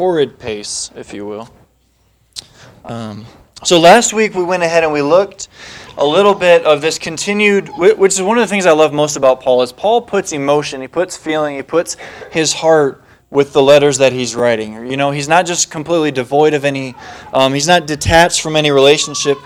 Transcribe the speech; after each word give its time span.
torrid 0.00 0.38
pace, 0.38 0.90
if 0.96 1.12
you 1.12 1.26
will. 1.26 1.46
Um, 2.86 3.26
so 3.62 3.78
last 3.78 4.14
week 4.14 4.34
we 4.34 4.42
went 4.42 4.62
ahead 4.62 4.82
and 4.82 4.94
we 4.94 5.02
looked 5.02 5.48
a 5.98 6.06
little 6.06 6.32
bit 6.32 6.64
of 6.64 6.80
this 6.80 6.98
continued, 6.98 7.68
which 7.76 8.14
is 8.14 8.22
one 8.22 8.38
of 8.38 8.42
the 8.42 8.46
things 8.46 8.64
I 8.64 8.72
love 8.72 8.94
most 8.94 9.16
about 9.16 9.42
Paul, 9.42 9.60
is 9.60 9.72
Paul 9.72 10.00
puts 10.00 10.32
emotion, 10.32 10.80
he 10.80 10.88
puts 10.88 11.18
feeling, 11.18 11.56
he 11.56 11.62
puts 11.62 11.98
his 12.32 12.54
heart 12.54 13.04
with 13.28 13.52
the 13.52 13.60
letters 13.60 13.98
that 13.98 14.14
he's 14.14 14.34
writing. 14.34 14.86
You 14.86 14.96
know, 14.96 15.10
he's 15.10 15.28
not 15.28 15.44
just 15.44 15.70
completely 15.70 16.12
devoid 16.12 16.54
of 16.54 16.64
any, 16.64 16.94
um, 17.34 17.52
he's 17.52 17.68
not 17.68 17.86
detached 17.86 18.40
from 18.40 18.56
any 18.56 18.70
relationship 18.70 19.36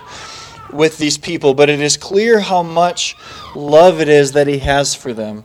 with 0.71 0.97
these 0.97 1.17
people, 1.17 1.53
but 1.53 1.69
it 1.69 1.81
is 1.81 1.97
clear 1.97 2.39
how 2.39 2.63
much 2.63 3.17
love 3.55 3.99
it 3.99 4.07
is 4.07 4.31
that 4.31 4.47
he 4.47 4.59
has 4.59 4.95
for 4.95 5.11
them. 5.11 5.43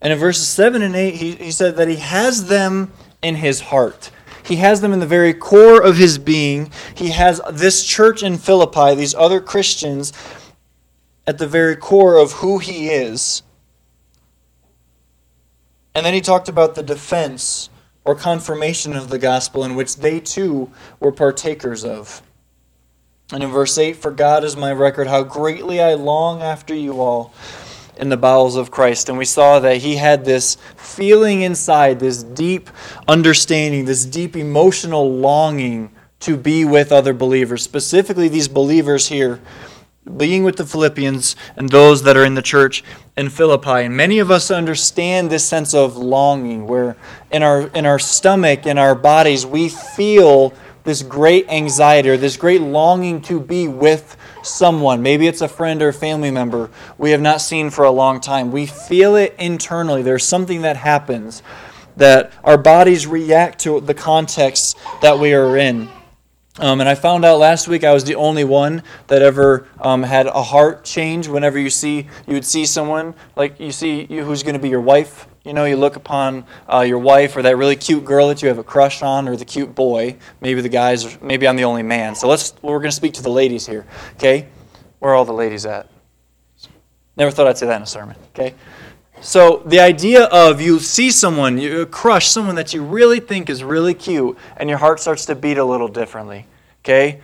And 0.00 0.12
in 0.12 0.18
verses 0.20 0.46
7 0.46 0.80
and 0.80 0.94
8, 0.94 1.14
he, 1.14 1.32
he 1.32 1.50
said 1.50 1.74
that 1.74 1.88
he 1.88 1.96
has 1.96 2.46
them 2.46 2.92
in 3.22 3.36
his 3.36 3.60
heart. 3.60 4.10
He 4.44 4.56
has 4.56 4.80
them 4.80 4.92
in 4.92 5.00
the 5.00 5.06
very 5.06 5.34
core 5.34 5.82
of 5.82 5.96
his 5.96 6.18
being. 6.18 6.70
He 6.94 7.10
has 7.10 7.40
this 7.50 7.84
church 7.84 8.22
in 8.22 8.38
Philippi, 8.38 8.94
these 8.94 9.14
other 9.14 9.40
Christians, 9.40 10.12
at 11.26 11.38
the 11.38 11.46
very 11.46 11.76
core 11.76 12.16
of 12.16 12.32
who 12.32 12.58
he 12.58 12.88
is. 12.88 13.42
And 15.94 16.04
then 16.04 16.14
he 16.14 16.20
talked 16.20 16.48
about 16.48 16.74
the 16.74 16.82
defense 16.82 17.70
or 18.04 18.14
confirmation 18.14 18.96
of 18.96 19.08
the 19.08 19.18
gospel 19.18 19.64
in 19.64 19.74
which 19.74 19.96
they 19.96 20.18
too 20.18 20.70
were 20.98 21.12
partakers 21.12 21.84
of. 21.84 22.22
And 23.32 23.42
in 23.42 23.50
verse 23.50 23.78
8, 23.78 23.96
For 23.96 24.10
God 24.10 24.44
is 24.44 24.56
my 24.56 24.72
record, 24.72 25.06
how 25.06 25.22
greatly 25.22 25.80
I 25.80 25.94
long 25.94 26.42
after 26.42 26.74
you 26.74 27.00
all 27.00 27.32
in 28.02 28.08
the 28.08 28.16
bowels 28.16 28.56
of 28.56 28.72
Christ. 28.72 29.08
And 29.08 29.16
we 29.16 29.24
saw 29.24 29.60
that 29.60 29.76
he 29.76 29.94
had 29.94 30.24
this 30.24 30.56
feeling 30.76 31.42
inside, 31.42 32.00
this 32.00 32.24
deep 32.24 32.68
understanding, 33.06 33.84
this 33.84 34.04
deep 34.04 34.36
emotional 34.36 35.08
longing 35.18 35.92
to 36.18 36.36
be 36.36 36.64
with 36.64 36.90
other 36.90 37.14
believers, 37.14 37.62
specifically 37.62 38.26
these 38.26 38.48
believers 38.48 39.06
here, 39.06 39.38
being 40.16 40.42
with 40.42 40.56
the 40.56 40.66
Philippians 40.66 41.36
and 41.56 41.68
those 41.68 42.02
that 42.02 42.16
are 42.16 42.24
in 42.24 42.34
the 42.34 42.42
church 42.42 42.82
in 43.16 43.28
Philippi. 43.28 43.84
And 43.84 43.96
many 43.96 44.18
of 44.18 44.32
us 44.32 44.50
understand 44.50 45.30
this 45.30 45.44
sense 45.44 45.72
of 45.72 45.96
longing, 45.96 46.66
where 46.66 46.96
in 47.30 47.44
our, 47.44 47.68
in 47.68 47.86
our 47.86 48.00
stomach, 48.00 48.66
in 48.66 48.78
our 48.78 48.96
bodies, 48.96 49.46
we 49.46 49.68
feel 49.68 50.52
this 50.84 51.02
great 51.02 51.48
anxiety 51.48 52.10
or 52.10 52.16
this 52.16 52.36
great 52.36 52.60
longing 52.60 53.20
to 53.22 53.40
be 53.40 53.68
with 53.68 54.16
someone. 54.42 55.02
Maybe 55.02 55.26
it's 55.26 55.40
a 55.40 55.48
friend 55.48 55.82
or 55.82 55.92
family 55.92 56.30
member 56.30 56.70
we 56.98 57.10
have 57.10 57.20
not 57.20 57.40
seen 57.40 57.70
for 57.70 57.84
a 57.84 57.90
long 57.90 58.20
time. 58.20 58.50
We 58.50 58.66
feel 58.66 59.16
it 59.16 59.34
internally. 59.38 60.02
There's 60.02 60.24
something 60.24 60.62
that 60.62 60.76
happens 60.76 61.42
that 61.96 62.32
our 62.42 62.58
bodies 62.58 63.06
react 63.06 63.60
to 63.60 63.80
the 63.80 63.94
context 63.94 64.78
that 65.02 65.18
we 65.18 65.34
are 65.34 65.56
in. 65.56 65.88
Um, 66.58 66.80
and 66.80 66.88
I 66.88 66.94
found 66.94 67.24
out 67.24 67.38
last 67.38 67.66
week 67.66 67.82
I 67.82 67.94
was 67.94 68.04
the 68.04 68.14
only 68.14 68.44
one 68.44 68.82
that 69.06 69.22
ever 69.22 69.66
um, 69.80 70.02
had 70.02 70.26
a 70.26 70.42
heart 70.42 70.84
change. 70.84 71.26
Whenever 71.26 71.58
you 71.58 71.70
see, 71.70 72.08
you 72.26 72.34
would 72.34 72.44
see 72.44 72.66
someone 72.66 73.14
like 73.36 73.58
you 73.58 73.72
see 73.72 74.06
you, 74.10 74.24
who's 74.24 74.42
going 74.42 74.54
to 74.54 74.60
be 74.60 74.68
your 74.68 74.80
wife 74.80 75.26
you 75.44 75.52
know, 75.52 75.64
you 75.64 75.76
look 75.76 75.96
upon 75.96 76.44
uh, 76.72 76.80
your 76.80 76.98
wife 76.98 77.36
or 77.36 77.42
that 77.42 77.56
really 77.56 77.76
cute 77.76 78.04
girl 78.04 78.28
that 78.28 78.42
you 78.42 78.48
have 78.48 78.58
a 78.58 78.64
crush 78.64 79.02
on, 79.02 79.28
or 79.28 79.36
the 79.36 79.44
cute 79.44 79.74
boy. 79.74 80.16
Maybe 80.40 80.60
the 80.60 80.68
guys, 80.68 81.20
maybe 81.20 81.48
I'm 81.48 81.56
the 81.56 81.64
only 81.64 81.82
man. 81.82 82.14
So 82.14 82.28
let's. 82.28 82.54
We're 82.62 82.78
going 82.78 82.90
to 82.90 82.96
speak 82.96 83.14
to 83.14 83.22
the 83.22 83.30
ladies 83.30 83.66
here. 83.66 83.86
Okay, 84.14 84.48
where 85.00 85.12
are 85.12 85.14
all 85.14 85.24
the 85.24 85.32
ladies 85.32 85.66
at? 85.66 85.88
Never 87.16 87.30
thought 87.30 87.46
I'd 87.46 87.58
say 87.58 87.66
that 87.66 87.76
in 87.76 87.82
a 87.82 87.86
sermon. 87.86 88.16
Okay, 88.34 88.54
so 89.20 89.62
the 89.66 89.80
idea 89.80 90.24
of 90.26 90.60
you 90.60 90.78
see 90.78 91.10
someone, 91.10 91.58
you 91.58 91.86
crush 91.86 92.28
someone 92.28 92.54
that 92.54 92.72
you 92.72 92.84
really 92.84 93.18
think 93.18 93.50
is 93.50 93.64
really 93.64 93.94
cute, 93.94 94.38
and 94.56 94.68
your 94.68 94.78
heart 94.78 95.00
starts 95.00 95.26
to 95.26 95.34
beat 95.34 95.58
a 95.58 95.64
little 95.64 95.88
differently. 95.88 96.46
Okay, 96.84 97.20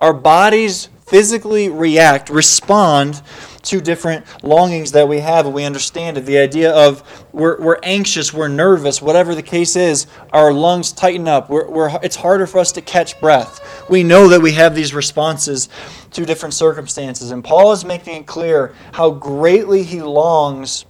our 0.00 0.12
bodies 0.12 0.88
physically 1.06 1.68
react, 1.68 2.30
respond 2.30 3.22
to 3.64 3.80
different 3.80 4.24
longings 4.42 4.92
that 4.92 5.08
we 5.08 5.20
have, 5.20 5.46
and 5.46 5.54
we 5.54 5.64
understand 5.64 6.16
it. 6.16 6.22
The 6.22 6.38
idea 6.38 6.72
of 6.72 7.02
we're, 7.32 7.60
we're 7.60 7.78
anxious, 7.82 8.32
we're 8.32 8.48
nervous, 8.48 9.02
whatever 9.02 9.34
the 9.34 9.42
case 9.42 9.76
is, 9.76 10.06
our 10.32 10.52
lungs 10.52 10.92
tighten 10.92 11.28
up. 11.28 11.50
We're, 11.50 11.68
we're, 11.68 11.98
it's 12.02 12.16
harder 12.16 12.46
for 12.46 12.58
us 12.58 12.72
to 12.72 12.80
catch 12.80 13.20
breath. 13.20 13.88
We 13.88 14.02
know 14.02 14.28
that 14.28 14.40
we 14.40 14.52
have 14.52 14.74
these 14.74 14.94
responses 14.94 15.68
to 16.12 16.24
different 16.24 16.54
circumstances. 16.54 17.30
And 17.30 17.44
Paul 17.44 17.72
is 17.72 17.84
making 17.84 18.16
it 18.16 18.26
clear 18.26 18.74
how 18.92 19.10
greatly 19.10 19.82
he 19.82 20.02
longs 20.02 20.86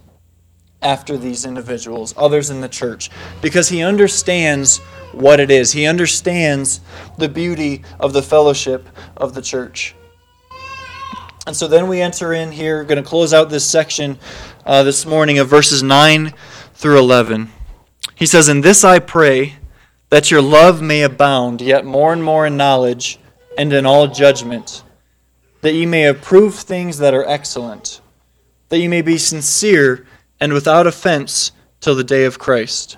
after 0.81 1.17
these 1.17 1.45
individuals, 1.45 2.13
others 2.17 2.49
in 2.49 2.61
the 2.61 2.69
church, 2.69 3.11
because 3.41 3.69
he 3.69 3.83
understands 3.83 4.79
what 5.11 5.39
it 5.39 5.51
is. 5.51 5.71
He 5.71 5.85
understands 5.85 6.81
the 7.17 7.29
beauty 7.29 7.83
of 7.99 8.13
the 8.13 8.23
fellowship 8.23 8.87
of 9.15 9.35
the 9.35 9.41
church. 9.41 9.93
And 11.47 11.55
so 11.55 11.67
then 11.67 11.87
we 11.87 12.01
enter 12.01 12.33
in 12.33 12.51
here, 12.51 12.77
We're 12.77 12.85
going 12.85 13.03
to 13.03 13.09
close 13.09 13.33
out 13.33 13.49
this 13.49 13.67
section 13.67 14.19
uh, 14.65 14.83
this 14.83 15.05
morning 15.05 15.39
of 15.39 15.47
verses 15.47 15.81
9 15.81 16.33
through 16.75 16.99
11. 16.99 17.49
He 18.15 18.27
says, 18.27 18.47
In 18.47 18.61
this 18.61 18.83
I 18.83 18.99
pray, 18.99 19.55
that 20.11 20.29
your 20.29 20.41
love 20.41 20.81
may 20.81 21.01
abound 21.01 21.61
yet 21.61 21.85
more 21.85 22.13
and 22.13 22.23
more 22.23 22.45
in 22.45 22.57
knowledge 22.57 23.17
and 23.57 23.73
in 23.73 23.85
all 23.85 24.07
judgment, 24.07 24.83
that 25.61 25.73
ye 25.73 25.85
may 25.85 26.05
approve 26.05 26.55
things 26.55 26.99
that 26.99 27.13
are 27.13 27.25
excellent, 27.25 28.01
that 28.69 28.77
ye 28.77 28.87
may 28.87 29.01
be 29.01 29.17
sincere 29.17 30.05
and 30.39 30.53
without 30.53 30.85
offense 30.85 31.51
till 31.79 31.95
the 31.95 32.03
day 32.03 32.25
of 32.25 32.39
Christ, 32.39 32.97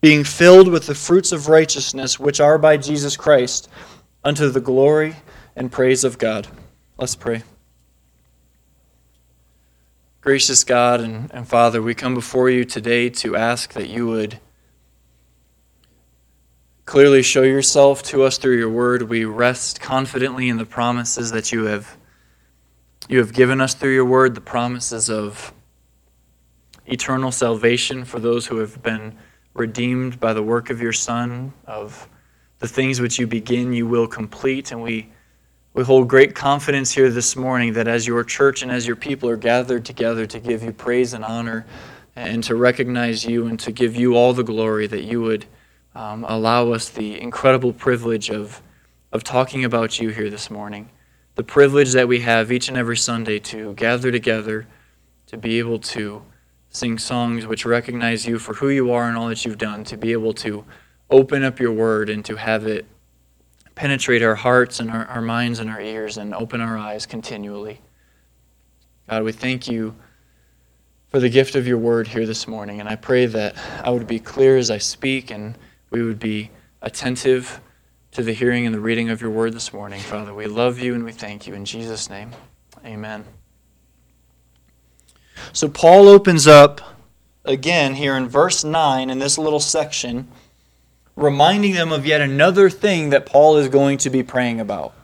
being 0.00 0.24
filled 0.24 0.68
with 0.68 0.86
the 0.86 0.94
fruits 0.94 1.32
of 1.32 1.48
righteousness 1.48 2.20
which 2.20 2.38
are 2.38 2.58
by 2.58 2.76
Jesus 2.76 3.16
Christ, 3.16 3.68
unto 4.22 4.50
the 4.50 4.60
glory 4.60 5.16
and 5.56 5.72
praise 5.72 6.04
of 6.04 6.18
God. 6.18 6.46
Let's 6.96 7.16
pray. 7.16 7.42
Gracious 10.22 10.62
God 10.62 11.00
and, 11.00 11.28
and 11.34 11.48
Father, 11.48 11.82
we 11.82 11.96
come 11.96 12.14
before 12.14 12.48
you 12.48 12.64
today 12.64 13.10
to 13.10 13.34
ask 13.34 13.72
that 13.72 13.88
you 13.88 14.06
would 14.06 14.38
clearly 16.84 17.24
show 17.24 17.42
yourself 17.42 18.04
to 18.04 18.22
us 18.22 18.38
through 18.38 18.56
your 18.56 18.70
word. 18.70 19.02
We 19.02 19.24
rest 19.24 19.80
confidently 19.80 20.48
in 20.48 20.58
the 20.58 20.64
promises 20.64 21.32
that 21.32 21.50
you 21.50 21.64
have 21.64 21.98
you 23.08 23.18
have 23.18 23.32
given 23.32 23.60
us 23.60 23.74
through 23.74 23.94
your 23.94 24.04
word, 24.04 24.36
the 24.36 24.40
promises 24.40 25.10
of 25.10 25.52
eternal 26.86 27.32
salvation 27.32 28.04
for 28.04 28.20
those 28.20 28.46
who 28.46 28.58
have 28.58 28.80
been 28.80 29.18
redeemed 29.54 30.20
by 30.20 30.32
the 30.34 30.42
work 30.42 30.70
of 30.70 30.80
your 30.80 30.92
Son, 30.92 31.52
of 31.66 32.08
the 32.60 32.68
things 32.68 33.00
which 33.00 33.18
you 33.18 33.26
begin, 33.26 33.72
you 33.72 33.88
will 33.88 34.06
complete, 34.06 34.70
and 34.70 34.84
we 34.84 35.11
we 35.74 35.82
hold 35.84 36.06
great 36.06 36.34
confidence 36.34 36.92
here 36.92 37.08
this 37.08 37.34
morning 37.34 37.72
that 37.72 37.88
as 37.88 38.06
your 38.06 38.22
church 38.24 38.62
and 38.62 38.70
as 38.70 38.86
your 38.86 38.96
people 38.96 39.28
are 39.30 39.38
gathered 39.38 39.86
together 39.86 40.26
to 40.26 40.38
give 40.38 40.62
you 40.62 40.70
praise 40.70 41.14
and 41.14 41.24
honor 41.24 41.64
and 42.14 42.44
to 42.44 42.54
recognize 42.54 43.24
you 43.24 43.46
and 43.46 43.58
to 43.58 43.72
give 43.72 43.96
you 43.96 44.14
all 44.14 44.34
the 44.34 44.44
glory, 44.44 44.86
that 44.86 45.04
you 45.04 45.22
would 45.22 45.46
um, 45.94 46.26
allow 46.28 46.72
us 46.72 46.90
the 46.90 47.18
incredible 47.18 47.72
privilege 47.72 48.28
of, 48.28 48.60
of 49.12 49.24
talking 49.24 49.64
about 49.64 49.98
you 49.98 50.10
here 50.10 50.28
this 50.28 50.50
morning. 50.50 50.90
The 51.36 51.42
privilege 51.42 51.92
that 51.92 52.06
we 52.06 52.20
have 52.20 52.52
each 52.52 52.68
and 52.68 52.76
every 52.76 52.98
Sunday 52.98 53.38
to 53.38 53.72
gather 53.72 54.12
together, 54.12 54.66
to 55.28 55.38
be 55.38 55.58
able 55.58 55.78
to 55.78 56.22
sing 56.68 56.98
songs 56.98 57.46
which 57.46 57.64
recognize 57.64 58.26
you 58.26 58.38
for 58.38 58.54
who 58.54 58.68
you 58.68 58.92
are 58.92 59.08
and 59.08 59.16
all 59.16 59.28
that 59.28 59.46
you've 59.46 59.56
done, 59.56 59.84
to 59.84 59.96
be 59.96 60.12
able 60.12 60.34
to 60.34 60.66
open 61.08 61.42
up 61.42 61.58
your 61.58 61.72
word 61.72 62.10
and 62.10 62.26
to 62.26 62.36
have 62.36 62.66
it 62.66 62.84
penetrate 63.74 64.22
our 64.22 64.34
hearts 64.34 64.80
and 64.80 64.90
our, 64.90 65.06
our 65.06 65.22
minds 65.22 65.58
and 65.58 65.70
our 65.70 65.80
ears 65.80 66.16
and 66.16 66.34
open 66.34 66.60
our 66.60 66.76
eyes 66.76 67.06
continually. 67.06 67.80
God, 69.08 69.24
we 69.24 69.32
thank 69.32 69.68
you 69.68 69.94
for 71.08 71.20
the 71.20 71.28
gift 71.28 71.54
of 71.54 71.66
your 71.66 71.78
word 71.78 72.08
here 72.08 72.26
this 72.26 72.48
morning. 72.48 72.80
And 72.80 72.88
I 72.88 72.96
pray 72.96 73.26
that 73.26 73.56
I 73.84 73.90
would 73.90 74.06
be 74.06 74.18
clear 74.18 74.56
as 74.56 74.70
I 74.70 74.78
speak 74.78 75.30
and 75.30 75.56
we 75.90 76.02
would 76.02 76.18
be 76.18 76.50
attentive 76.80 77.60
to 78.12 78.22
the 78.22 78.32
hearing 78.32 78.66
and 78.66 78.74
the 78.74 78.80
reading 78.80 79.10
of 79.10 79.20
your 79.20 79.30
word 79.30 79.52
this 79.52 79.72
morning. 79.72 80.00
Father, 80.00 80.34
we 80.34 80.46
love 80.46 80.78
you 80.78 80.94
and 80.94 81.04
we 81.04 81.12
thank 81.12 81.46
you. 81.46 81.54
In 81.54 81.64
Jesus' 81.64 82.08
name, 82.08 82.30
amen. 82.84 83.24
So 85.52 85.68
Paul 85.68 86.08
opens 86.08 86.46
up 86.46 86.80
again 87.44 87.94
here 87.94 88.16
in 88.16 88.28
verse 88.28 88.64
9 88.64 89.10
in 89.10 89.18
this 89.18 89.38
little 89.38 89.60
section 89.60 90.28
reminding 91.16 91.74
them 91.74 91.92
of 91.92 92.06
yet 92.06 92.20
another 92.20 92.70
thing 92.70 93.10
that 93.10 93.26
Paul 93.26 93.56
is 93.56 93.68
going 93.68 93.98
to 93.98 94.10
be 94.10 94.22
praying 94.22 94.60
about. 94.60 94.94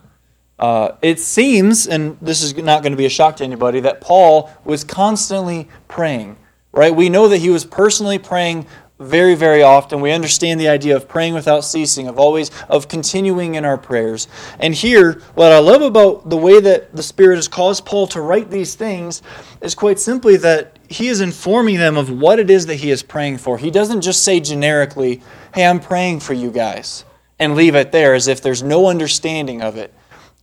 Uh, 0.58 0.93
it 1.02 1.20
seems, 1.20 1.87
and 1.87 2.16
this 2.20 2.43
is 2.43 2.56
not 2.56 2.82
going 2.82 2.93
to 2.93 2.96
be 2.96 3.06
a 3.06 3.10
shock 3.10 3.37
to 3.37 3.44
anybody, 3.44 3.81
that 3.81 4.00
Paul 4.00 4.50
was 4.64 4.82
constantly 4.84 5.69
praying. 5.87 6.37
Right? 6.72 6.94
We 6.94 7.08
know 7.08 7.28
that 7.28 7.38
he 7.38 7.50
was 7.50 7.64
personally 7.64 8.19
praying 8.19 8.66
very, 8.99 9.34
very 9.34 9.62
often. 9.62 10.00
We 10.00 10.10
understand 10.10 10.60
the 10.60 10.69
idea 10.69 10.96
of 10.96 11.08
praying 11.08 11.34
without 11.34 11.60
ceasing, 11.60 12.08
of 12.08 12.19
always 12.19 12.50
of 12.69 12.88
continuing 12.88 13.54
in 13.54 13.64
our 13.64 13.78
prayers. 13.78 14.26
And 14.58 14.75
here, 14.75 15.22
what 15.34 15.52
I 15.52 15.61
love 15.61 15.82
about 15.82 16.28
the 16.28 16.37
way 16.37 16.61
that 16.61 16.94
the 16.94 17.02
Spirit 17.02 17.37
has 17.37 17.49
caused 17.49 17.87
Paul 17.87 18.06
to 18.08 18.20
write 18.20 18.50
these 18.50 18.75
things 18.75 19.22
is 19.61 19.75
quite 19.75 20.00
simply 20.00 20.37
that 20.38 20.77
he 20.88 21.08
is 21.08 21.20
informing 21.20 21.76
them 21.76 21.96
of 21.96 22.11
what 22.11 22.38
it 22.38 22.50
is 22.50 22.67
that 22.67 22.76
he 22.76 22.90
is 22.90 23.02
praying 23.02 23.38
for. 23.38 23.58
He 23.58 23.70
doesn't 23.70 24.00
just 24.00 24.23
say 24.23 24.40
generically, 24.40 25.23
Hey, 25.55 25.67
I'm 25.67 25.81
praying 25.81 26.20
for 26.20 26.32
you 26.32 26.50
guys, 26.50 27.05
and 27.38 27.55
leave 27.55 27.75
it 27.75 27.93
there 27.93 28.14
as 28.14 28.29
if 28.29 28.40
there's 28.40 28.62
no 28.62 28.88
understanding 28.88 29.62
of 29.62 29.76
it. 29.76 29.93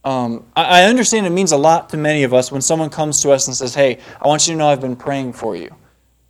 Um, 0.04 0.46
I, 0.56 0.82
I 0.82 0.84
understand 0.86 1.26
it 1.26 1.32
means 1.32 1.52
a 1.52 1.58
lot 1.58 1.90
to 1.90 1.98
many 1.98 2.24
of 2.24 2.34
us 2.34 2.52
when 2.52 2.62
someone 2.62 2.90
comes 2.92 3.22
to 3.22 3.32
us 3.32 3.48
and 3.48 3.56
says, 3.56 3.74
Hey, 3.74 4.00
I 4.22 4.28
want 4.28 4.48
you 4.48 4.54
to 4.54 4.58
know 4.58 4.68
I've 4.70 4.82
been 4.82 4.96
praying 4.96 5.34
for 5.34 5.56
you. 5.56 5.76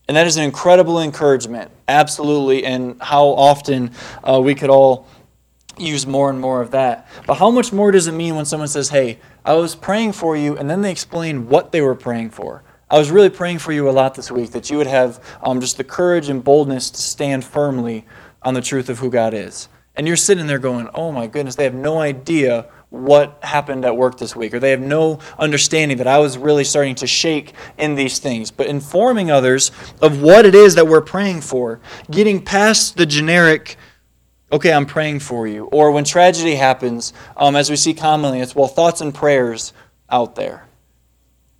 And 0.08 0.16
that 0.16 0.28
is 0.28 0.38
an 0.38 0.44
incredible 0.44 1.02
encouragement, 1.02 1.72
absolutely, 1.88 2.64
and 2.64 3.02
how 3.02 3.26
often 3.26 3.92
uh, 4.24 4.40
we 4.40 4.56
could 4.56 4.70
all 4.70 5.08
use 5.78 6.08
more 6.08 6.30
and 6.30 6.40
more 6.40 6.62
of 6.62 6.72
that. 6.72 7.08
But 7.26 7.36
how 7.36 7.50
much 7.50 7.74
more 7.74 7.92
does 7.92 8.08
it 8.08 8.14
mean 8.14 8.36
when 8.36 8.46
someone 8.46 8.70
says, 8.70 8.90
Hey, 8.90 9.20
I 9.44 9.56
was 9.56 9.76
praying 9.76 10.14
for 10.14 10.38
you, 10.38 10.56
and 10.56 10.70
then 10.70 10.82
they 10.82 10.92
explain 10.92 11.50
what 11.50 11.72
they 11.72 11.82
were 11.82 11.96
praying 11.96 12.30
for? 12.30 12.64
I 12.96 12.98
was 12.98 13.12
really 13.12 13.30
praying 13.30 13.60
for 13.60 13.74
you 13.74 13.90
a 13.90 13.92
lot 13.92 14.16
this 14.16 14.32
week, 14.32 14.52
that 14.52 14.70
you 14.70 14.78
would 14.78 14.88
have 14.88 15.22
um, 15.44 15.60
just 15.60 15.76
the 15.76 15.84
courage 15.84 16.30
and 16.30 16.42
boldness 16.42 16.90
to 16.92 17.02
stand 17.02 17.44
firmly 17.44 18.06
on 18.42 18.54
the 18.54 18.62
truth 18.62 18.88
of 18.88 19.00
who 19.00 19.10
God 19.10 19.34
is. 19.34 19.68
And 19.98 20.08
you're 20.08 20.16
sitting 20.16 20.48
there 20.48 20.60
going, 20.60 20.88
Oh 20.94 21.12
my 21.12 21.28
goodness, 21.28 21.56
they 21.56 21.66
have 21.66 21.74
no 21.74 22.00
idea 22.00 22.70
what 22.92 23.38
happened 23.44 23.84
at 23.84 23.98
work 23.98 24.18
this 24.18 24.34
week, 24.34 24.54
or 24.54 24.60
they 24.60 24.72
have 24.72 24.80
no 24.80 25.20
understanding 25.38 25.98
that 25.98 26.08
I 26.08 26.20
was 26.20 26.38
really 26.38 26.64
starting 26.64 26.96
to 26.96 27.06
shake 27.06 27.52
in 27.78 27.96
these 27.96 28.20
things. 28.20 28.50
But 28.50 28.68
informing 28.68 29.30
others 29.30 29.74
of 30.02 30.22
what 30.22 30.46
it 30.46 30.56
is 30.56 30.76
that 30.76 30.88
we're 30.88 31.02
praying 31.02 31.42
for, 31.42 31.82
getting 32.10 32.46
past 32.46 32.96
the 32.96 33.06
generic, 33.06 33.76
okay, 34.54 34.72
I'm 34.72 34.86
praying 34.86 35.20
for 35.20 35.48
you, 35.48 35.66
or 35.66 35.92
when 35.92 36.06
tragedy 36.06 36.56
happens, 36.56 37.12
um, 37.36 37.58
as 37.58 37.70
we 37.70 37.76
see 37.76 37.94
commonly, 37.94 38.40
it's, 38.40 38.56
well, 38.56 38.70
thoughts 38.70 39.02
and 39.02 39.14
prayers 39.14 39.74
out 40.10 40.36
there. 40.36 40.66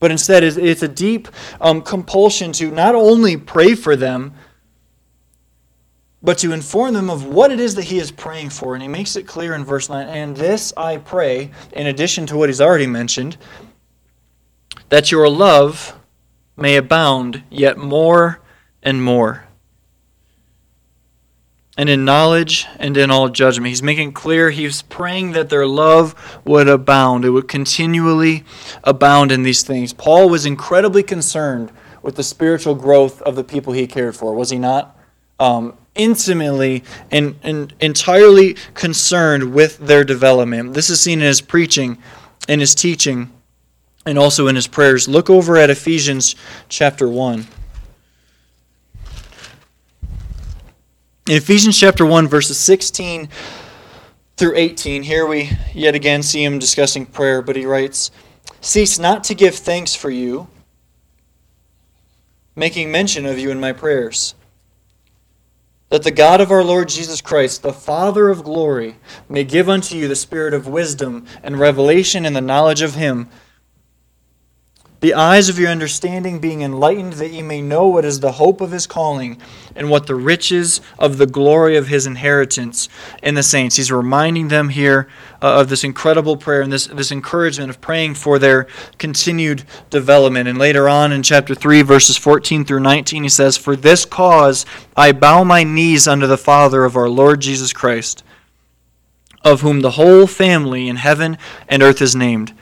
But 0.06 0.12
instead, 0.12 0.44
it's 0.44 0.84
a 0.84 0.88
deep 0.88 1.28
um, 1.60 1.82
compulsion 1.82 2.52
to 2.52 2.70
not 2.70 2.94
only 2.94 3.38
pray 3.38 3.74
for 3.74 3.96
them, 3.96 4.36
but 6.22 6.38
to 6.38 6.52
inform 6.52 6.94
them 6.94 7.10
of 7.10 7.26
what 7.26 7.52
it 7.52 7.60
is 7.60 7.74
that 7.74 7.86
he 7.86 7.98
is 7.98 8.12
praying 8.12 8.52
for. 8.52 8.76
And 8.76 8.84
he 8.84 8.88
makes 8.88 9.16
it 9.16 9.26
clear 9.26 9.56
in 9.56 9.66
verse 9.66 9.90
9 9.90 10.08
And 10.08 10.38
this 10.38 10.72
I 10.78 10.98
pray, 10.98 11.50
in 11.72 11.88
addition 11.88 12.28
to 12.28 12.38
what 12.38 12.50
he's 12.50 12.62
already 12.62 12.86
mentioned, 12.86 13.38
that 14.90 15.12
your 15.12 15.28
love 15.28 16.00
may 16.56 16.76
abound 16.76 17.42
yet 17.50 17.80
more 17.80 18.42
and 18.84 19.04
more. 19.04 19.45
And 21.78 21.90
in 21.90 22.06
knowledge 22.06 22.66
and 22.80 22.96
in 22.96 23.12
all 23.12 23.28
judgment. 23.28 23.68
He's 23.68 23.84
making 23.84 24.14
clear, 24.14 24.50
he's 24.50 24.82
praying 24.84 25.34
that 25.34 25.50
their 25.50 25.68
love 25.68 26.40
would 26.46 26.70
abound. 26.70 27.26
It 27.26 27.32
would 27.32 27.50
continually 27.50 28.46
abound 28.84 29.32
in 29.32 29.44
these 29.44 29.64
things. 29.64 29.92
Paul 29.92 30.30
was 30.30 30.46
incredibly 30.46 31.04
concerned 31.04 31.72
with 32.02 32.16
the 32.16 32.24
spiritual 32.24 32.76
growth 32.76 33.22
of 33.24 33.36
the 33.36 33.44
people 33.44 33.74
he 33.74 33.88
cared 33.88 34.16
for, 34.16 34.34
was 34.34 34.52
he 34.52 34.58
not? 34.58 34.98
Um, 35.38 35.78
intimately 35.96 36.84
and, 37.10 37.36
and 37.42 37.74
entirely 37.80 38.56
concerned 38.74 39.54
with 39.54 39.78
their 39.80 40.04
development. 40.04 40.74
This 40.74 40.90
is 40.90 41.00
seen 41.00 41.20
in 41.20 41.26
his 41.26 41.42
preaching, 41.42 41.98
in 42.48 42.60
his 42.60 42.76
teaching, 42.76 43.32
and 44.06 44.20
also 44.20 44.48
in 44.48 44.56
his 44.56 44.68
prayers. 44.68 45.08
Look 45.08 45.30
over 45.30 45.58
at 45.58 45.70
Ephesians 45.70 46.36
chapter 46.70 47.10
1. 47.10 47.48
In 51.28 51.38
Ephesians 51.38 51.80
chapter 51.80 52.06
1, 52.06 52.28
verses 52.28 52.60
16 52.60 53.30
through 54.38 54.54
18, 54.56 55.02
here 55.02 55.26
we 55.26 55.50
yet 55.74 55.96
again 55.96 56.22
see 56.22 56.44
him 56.44 56.60
discussing 56.60 57.08
prayer, 57.08 57.42
but 57.42 57.56
he 57.56 57.66
writes, 57.66 58.12
Cease 58.62 59.00
not 59.00 59.24
to 59.24 59.34
give 59.34 59.56
thanks 59.56 59.96
for 59.96 60.12
you, 60.12 60.48
making 62.56 62.92
mention 62.92 63.26
of 63.26 63.40
you 63.40 63.50
in 63.50 63.60
my 63.60 63.72
prayers 63.74 64.36
that 65.90 66.04
the 66.04 66.12
God 66.12 66.42
of 66.42 66.52
our 66.52 66.64
Lord 66.64 66.90
Jesus 66.90 67.22
Christ, 67.22 67.64
the 67.64 67.74
Father 67.74 68.30
of 68.30 68.44
glory, 68.44 68.98
may 69.28 69.44
give 69.44 69.68
unto 69.68 69.96
you 69.96 70.08
the 70.08 70.16
spirit 70.16 70.54
of 70.54 70.68
wisdom 70.68 71.26
and 71.42 71.60
revelation 71.60 72.26
in 72.26 72.34
the 72.34 72.42
knowledge 72.42 72.84
of 72.84 72.94
Him 72.94 73.30
the 75.06 75.14
eyes 75.14 75.50
of 75.50 75.60
your 75.60 75.70
understanding 75.70 76.40
being 76.40 76.64
enlightened, 76.64 77.14
that 77.14 77.30
ye 77.30 77.44
may 77.44 77.62
know 77.62 77.86
what 77.86 78.04
is 78.04 78.22
the 78.22 78.32
hope 78.32 78.60
of 78.60 78.72
his 78.72 78.88
calling, 78.88 79.40
and 79.76 79.88
what 79.88 80.08
the 80.08 80.16
riches 80.16 80.82
of 80.98 81.20
the 81.20 81.28
glory 81.28 81.76
of 81.76 81.90
his 81.90 82.08
inheritance 82.08 82.90
in 83.22 83.36
the 83.36 83.44
saints. 83.44 83.76
He's 83.76 83.92
reminding 83.92 84.48
them 84.48 84.70
here 84.70 85.08
uh, 85.44 85.62
of 85.62 85.70
this 85.70 85.84
incredible 85.84 86.38
prayer 86.38 86.64
and 86.64 86.74
this, 86.74 86.88
this 86.88 87.12
encouragement 87.12 87.70
of 87.70 87.80
praying 87.80 88.16
for 88.16 88.40
their 88.40 88.66
continued 88.98 89.64
development. 89.92 90.50
And 90.50 90.58
later 90.58 90.90
on 90.90 91.12
in 91.12 91.22
chapter 91.22 91.54
3, 91.54 91.84
verses 91.84 92.18
14 92.18 92.66
through 92.66 92.80
19, 92.80 93.22
he 93.22 93.30
says, 93.30 93.58
For 93.58 93.76
this 93.76 94.06
cause 94.06 94.66
I 94.98 95.12
bow 95.12 95.44
my 95.44 95.64
knees 95.64 96.08
unto 96.08 96.26
the 96.26 96.36
Father 96.36 96.84
of 96.84 96.98
our 96.98 97.10
Lord 97.10 97.42
Jesus 97.42 97.74
Christ, 97.74 98.24
of 99.44 99.62
whom 99.62 99.82
the 99.82 99.92
whole 99.92 100.26
family 100.26 100.90
in 100.90 100.96
heaven 100.96 101.38
and 101.68 101.84
earth 101.84 102.02
is 102.02 102.16
named 102.16 102.56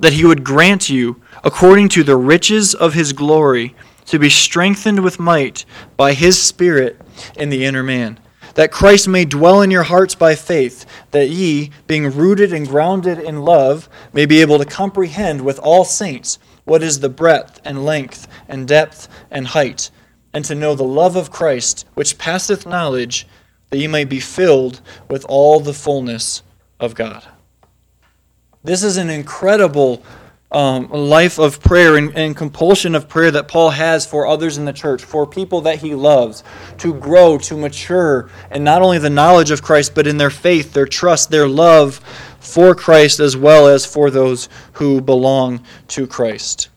that 0.00 0.14
he 0.14 0.24
would 0.24 0.42
grant 0.42 0.88
you, 0.88 1.20
according 1.42 1.88
to 1.90 2.02
the 2.02 2.16
riches 2.16 2.74
of 2.74 2.94
his 2.94 3.12
glory, 3.12 3.74
to 4.06 4.18
be 4.18 4.30
strengthened 4.30 5.00
with 5.00 5.20
might 5.20 5.64
by 5.96 6.12
his 6.12 6.40
Spirit 6.40 7.00
in 7.36 7.48
the 7.48 7.64
inner 7.64 7.82
man, 7.82 8.18
that 8.54 8.72
Christ 8.72 9.06
may 9.06 9.24
dwell 9.24 9.62
in 9.62 9.70
your 9.70 9.84
hearts 9.84 10.14
by 10.14 10.34
faith, 10.34 10.84
that 11.12 11.30
ye, 11.30 11.70
being 11.86 12.10
rooted 12.10 12.52
and 12.52 12.66
grounded 12.66 13.18
in 13.18 13.42
love, 13.42 13.88
may 14.12 14.26
be 14.26 14.40
able 14.40 14.58
to 14.58 14.64
comprehend 14.64 15.42
with 15.42 15.58
all 15.60 15.84
saints 15.84 16.38
what 16.64 16.82
is 16.82 17.00
the 17.00 17.08
breadth 17.08 17.60
and 17.64 17.84
length 17.84 18.26
and 18.48 18.66
depth 18.66 19.08
and 19.30 19.48
height, 19.48 19.90
and 20.32 20.44
to 20.44 20.54
know 20.54 20.74
the 20.74 20.82
love 20.82 21.16
of 21.16 21.30
Christ, 21.30 21.86
which 21.94 22.18
passeth 22.18 22.66
knowledge, 22.66 23.26
that 23.70 23.78
ye 23.78 23.86
may 23.86 24.04
be 24.04 24.20
filled 24.20 24.80
with 25.08 25.24
all 25.28 25.60
the 25.60 25.74
fullness 25.74 26.42
of 26.80 26.94
God. 26.94 27.24
This 28.62 28.82
is 28.82 28.96
an 28.96 29.08
incredible 29.08 30.02
um, 30.52 30.88
life 30.90 31.38
of 31.38 31.60
prayer 31.60 31.96
and, 31.96 32.16
and, 32.16 32.36
compulsion 32.36 32.96
of 32.96 33.08
prayer 33.08 33.30
that 33.30 33.46
Paul 33.46 33.70
has 33.70 34.04
for 34.04 34.26
others 34.26 34.58
in 34.58 34.64
the 34.64 34.72
church, 34.72 35.04
for 35.04 35.24
people 35.24 35.60
that 35.60 35.78
he 35.78 35.94
loves, 35.94 36.42
to 36.78 36.92
grow, 36.94 37.38
to 37.38 37.56
mature, 37.56 38.30
and 38.50 38.64
not 38.64 38.82
only 38.82 38.98
the 38.98 39.10
knowledge 39.10 39.52
of 39.52 39.62
Christ, 39.62 39.94
but 39.94 40.08
in 40.08 40.16
their 40.16 40.30
faith, 40.30 40.72
their 40.72 40.86
trust, 40.86 41.30
their 41.30 41.48
love 41.48 41.98
for 42.40 42.74
Christ, 42.74 43.20
as 43.20 43.36
well 43.36 43.68
as 43.68 43.86
for 43.86 44.10
those 44.10 44.48
who 44.72 45.00
belong 45.00 45.64
to 45.88 46.06
Christ. 46.06 46.69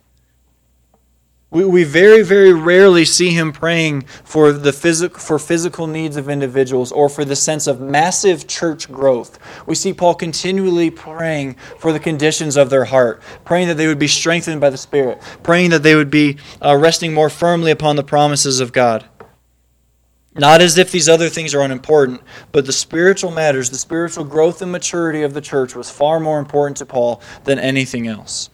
We, 1.53 1.65
we 1.65 1.83
very, 1.83 2.23
very 2.23 2.51
rarely 2.51 3.05
see 3.05 3.29
him 3.29 3.53
praying 3.53 4.05
for, 4.23 4.51
the 4.51 4.73
physic, 4.73 5.19
for 5.19 5.37
physical 5.37 5.85
needs 5.85 6.17
of 6.17 6.27
individuals 6.27 6.91
or 6.91 7.09
for 7.09 7.23
the 7.23 7.35
sense 7.35 7.67
of 7.67 7.79
massive 7.79 8.47
church 8.47 8.91
growth. 8.91 9.37
We 9.67 9.75
see 9.75 9.93
Paul 9.93 10.15
continually 10.15 10.89
praying 10.89 11.57
for 11.77 11.93
the 11.93 11.99
conditions 11.99 12.57
of 12.57 12.71
their 12.71 12.85
heart, 12.85 13.21
praying 13.45 13.67
that 13.67 13.77
they 13.77 13.85
would 13.85 13.99
be 13.99 14.07
strengthened 14.07 14.61
by 14.61 14.71
the 14.71 14.77
Spirit, 14.77 15.21
praying 15.43 15.69
that 15.69 15.83
they 15.83 15.93
would 15.93 16.09
be 16.09 16.37
uh, 16.59 16.75
resting 16.75 17.13
more 17.13 17.29
firmly 17.29 17.69
upon 17.69 17.97
the 17.97 18.03
promises 18.03 18.59
of 18.59 18.73
God. 18.73 19.05
Not 20.33 20.59
as 20.59 20.79
if 20.79 20.91
these 20.91 21.07
other 21.07 21.29
things 21.29 21.53
are 21.53 21.61
unimportant, 21.61 22.21
but 22.51 22.65
the 22.65 22.73
spiritual 22.73 23.29
matters, 23.29 23.69
the 23.69 23.77
spiritual 23.77 24.23
growth 24.23 24.63
and 24.63 24.71
maturity 24.71 25.21
of 25.21 25.35
the 25.35 25.41
church 25.41 25.75
was 25.75 25.91
far 25.91 26.19
more 26.19 26.39
important 26.39 26.77
to 26.77 26.87
Paul 26.87 27.21
than 27.43 27.59
anything 27.59 28.07
else 28.07 28.49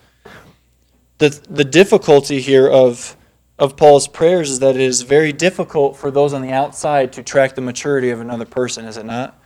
the, 1.19 1.29
the 1.49 1.65
difficulty 1.65 2.41
here 2.41 2.67
of, 2.67 3.15
of 3.59 3.77
Paul's 3.77 4.07
prayers 4.07 4.49
is 4.49 4.59
that 4.59 4.75
it 4.75 4.81
is 4.81 5.01
very 5.01 5.31
difficult 5.31 5.95
for 5.95 6.09
those 6.09 6.33
on 6.33 6.41
the 6.41 6.51
outside 6.51 7.13
to 7.13 7.23
track 7.23 7.55
the 7.55 7.61
maturity 7.61 8.09
of 8.09 8.19
another 8.19 8.45
person, 8.45 8.85
is 8.85 8.97
it 8.97 9.05
not? 9.05 9.37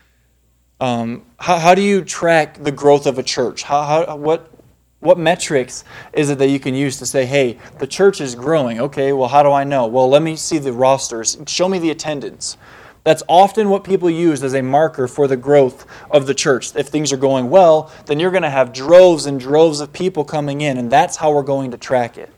Um, 0.80 1.26
how, 1.40 1.58
how 1.58 1.76
do 1.76 1.82
you 1.82 2.04
track 2.04 2.64
the 2.64 2.72
growth 2.72 3.06
of 3.06 3.18
a 3.18 3.24
church? 3.24 3.64
How, 3.64 3.84
how, 3.84 4.16
what, 4.16 4.52
what 5.00 5.18
metrics 5.18 5.84
is 6.14 6.30
it 6.30 6.38
that 6.38 6.50
you 6.50 6.60
can 6.60 6.76
use 6.76 6.98
to 7.00 7.06
say, 7.06 7.26
hey, 7.26 7.58
the 7.80 7.88
church 7.88 8.22
is 8.22 8.36
growing? 8.36 8.80
Okay, 8.80 9.12
well, 9.12 9.28
how 9.28 9.42
do 9.42 9.52
I 9.52 9.64
know? 9.64 9.88
Well, 9.88 10.10
let 10.10 10.22
me 10.22 10.36
see 10.36 10.60
the 10.60 10.74
rosters. 10.74 11.38
Show 11.48 11.68
me 11.68 11.80
the 11.80 11.90
attendance. 11.90 12.58
That's 13.04 13.24
often 13.28 13.70
what 13.70 13.84
people 13.84 14.10
use 14.10 14.44
as 14.44 14.54
a 14.54 14.62
marker 14.62 15.08
for 15.08 15.28
the 15.28 15.36
growth 15.36 15.86
of 16.10 16.26
the 16.26 16.34
church. 16.34 16.76
If 16.76 16.88
things 16.88 17.12
are 17.12 17.18
going 17.18 17.50
well, 17.50 17.92
then 18.06 18.20
you're 18.20 18.32
going 18.32 18.44
to 18.44 18.50
have 18.50 18.72
droves 18.72 19.26
and 19.26 19.40
droves 19.40 19.82
of 19.82 19.92
people 19.92 20.24
coming 20.24 20.62
in, 20.62 20.78
and 20.78 20.90
that's 20.90 21.18
how 21.18 21.34
we're 21.34 21.44
going 21.44 21.72
to 21.72 21.78
track 21.78 22.18
it. 22.18 22.32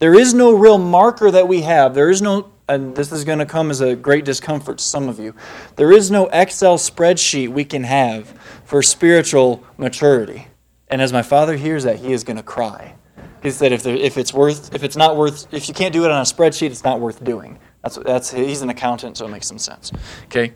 There 0.00 0.14
is 0.14 0.34
no 0.34 0.52
real 0.52 0.78
marker 0.78 1.30
that 1.30 1.46
we 1.46 1.60
have. 1.60 1.94
There 1.94 2.10
is 2.10 2.20
no, 2.20 2.50
and 2.68 2.96
this 2.96 3.12
is 3.12 3.22
going 3.22 3.38
to 3.38 3.46
come 3.46 3.70
as 3.70 3.80
a 3.80 3.94
great 3.94 4.24
discomfort 4.24 4.78
to 4.78 4.84
some 4.84 5.08
of 5.08 5.20
you. 5.20 5.34
There 5.76 5.92
is 5.92 6.10
no 6.10 6.26
Excel 6.32 6.78
spreadsheet 6.78 7.50
we 7.50 7.64
can 7.64 7.84
have 7.84 8.30
for 8.64 8.82
spiritual 8.82 9.62
maturity. 9.78 10.48
And 10.88 11.00
as 11.00 11.12
my 11.12 11.22
father 11.22 11.56
hears 11.56 11.84
that, 11.84 12.00
he 12.00 12.12
is 12.12 12.24
going 12.24 12.36
to 12.36 12.42
cry. 12.42 12.96
He 13.44 13.52
said, 13.52 13.70
if, 13.72 13.84
there, 13.84 13.94
if 13.94 14.18
it's 14.18 14.34
worth, 14.34 14.74
if 14.74 14.82
it's 14.82 14.96
not 14.96 15.16
worth, 15.16 15.52
if 15.54 15.68
you 15.68 15.74
can't 15.74 15.92
do 15.92 16.04
it 16.04 16.10
on 16.10 16.20
a 16.20 16.24
spreadsheet, 16.24 16.70
it's 16.70 16.84
not 16.84 16.98
worth 16.98 17.22
doing. 17.22 17.60
That's, 17.82 17.96
that's, 17.96 18.30
he's 18.30 18.62
an 18.62 18.70
accountant, 18.70 19.16
so 19.16 19.26
it 19.26 19.30
makes 19.30 19.46
some 19.46 19.58
sense. 19.58 19.92
Okay? 20.24 20.54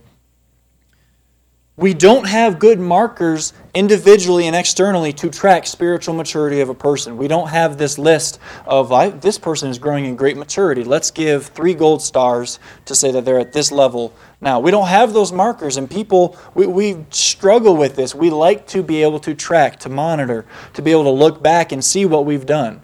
we 1.78 1.92
don't 1.92 2.26
have 2.26 2.58
good 2.58 2.80
markers 2.80 3.52
individually 3.74 4.46
and 4.46 4.56
externally 4.56 5.12
to 5.12 5.28
track 5.28 5.66
spiritual 5.66 6.14
maturity 6.14 6.60
of 6.60 6.70
a 6.70 6.74
person. 6.74 7.18
We 7.18 7.28
don't 7.28 7.48
have 7.48 7.76
this 7.76 7.98
list 7.98 8.38
of 8.64 8.88
this 9.20 9.38
person 9.38 9.68
is 9.68 9.78
growing 9.78 10.06
in 10.06 10.16
great 10.16 10.38
maturity. 10.38 10.84
Let's 10.84 11.10
give 11.10 11.48
three 11.48 11.74
gold 11.74 12.00
stars 12.00 12.58
to 12.86 12.94
say 12.94 13.10
that 13.12 13.26
they're 13.26 13.38
at 13.38 13.52
this 13.52 13.70
level 13.70 14.14
now. 14.40 14.58
We 14.58 14.70
don't 14.70 14.88
have 14.88 15.12
those 15.12 15.32
markers, 15.32 15.76
and 15.76 15.90
people, 15.90 16.38
we, 16.54 16.66
we 16.66 17.04
struggle 17.10 17.76
with 17.76 17.94
this. 17.94 18.14
We 18.14 18.30
like 18.30 18.66
to 18.68 18.82
be 18.82 19.02
able 19.02 19.20
to 19.20 19.34
track, 19.34 19.78
to 19.80 19.90
monitor, 19.90 20.46
to 20.72 20.82
be 20.82 20.92
able 20.92 21.04
to 21.04 21.10
look 21.10 21.42
back 21.42 21.72
and 21.72 21.84
see 21.84 22.06
what 22.06 22.24
we've 22.24 22.46
done. 22.46 22.82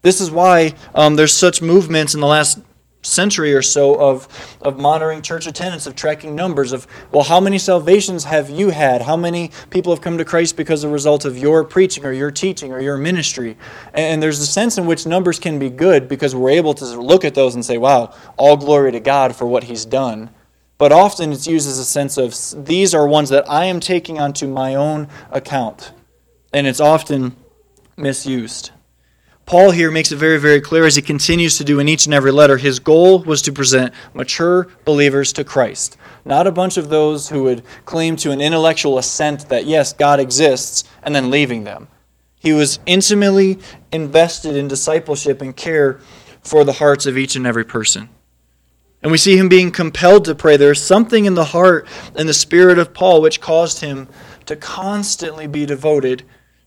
This 0.00 0.20
is 0.20 0.32
why 0.32 0.74
um, 0.96 1.14
there's 1.14 1.32
such 1.32 1.62
movements 1.62 2.12
in 2.12 2.20
the 2.20 2.26
last 2.26 2.58
century 3.02 3.52
or 3.52 3.62
so 3.62 4.00
of, 4.00 4.56
of 4.62 4.78
monitoring 4.78 5.22
church 5.22 5.46
attendance, 5.46 5.86
of 5.86 5.94
tracking 5.94 6.34
numbers, 6.34 6.72
of, 6.72 6.86
well, 7.10 7.24
how 7.24 7.40
many 7.40 7.58
salvations 7.58 8.24
have 8.24 8.48
you 8.48 8.70
had? 8.70 9.02
How 9.02 9.16
many 9.16 9.50
people 9.70 9.92
have 9.92 10.00
come 10.00 10.18
to 10.18 10.24
Christ 10.24 10.56
because 10.56 10.84
of 10.84 10.90
the 10.90 10.94
result 10.94 11.24
of 11.24 11.36
your 11.36 11.64
preaching 11.64 12.04
or 12.04 12.12
your 12.12 12.30
teaching 12.30 12.72
or 12.72 12.80
your 12.80 12.96
ministry? 12.96 13.56
And 13.92 14.22
there's 14.22 14.38
a 14.38 14.46
sense 14.46 14.78
in 14.78 14.86
which 14.86 15.04
numbers 15.04 15.38
can 15.38 15.58
be 15.58 15.68
good 15.68 16.08
because 16.08 16.34
we're 16.34 16.50
able 16.50 16.74
to 16.74 17.00
look 17.00 17.24
at 17.24 17.34
those 17.34 17.54
and 17.54 17.64
say, 17.64 17.76
wow, 17.76 18.14
all 18.36 18.56
glory 18.56 18.92
to 18.92 19.00
God 19.00 19.34
for 19.34 19.46
what 19.46 19.64
He's 19.64 19.84
done. 19.84 20.30
But 20.78 20.90
often 20.90 21.32
it's 21.32 21.46
used 21.46 21.68
as 21.68 21.78
a 21.78 21.84
sense 21.84 22.16
of 22.16 22.66
these 22.66 22.94
are 22.94 23.06
ones 23.06 23.28
that 23.28 23.48
I 23.48 23.66
am 23.66 23.78
taking 23.78 24.18
onto 24.18 24.48
my 24.48 24.74
own 24.74 25.08
account. 25.30 25.92
And 26.52 26.66
it's 26.66 26.80
often 26.80 27.36
misused. 27.96 28.72
Paul 29.44 29.72
here 29.72 29.90
makes 29.90 30.12
it 30.12 30.16
very, 30.16 30.38
very 30.38 30.60
clear 30.60 30.86
as 30.86 30.96
he 30.96 31.02
continues 31.02 31.58
to 31.58 31.64
do 31.64 31.78
in 31.78 31.88
each 31.88 32.06
and 32.06 32.14
every 32.14 32.30
letter. 32.30 32.56
His 32.56 32.78
goal 32.78 33.22
was 33.22 33.42
to 33.42 33.52
present 33.52 33.92
mature 34.14 34.68
believers 34.84 35.32
to 35.34 35.44
Christ, 35.44 35.96
not 36.24 36.46
a 36.46 36.52
bunch 36.52 36.76
of 36.76 36.88
those 36.88 37.28
who 37.28 37.42
would 37.42 37.62
claim 37.84 38.16
to 38.16 38.30
an 38.30 38.40
intellectual 38.40 38.98
assent 38.98 39.48
that, 39.48 39.66
yes, 39.66 39.92
God 39.92 40.20
exists, 40.20 40.84
and 41.02 41.14
then 41.14 41.30
leaving 41.30 41.64
them. 41.64 41.88
He 42.38 42.52
was 42.52 42.78
intimately 42.86 43.58
invested 43.92 44.56
in 44.56 44.68
discipleship 44.68 45.42
and 45.42 45.56
care 45.56 46.00
for 46.42 46.64
the 46.64 46.72
hearts 46.74 47.06
of 47.06 47.18
each 47.18 47.36
and 47.36 47.46
every 47.46 47.64
person. 47.64 48.08
And 49.02 49.10
we 49.10 49.18
see 49.18 49.36
him 49.36 49.48
being 49.48 49.70
compelled 49.70 50.24
to 50.26 50.34
pray. 50.34 50.56
There 50.56 50.70
is 50.70 50.82
something 50.82 51.24
in 51.24 51.34
the 51.34 51.44
heart 51.44 51.88
and 52.16 52.28
the 52.28 52.34
spirit 52.34 52.78
of 52.78 52.94
Paul 52.94 53.20
which 53.20 53.40
caused 53.40 53.80
him 53.80 54.08
to 54.46 54.56
constantly 54.56 55.46
be 55.46 55.66
devoted 55.66 56.24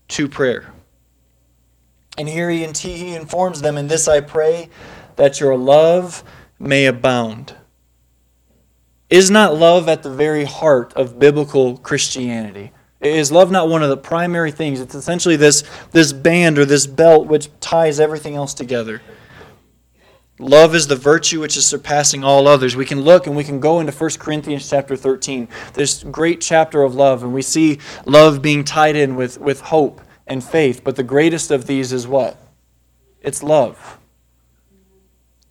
to 0.08 0.28
prayer. 0.28 0.72
And 2.16 2.28
here 2.28 2.50
he, 2.50 2.64
he 2.66 3.14
informs 3.14 3.62
them, 3.62 3.76
In 3.76 3.88
this 3.88 4.08
I 4.08 4.20
pray, 4.20 4.70
that 5.16 5.40
your 5.40 5.56
love 5.56 6.24
may 6.58 6.86
abound. 6.86 7.54
Is 9.08 9.30
not 9.30 9.54
love 9.54 9.88
at 9.88 10.02
the 10.02 10.10
very 10.10 10.44
heart 10.44 10.92
of 10.94 11.18
biblical 11.18 11.76
Christianity? 11.78 12.72
Is 13.00 13.30
love 13.30 13.50
not 13.50 13.68
one 13.68 13.82
of 13.82 13.88
the 13.88 13.96
primary 13.96 14.50
things? 14.50 14.80
It's 14.80 14.94
essentially 14.94 15.36
this, 15.36 15.62
this 15.92 16.12
band 16.12 16.58
or 16.58 16.64
this 16.64 16.86
belt 16.86 17.26
which 17.26 17.48
ties 17.60 18.00
everything 18.00 18.34
else 18.34 18.54
together. 18.54 19.02
Love 20.38 20.74
is 20.74 20.86
the 20.86 20.96
virtue 20.96 21.40
which 21.40 21.56
is 21.56 21.64
surpassing 21.64 22.24
all 22.24 22.46
others. 22.48 22.76
We 22.76 22.84
can 22.84 23.00
look 23.02 23.26
and 23.26 23.36
we 23.36 23.44
can 23.44 23.60
go 23.60 23.80
into 23.80 23.92
1 23.92 24.10
Corinthians 24.18 24.68
chapter 24.68 24.96
13, 24.96 25.48
this 25.74 26.02
great 26.02 26.40
chapter 26.40 26.82
of 26.82 26.94
love, 26.94 27.22
and 27.22 27.32
we 27.32 27.42
see 27.42 27.78
love 28.04 28.42
being 28.42 28.64
tied 28.64 28.96
in 28.96 29.16
with, 29.16 29.38
with 29.38 29.60
hope 29.60 30.00
and 30.26 30.42
faith. 30.42 30.82
But 30.84 30.96
the 30.96 31.02
greatest 31.02 31.50
of 31.50 31.66
these 31.66 31.92
is 31.92 32.06
what? 32.06 32.36
It's 33.20 33.42
love. 33.42 33.98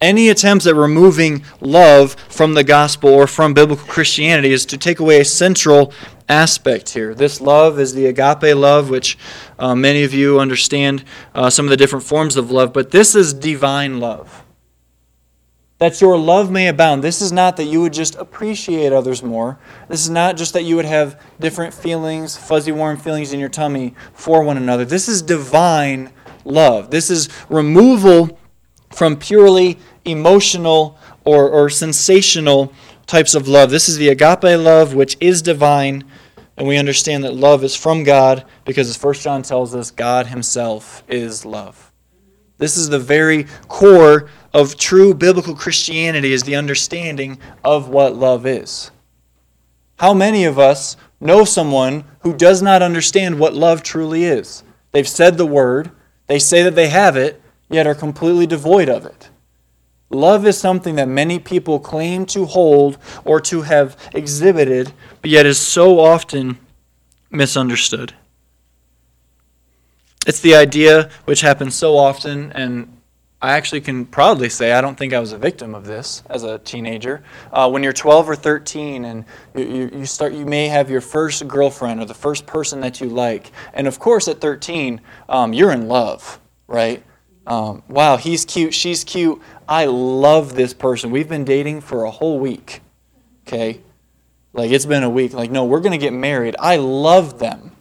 Any 0.01 0.29
attempts 0.29 0.67
at 0.67 0.75
removing 0.75 1.43
love 1.61 2.15
from 2.29 2.53
the 2.53 2.63
gospel 2.63 3.09
or 3.09 3.27
from 3.27 3.53
biblical 3.53 3.87
Christianity 3.87 4.51
is 4.51 4.65
to 4.67 4.77
take 4.77 4.99
away 4.99 5.21
a 5.21 5.25
central 5.25 5.93
aspect 6.27 6.89
here. 6.89 7.15
This 7.15 7.39
love 7.39 7.79
is 7.79 7.93
the 7.93 8.05
agape 8.05 8.55
love, 8.55 8.89
which 8.89 9.17
uh, 9.57 9.73
many 9.73 10.03
of 10.03 10.13
you 10.13 10.39
understand 10.39 11.03
uh, 11.33 11.49
some 11.49 11.65
of 11.65 11.69
the 11.69 11.77
different 11.77 12.05
forms 12.05 12.35
of 12.35 12.51
love, 12.51 12.73
but 12.73 12.91
this 12.91 13.15
is 13.15 13.33
divine 13.33 13.99
love. 13.99 14.44
That 15.79 15.99
your 15.99 16.17
love 16.17 16.49
may 16.49 16.67
abound. 16.67 17.03
This 17.03 17.21
is 17.21 17.31
not 17.31 17.57
that 17.57 17.65
you 17.65 17.81
would 17.81 17.91
just 17.91 18.15
appreciate 18.15 18.93
others 18.93 19.21
more. 19.21 19.59
This 19.89 20.01
is 20.01 20.09
not 20.09 20.37
just 20.37 20.53
that 20.53 20.63
you 20.63 20.77
would 20.77 20.85
have 20.85 21.21
different 21.39 21.73
feelings, 21.73 22.37
fuzzy, 22.37 22.71
warm 22.71 22.97
feelings 22.97 23.33
in 23.33 23.39
your 23.39 23.49
tummy 23.49 23.93
for 24.13 24.41
one 24.41 24.55
another. 24.55 24.85
This 24.85 25.09
is 25.09 25.21
divine 25.21 26.11
love. 26.45 26.91
This 26.91 27.09
is 27.09 27.27
removal 27.49 28.39
from 28.91 29.17
purely 29.17 29.77
emotional 30.05 30.97
or, 31.25 31.49
or 31.49 31.69
sensational 31.69 32.71
types 33.05 33.35
of 33.35 33.47
love. 33.47 33.69
This 33.69 33.89
is 33.89 33.97
the 33.97 34.09
agape 34.09 34.43
love, 34.43 34.93
which 34.93 35.17
is 35.19 35.41
divine, 35.41 36.05
and 36.57 36.67
we 36.67 36.77
understand 36.77 37.23
that 37.23 37.33
love 37.33 37.63
is 37.63 37.75
from 37.75 38.03
God 38.03 38.45
because, 38.63 38.89
as 38.89 39.01
1 39.01 39.13
John 39.15 39.41
tells 39.41 39.75
us, 39.75 39.91
God 39.91 40.27
Himself 40.27 41.03
is 41.07 41.45
love. 41.45 41.91
This 42.57 42.77
is 42.77 42.89
the 42.89 42.99
very 42.99 43.47
core 43.67 44.29
of 44.55 44.77
true 44.77 45.13
biblical 45.13 45.53
Christianity 45.53 46.31
is 46.31 46.43
the 46.43 46.55
understanding 46.55 47.37
of 47.61 47.89
what 47.89 48.15
love 48.15 48.45
is. 48.45 48.89
How 49.99 50.13
many 50.13 50.45
of 50.45 50.57
us 50.57 50.95
know 51.19 51.43
someone 51.43 52.05
who 52.19 52.33
does 52.33 52.61
not 52.61 52.81
understand 52.81 53.37
what 53.37 53.53
love 53.53 53.83
truly 53.83 54.23
is? 54.23 54.63
They've 54.93 55.07
said 55.07 55.37
the 55.37 55.45
word, 55.45 55.91
they 56.27 56.39
say 56.39 56.63
that 56.63 56.73
they 56.73 56.87
have 56.87 57.17
it, 57.17 57.41
yet 57.69 57.85
are 57.85 57.93
completely 57.93 58.47
devoid 58.47 58.87
of 58.87 59.05
it. 59.05 59.29
Love 60.09 60.47
is 60.47 60.57
something 60.57 60.95
that 60.95 61.09
many 61.09 61.37
people 61.37 61.77
claim 61.77 62.25
to 62.27 62.45
hold 62.45 62.97
or 63.25 63.41
to 63.41 63.63
have 63.63 63.97
exhibited, 64.13 64.93
but 65.21 65.31
yet 65.31 65.45
is 65.45 65.59
so 65.59 65.99
often 65.99 66.57
misunderstood. 67.29 68.13
It's 70.25 70.39
the 70.39 70.55
idea 70.55 71.09
which 71.25 71.41
happens 71.41 71.75
so 71.75 71.97
often, 71.97 72.53
and 72.53 72.94
I 73.41 73.51
actually 73.51 73.81
can 73.81 74.05
proudly 74.05 74.49
say 74.49 74.71
I 74.71 74.81
don't 74.81 74.97
think 74.97 75.13
I 75.13 75.19
was 75.19 75.33
a 75.33 75.37
victim 75.37 75.75
of 75.75 75.85
this 75.85 76.23
as 76.29 76.43
a 76.43 76.57
teenager. 76.59 77.23
Uh, 77.51 77.69
when 77.69 77.83
you're 77.83 77.93
12 77.93 78.29
or 78.29 78.35
13 78.35 79.05
and 79.05 79.25
you, 79.55 79.89
you, 79.93 80.05
start, 80.05 80.33
you 80.33 80.45
may 80.45 80.67
have 80.67 80.89
your 80.89 81.01
first 81.01 81.47
girlfriend 81.47 81.99
or 81.99 82.05
the 82.05 82.13
first 82.13 82.45
person 82.45 82.79
that 82.81 83.01
you 83.01 83.09
like, 83.09 83.51
and 83.73 83.87
of 83.87 83.99
course 83.99 84.27
at 84.27 84.39
13 84.39 85.01
um, 85.29 85.53
you're 85.53 85.71
in 85.71 85.87
love, 85.87 86.39
right? 86.67 87.03
Um, 87.45 87.83
wow, 87.87 88.17
he's 88.17 88.45
cute, 88.45 88.73
she's 88.73 89.03
cute. 89.03 89.39
I 89.67 89.85
love 89.85 90.55
this 90.55 90.73
person. 90.73 91.11
We've 91.11 91.29
been 91.29 91.45
dating 91.45 91.81
for 91.81 92.05
a 92.05 92.11
whole 92.11 92.39
week. 92.39 92.81
Okay, 93.47 93.81
like 94.53 94.71
it's 94.71 94.87
been 94.87 95.03
a 95.03 95.09
week. 95.09 95.33
Like 95.33 95.51
no, 95.51 95.65
we're 95.65 95.81
gonna 95.81 95.99
get 95.99 96.13
married. 96.13 96.55
I 96.57 96.77
love 96.77 97.37
them. 97.37 97.75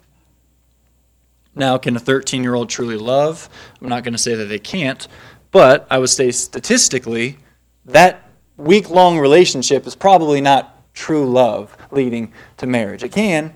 Now, 1.54 1.78
can 1.78 1.96
a 1.96 2.00
13 2.00 2.42
year 2.42 2.54
old 2.54 2.68
truly 2.68 2.96
love? 2.96 3.48
I'm 3.80 3.88
not 3.88 4.02
going 4.02 4.12
to 4.14 4.18
say 4.18 4.34
that 4.34 4.46
they 4.46 4.58
can't, 4.58 5.06
but 5.54 5.86
I 5.88 5.98
would 5.98 6.10
say 6.10 6.32
statistically, 6.32 7.38
that 7.84 8.28
week 8.56 8.90
long 8.90 9.20
relationship 9.20 9.86
is 9.86 9.94
probably 9.94 10.40
not 10.40 10.92
true 10.94 11.30
love 11.30 11.76
leading 11.92 12.32
to 12.56 12.66
marriage. 12.66 13.04
It 13.04 13.12
can, 13.12 13.54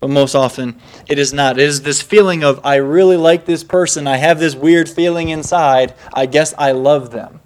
but 0.00 0.10
most 0.10 0.34
often 0.34 0.80
it 1.06 1.16
is 1.16 1.32
not. 1.32 1.56
It 1.56 1.62
is 1.62 1.82
this 1.82 2.02
feeling 2.02 2.42
of, 2.42 2.60
I 2.64 2.74
really 2.76 3.16
like 3.16 3.44
this 3.44 3.62
person. 3.62 4.08
I 4.08 4.16
have 4.16 4.40
this 4.40 4.56
weird 4.56 4.88
feeling 4.88 5.28
inside. 5.28 5.94
I 6.12 6.26
guess 6.26 6.54
I 6.58 6.72
love 6.72 7.12
them. 7.12 7.38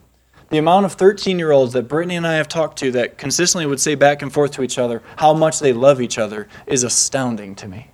The 0.49 0.57
amount 0.57 0.87
of 0.87 0.95
13 0.95 1.39
year 1.39 1.53
olds 1.53 1.75
that 1.75 1.87
Brittany 1.87 2.17
and 2.17 2.27
I 2.27 2.37
have 2.37 2.49
talked 2.49 2.79
to 2.79 2.93
that 2.93 3.19
consistently 3.19 3.67
would 3.67 3.81
say 3.81 3.95
back 3.95 4.23
and 4.23 4.33
forth 4.33 4.53
to 4.53 4.63
each 4.63 4.79
other 4.79 5.03
how 5.17 5.35
much 5.35 5.61
they 5.61 5.75
love 5.75 6.01
each 6.01 6.17
other 6.17 6.49
is 6.67 6.83
astounding 6.83 7.55
to 7.57 7.69
me. 7.69 7.91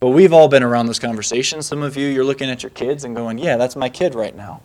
But 0.00 0.10
we've 0.10 0.34
all 0.34 0.48
been 0.48 0.62
around 0.62 0.84
this 0.84 0.98
conversation. 0.98 1.62
Some 1.62 1.82
of 1.82 1.96
you, 1.96 2.08
you're 2.08 2.24
looking 2.24 2.50
at 2.50 2.62
your 2.62 2.70
kids 2.70 3.04
and 3.04 3.16
going, 3.16 3.38
Yeah, 3.38 3.56
that's 3.56 3.74
my 3.74 3.88
kid 3.88 4.14
right 4.14 4.36
now. 4.36 4.60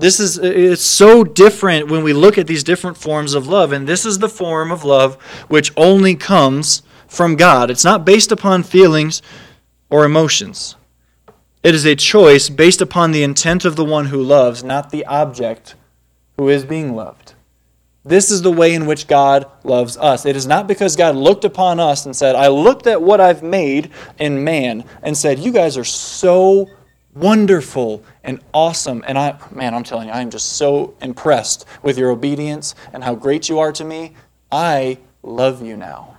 This 0.00 0.18
is 0.18 0.38
it's 0.38 0.82
so 0.82 1.24
different 1.24 1.88
when 1.88 2.02
we 2.02 2.14
look 2.14 2.38
at 2.38 2.46
these 2.46 2.64
different 2.64 2.96
forms 2.96 3.34
of 3.34 3.46
love 3.46 3.70
and 3.70 3.86
this 3.86 4.06
is 4.06 4.18
the 4.18 4.30
form 4.30 4.72
of 4.72 4.82
love 4.82 5.20
which 5.48 5.72
only 5.76 6.14
comes 6.14 6.82
from 7.06 7.36
God. 7.36 7.70
It's 7.70 7.84
not 7.84 8.06
based 8.06 8.32
upon 8.32 8.62
feelings 8.62 9.20
or 9.90 10.04
emotions. 10.06 10.76
It 11.62 11.74
is 11.74 11.84
a 11.84 11.94
choice 11.94 12.48
based 12.48 12.80
upon 12.80 13.12
the 13.12 13.22
intent 13.22 13.66
of 13.66 13.76
the 13.76 13.84
one 13.84 14.06
who 14.06 14.22
loves, 14.22 14.64
not 14.64 14.90
the 14.90 15.04
object 15.04 15.74
who 16.38 16.48
is 16.48 16.64
being 16.64 16.96
loved. 16.96 17.34
This 18.02 18.30
is 18.30 18.40
the 18.40 18.50
way 18.50 18.72
in 18.72 18.86
which 18.86 19.06
God 19.06 19.44
loves 19.62 19.98
us. 19.98 20.24
It 20.24 20.34
is 20.34 20.46
not 20.46 20.66
because 20.66 20.96
God 20.96 21.14
looked 21.14 21.44
upon 21.44 21.78
us 21.78 22.06
and 22.06 22.16
said, 22.16 22.34
I 22.34 22.48
looked 22.48 22.86
at 22.86 23.02
what 23.02 23.20
I've 23.20 23.42
made 23.42 23.90
in 24.18 24.42
man 24.42 24.84
and 25.02 25.14
said, 25.14 25.38
You 25.38 25.52
guys 25.52 25.76
are 25.76 25.84
so 25.84 26.70
wonderful 27.14 28.04
and 28.22 28.40
awesome. 28.52 29.04
And 29.06 29.18
I, 29.18 29.38
man, 29.50 29.74
I'm 29.74 29.84
telling 29.84 30.08
you, 30.08 30.14
I 30.14 30.20
am 30.20 30.30
just 30.30 30.54
so 30.54 30.94
impressed 31.00 31.66
with 31.82 31.98
your 31.98 32.10
obedience 32.10 32.74
and 32.92 33.04
how 33.04 33.14
great 33.14 33.48
you 33.48 33.58
are 33.58 33.72
to 33.72 33.84
me. 33.84 34.14
I 34.50 34.98
love 35.22 35.64
you 35.64 35.76
now. 35.76 36.16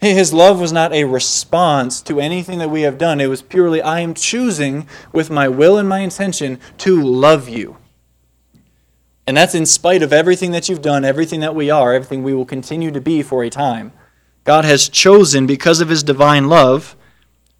His 0.00 0.32
love 0.32 0.60
was 0.60 0.72
not 0.72 0.92
a 0.92 1.04
response 1.04 2.02
to 2.02 2.18
anything 2.18 2.58
that 2.58 2.70
we 2.70 2.82
have 2.82 2.98
done. 2.98 3.20
It 3.20 3.28
was 3.28 3.40
purely, 3.40 3.80
I 3.80 4.00
am 4.00 4.14
choosing 4.14 4.88
with 5.12 5.30
my 5.30 5.46
will 5.46 5.78
and 5.78 5.88
my 5.88 6.00
intention 6.00 6.58
to 6.78 7.00
love 7.00 7.48
you. 7.48 7.76
And 9.28 9.36
that's 9.36 9.54
in 9.54 9.64
spite 9.64 10.02
of 10.02 10.12
everything 10.12 10.50
that 10.50 10.68
you've 10.68 10.82
done, 10.82 11.04
everything 11.04 11.38
that 11.40 11.54
we 11.54 11.70
are, 11.70 11.92
everything 11.92 12.24
we 12.24 12.34
will 12.34 12.44
continue 12.44 12.90
to 12.90 13.00
be 13.00 13.22
for 13.22 13.44
a 13.44 13.50
time. 13.50 13.92
God 14.42 14.64
has 14.64 14.88
chosen, 14.88 15.46
because 15.46 15.80
of 15.80 15.88
his 15.88 16.02
divine 16.02 16.48
love, 16.48 16.96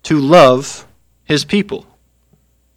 to 0.02 0.18
love 0.18 0.88
his 1.22 1.44
people. 1.44 1.86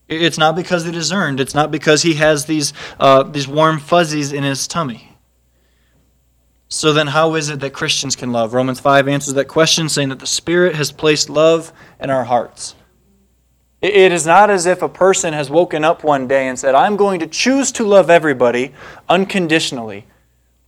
It's 0.08 0.38
not 0.38 0.56
because 0.56 0.86
it 0.86 0.96
is 0.96 1.12
earned. 1.12 1.40
It's 1.40 1.56
not 1.56 1.72
because 1.72 2.04
he 2.04 2.16
has 2.16 2.46
these, 2.46 2.74
uh, 3.00 3.24
these 3.24 3.48
warm 3.48 3.80
fuzzies 3.80 4.32
in 4.32 4.44
his 4.44 4.68
tummy. 4.68 5.16
So 6.68 6.94
then, 6.94 7.08
how 7.08 7.36
is 7.36 7.50
it 7.50 7.60
that 7.62 7.74
Christians 7.74 8.16
can 8.16 8.32
love? 8.32 8.54
Romans 8.54 8.80
5 8.80 9.08
answers 9.08 9.34
that 9.36 9.46
question, 9.46 9.88
saying 9.88 10.10
that 10.10 10.20
the 10.20 10.28
Spirit 10.28 10.76
has 10.76 10.92
placed 10.92 11.30
love 11.30 11.72
in 12.00 12.10
our 12.10 12.24
hearts. 12.24 12.76
It 13.82 14.12
is 14.12 14.26
not 14.26 14.50
as 14.50 14.66
if 14.66 14.82
a 14.82 14.90
person 14.90 15.34
has 15.34 15.50
woken 15.50 15.84
up 15.84 16.04
one 16.04 16.28
day 16.28 16.48
and 16.48 16.58
said, 16.58 16.74
I'm 16.74 16.96
going 16.96 17.20
to 17.20 17.28
choose 17.28 17.72
to 17.74 17.84
love 17.84 18.10
everybody 18.10 18.74
unconditionally. 19.08 20.06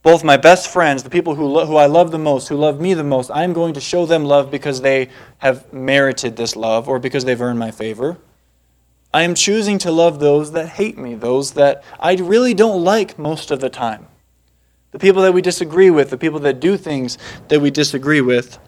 Both 0.04 0.24
my 0.24 0.38
best 0.38 0.70
friends, 0.70 1.04
the 1.04 1.10
people 1.10 1.34
who, 1.34 1.46
lo- 1.46 1.66
who 1.66 1.78
I 1.78 1.88
love 1.88 2.12
the 2.12 2.20
most, 2.20 2.48
who 2.48 2.56
love 2.56 2.80
me 2.80 2.94
the 2.94 3.04
most, 3.04 3.32
I'm 3.32 3.54
going 3.54 3.74
to 3.74 3.82
show 3.82 4.06
them 4.06 4.24
love 4.24 4.52
because 4.52 4.82
they 4.82 5.10
have 5.40 5.74
merited 5.74 6.36
this 6.38 6.56
love 6.56 6.88
or 6.88 7.00
because 7.00 7.26
they've 7.26 7.42
earned 7.42 7.58
my 7.58 7.72
favor. 7.72 8.18
I 9.18 9.24
am 9.24 9.34
choosing 9.34 9.80
to 9.80 9.90
love 9.90 10.20
those 10.20 10.52
that 10.52 10.70
hate 10.70 10.96
me, 10.96 11.16
those 11.16 11.54
that 11.54 11.84
I 12.00 12.14
really 12.18 12.54
don't 12.54 12.84
like 12.84 13.18
most 13.18 13.50
of 13.50 13.62
the 13.62 13.68
time. 13.68 14.06
The 14.92 15.00
people 15.00 15.24
that 15.24 15.34
we 15.34 15.42
disagree 15.42 15.90
with, 15.90 16.12
the 16.12 16.20
people 16.20 16.38
that 16.42 16.60
do 16.60 16.78
things 16.78 17.18
that 17.48 17.60
we 17.60 17.72
disagree 17.72 18.22
with 18.22 18.60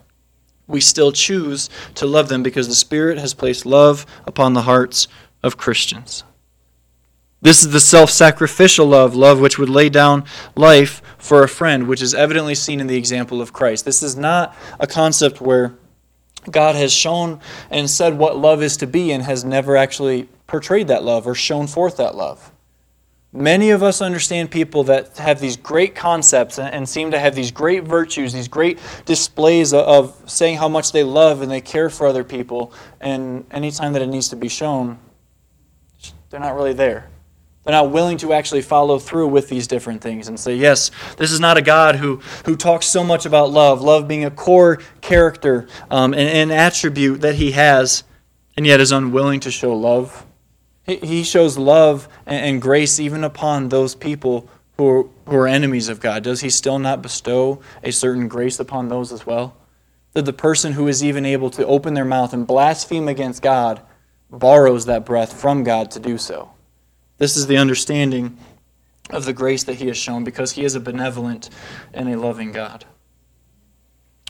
we 0.65 0.81
still 0.81 1.11
choose 1.11 1.69
to 1.93 2.07
love 2.07 2.29
them 2.29 2.41
because 2.41 2.67
the 2.67 2.73
Spirit 2.73 3.19
has 3.19 3.35
placed 3.35 3.63
love 3.63 4.07
upon 4.25 4.53
the 4.53 4.63
hearts 4.63 5.07
of 5.43 5.55
Christians. 5.55 6.23
This 7.43 7.61
is 7.61 7.69
the 7.69 7.79
self 7.79 8.09
sacrificial 8.09 8.87
love, 8.87 9.15
love 9.15 9.39
which 9.39 9.59
would 9.59 9.69
lay 9.69 9.89
down 9.89 10.23
life 10.55 11.03
for 11.19 11.43
a 11.43 11.47
friend, 11.47 11.87
which 11.87 12.01
is 12.01 12.15
evidently 12.15 12.55
seen 12.55 12.79
in 12.79 12.87
the 12.87 12.97
example 12.97 13.39
of 13.39 13.53
Christ. 13.53 13.85
This 13.85 14.01
is 14.01 14.15
not 14.15 14.55
a 14.79 14.87
concept 14.87 15.41
where 15.41 15.77
God 16.49 16.75
has 16.75 16.93
shown 16.93 17.39
and 17.69 17.89
said 17.89 18.17
what 18.17 18.37
love 18.37 18.63
is 18.63 18.77
to 18.77 18.87
be 18.87 19.11
and 19.11 19.23
has 19.23 19.43
never 19.43 19.75
actually 19.75 20.29
portrayed 20.47 20.87
that 20.87 21.03
love 21.03 21.27
or 21.27 21.35
shown 21.35 21.67
forth 21.67 21.97
that 21.97 22.15
love. 22.15 22.51
Many 23.31 23.69
of 23.69 23.83
us 23.83 24.01
understand 24.01 24.49
people 24.49 24.83
that 24.85 25.17
have 25.17 25.39
these 25.39 25.55
great 25.55 25.93
concepts 25.93 26.57
and 26.57 26.89
seem 26.89 27.11
to 27.11 27.19
have 27.19 27.35
these 27.35 27.51
great 27.51 27.83
virtues, 27.83 28.33
these 28.33 28.47
great 28.47 28.79
displays 29.05 29.71
of 29.71 30.19
saying 30.25 30.57
how 30.57 30.67
much 30.67 30.91
they 30.91 31.03
love 31.03 31.43
and 31.43 31.51
they 31.51 31.61
care 31.61 31.91
for 31.91 32.07
other 32.07 32.23
people. 32.23 32.73
And 32.99 33.45
anytime 33.51 33.93
that 33.93 34.01
it 34.01 34.07
needs 34.07 34.29
to 34.29 34.35
be 34.35 34.47
shown, 34.47 34.97
they're 36.31 36.39
not 36.39 36.55
really 36.55 36.73
there. 36.73 37.09
They're 37.69 37.83
not 37.83 37.91
willing 37.91 38.17
to 38.17 38.33
actually 38.33 38.63
follow 38.63 38.97
through 38.97 39.27
with 39.27 39.47
these 39.47 39.67
different 39.67 40.01
things 40.01 40.27
and 40.27 40.39
say, 40.39 40.55
yes, 40.55 40.89
this 41.17 41.31
is 41.31 41.39
not 41.39 41.55
a 41.55 41.61
God 41.61 41.97
who, 41.97 42.17
who 42.45 42.55
talks 42.55 42.87
so 42.87 43.03
much 43.03 43.27
about 43.27 43.51
love, 43.51 43.81
love 43.83 44.07
being 44.07 44.25
a 44.25 44.31
core 44.31 44.79
character 45.01 45.67
um, 45.91 46.15
and 46.15 46.51
an 46.51 46.51
attribute 46.51 47.21
that 47.21 47.35
he 47.35 47.51
has, 47.51 48.03
and 48.57 48.65
yet 48.65 48.79
is 48.79 48.91
unwilling 48.91 49.39
to 49.41 49.51
show 49.51 49.75
love 49.75 50.25
he 50.89 51.23
shows 51.23 51.57
love 51.57 52.07
and 52.25 52.59
grace 52.59 52.99
even 52.99 53.23
upon 53.23 53.69
those 53.69 53.93
people 53.93 54.49
who 54.77 54.87
are, 54.87 55.05
who 55.27 55.35
are 55.35 55.47
enemies 55.47 55.89
of 55.89 55.99
God. 55.99 56.23
Does 56.23 56.41
he 56.41 56.49
still 56.49 56.79
not 56.79 57.03
bestow 57.03 57.61
a 57.83 57.91
certain 57.91 58.27
grace 58.27 58.59
upon 58.59 58.89
those 58.89 59.11
as 59.11 59.25
well? 59.25 59.55
That 60.13 60.25
the 60.25 60.33
person 60.33 60.73
who 60.73 60.87
is 60.87 61.03
even 61.03 61.25
able 61.25 61.51
to 61.51 61.65
open 61.67 61.93
their 61.93 62.05
mouth 62.05 62.33
and 62.33 62.47
blaspheme 62.47 63.07
against 63.07 63.43
God 63.43 63.81
borrows 64.31 64.85
that 64.85 65.05
breath 65.05 65.39
from 65.39 65.63
God 65.63 65.91
to 65.91 65.99
do 65.99 66.17
so. 66.17 66.51
This 67.19 67.35
is 67.35 67.47
the 67.47 67.57
understanding 67.57 68.37
of 69.09 69.25
the 69.25 69.33
grace 69.33 69.63
that 69.65 69.75
he 69.75 69.87
has 69.87 69.97
shown 69.97 70.23
because 70.23 70.53
he 70.53 70.63
is 70.63 70.73
a 70.73 70.79
benevolent 70.79 71.49
and 71.93 72.09
a 72.09 72.17
loving 72.17 72.51
God. 72.51 72.85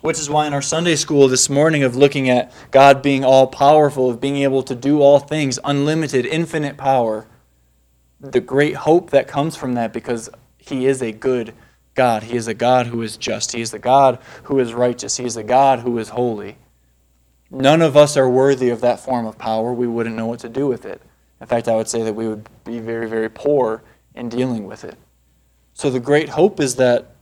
Which 0.02 0.18
is 0.18 0.30
why 0.30 0.48
in 0.48 0.54
our 0.54 0.62
Sunday 0.62 0.96
school 0.96 1.28
this 1.28 1.50
morning, 1.50 1.84
of 1.84 1.96
looking 1.96 2.30
at 2.30 2.52
God 2.72 3.02
being 3.02 3.24
all 3.24 3.48
powerful, 3.48 4.10
of 4.10 4.20
being 4.20 4.38
able 4.38 4.64
to 4.64 4.74
do 4.74 5.02
all 5.02 5.20
things, 5.20 5.60
unlimited, 5.64 6.26
infinite 6.26 6.78
power, 6.78 7.28
the 8.20 8.40
great 8.40 8.76
hope 8.76 9.12
that 9.12 9.28
comes 9.28 9.56
from 9.56 9.74
that 9.74 9.94
because 9.94 10.30
He 10.58 10.86
is 10.86 11.02
a 11.02 11.12
good 11.12 11.54
God. 11.96 12.24
He 12.24 12.38
is 12.38 12.48
a 12.48 12.54
God 12.54 12.88
who 12.88 13.02
is 13.02 13.18
just. 13.18 13.52
He 13.52 13.62
is 13.62 13.74
a 13.74 13.80
God 13.80 14.20
who 14.44 14.58
is 14.60 14.74
righteous. 14.74 15.18
He 15.18 15.26
is 15.26 15.38
a 15.38 15.44
God 15.44 15.80
who 15.80 15.98
is 15.98 16.10
holy. 16.10 16.58
None 17.52 17.82
of 17.82 17.98
us 17.98 18.16
are 18.16 18.30
worthy 18.30 18.70
of 18.70 18.82
that 18.82 19.00
form 19.00 19.26
of 19.26 19.38
power. 19.38 19.74
We 19.74 19.88
wouldn't 19.88 20.16
know 20.16 20.28
what 20.28 20.40
to 20.40 20.50
do 20.50 20.66
with 20.66 20.86
it. 20.86 21.02
In 21.42 21.48
fact, 21.48 21.68
I 21.68 21.76
would 21.76 21.88
say 21.88 22.04
that 22.04 22.14
we 22.14 22.28
would 22.28 22.48
be 22.66 22.80
very, 22.80 23.08
very 23.08 23.30
poor 23.30 23.82
in 24.16 24.30
dealing 24.30 24.66
with 24.66 24.84
it. 24.84 24.98
So 25.74 25.90
the 25.90 26.00
great 26.00 26.30
hope 26.30 26.60
is 26.60 26.76
that, 26.76 27.16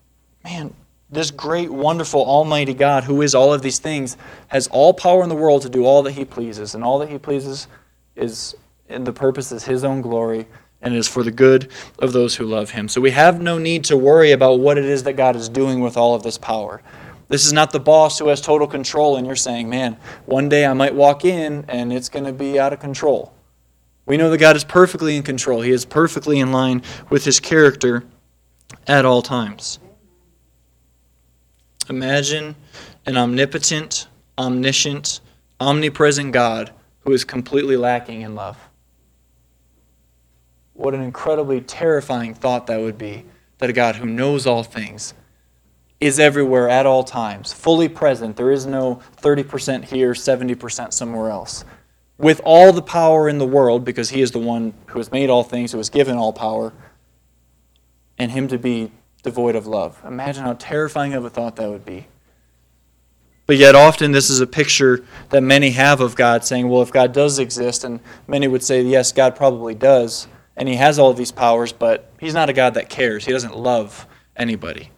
man, 0.43 0.73
this 1.10 1.32
great, 1.32 1.71
wonderful, 1.71 2.25
almighty 2.25 2.73
God, 2.73 3.03
who 3.03 3.21
is 3.21 3.36
all 3.36 3.53
of 3.53 3.62
these 3.62 3.80
things, 3.80 4.17
has 4.47 4.67
all 4.67 4.93
power 4.93 5.23
in 5.23 5.30
the 5.30 5.36
world 5.36 5.62
to 5.62 5.69
do 5.69 5.86
all 5.86 6.03
that 6.03 6.13
he 6.13 6.25
pleases. 6.25 6.75
And 6.75 6.84
all 6.84 6.99
that 6.99 7.10
he 7.10 7.17
pleases 7.17 7.67
is, 8.15 8.56
and 8.89 9.06
the 9.06 9.13
purpose 9.13 9.51
is 9.51 9.63
his 9.63 9.84
own 9.84 10.01
glory, 10.01 10.47
and 10.82 10.93
is 10.93 11.08
for 11.08 11.23
the 11.23 11.32
good 11.32 11.71
of 11.99 12.13
those 12.13 12.36
who 12.36 12.45
love 12.45 12.71
him. 12.71 12.88
So 12.88 13.01
we 13.01 13.12
have 13.12 13.41
no 13.41 13.58
need 13.58 13.84
to 13.86 13.97
worry 13.97 14.32
about 14.32 14.60
what 14.60 14.77
it 14.77 14.86
is 14.86 15.03
that 15.03 15.13
God 15.13 15.36
is 15.36 15.49
doing 15.49 15.80
with 15.80 15.97
all 15.97 16.13
of 16.13 16.23
this 16.23 16.38
power. 16.38 16.82
This 17.30 17.45
is 17.45 17.53
not 17.53 17.71
the 17.71 17.80
boss 17.80 18.19
who 18.19 18.27
has 18.30 18.41
total 18.41 18.67
control, 18.67 19.17
and 19.17 19.25
you're 19.25 19.36
saying, 19.36 19.69
man, 19.69 19.97
one 20.25 20.49
day 20.49 20.65
I 20.65 20.73
might 20.73 20.95
walk 20.95 21.25
in 21.25 21.65
and 21.67 21.91
it's 21.91 22.10
going 22.10 22.25
to 22.25 22.34
be 22.34 22.60
out 22.60 22.73
of 22.73 22.80
control. 22.80 23.34
We 24.07 24.17
know 24.17 24.29
that 24.29 24.37
God 24.37 24.55
is 24.55 24.63
perfectly 24.63 25.15
in 25.17 25.23
control, 25.23 25.61
He 25.61 25.71
is 25.71 25.85
perfectly 25.85 26.39
in 26.39 26.51
line 26.51 26.81
with 27.09 27.25
His 27.25 27.39
character 27.39 28.03
at 28.87 29.05
all 29.05 29.21
times. 29.21 29.79
Imagine 31.89 32.55
an 33.05 33.17
omnipotent, 33.17 34.07
omniscient, 34.37 35.19
omnipresent 35.59 36.31
God 36.31 36.73
who 37.01 37.11
is 37.13 37.23
completely 37.23 37.77
lacking 37.77 38.21
in 38.21 38.33
love. 38.35 38.57
What 40.73 40.93
an 40.93 41.01
incredibly 41.01 41.61
terrifying 41.61 42.33
thought 42.33 42.67
that 42.67 42.79
would 42.79 42.97
be 42.97 43.25
that 43.57 43.69
a 43.69 43.73
God 43.73 43.95
who 43.95 44.05
knows 44.05 44.45
all 44.45 44.63
things 44.63 45.13
is 45.99 46.19
everywhere 46.19 46.69
at 46.69 46.85
all 46.85 47.03
times, 47.03 47.51
fully 47.51 47.89
present. 47.89 48.35
There 48.35 48.51
is 48.51 48.65
no 48.67 49.01
30% 49.21 49.85
here, 49.85 50.13
70% 50.13 50.93
somewhere 50.93 51.31
else. 51.31 51.65
With 52.17 52.41
all 52.43 52.73
the 52.73 52.82
power 52.82 53.30
in 53.30 53.38
the 53.38 53.45
world, 53.45 53.86
because 53.86 54.10
He 54.10 54.21
is 54.21 54.32
the 54.32 54.39
one 54.39 54.73
who 54.88 54.99
has 54.99 55.12
made 55.12 55.30
all 55.30 55.43
things, 55.43 55.71
who 55.71 55.77
has 55.77 55.89
given 55.89 56.17
all 56.17 56.34
power, 56.34 56.73
and 58.17 58.32
Him 58.32 58.47
to 58.47 58.58
be 58.58 58.91
devoid 59.23 59.56
of 59.56 59.67
love. 59.67 60.01
Imagine 60.06 60.43
how 60.43 60.53
terrifying 60.53 61.13
of 61.13 61.25
a 61.25 61.30
thought 61.30 61.58
that 61.58 61.69
would 61.69 61.86
be. 61.86 62.08
But 63.45 63.58
yet, 63.58 63.75
often, 63.75 64.12
this 64.12 64.30
is 64.30 64.41
a 64.41 64.47
picture 64.47 65.06
that 65.30 65.41
many 65.41 65.69
have 65.71 66.01
of 66.01 66.15
God, 66.15 66.43
saying, 66.43 66.67
well, 66.67 66.82
if 66.82 66.91
God 66.91 67.13
does 67.13 67.39
exist, 67.39 67.84
and 67.84 67.99
many 68.27 68.47
would 68.47 68.63
say, 68.63 68.82
yes, 68.82 69.12
God 69.12 69.36
probably 69.36 69.73
does, 69.75 70.27
and 70.58 70.67
He 70.67 70.75
has 70.75 70.99
all 70.99 71.13
these 71.13 71.32
powers, 71.32 71.71
but 71.71 72.12
He's 72.19 72.34
not 72.34 72.49
a 72.49 72.53
God 72.53 72.73
that 72.73 72.89
cares. 72.89 73.25
He 73.25 73.32
doesn't 73.32 73.56
love 73.56 74.08
anybody. 74.36 74.91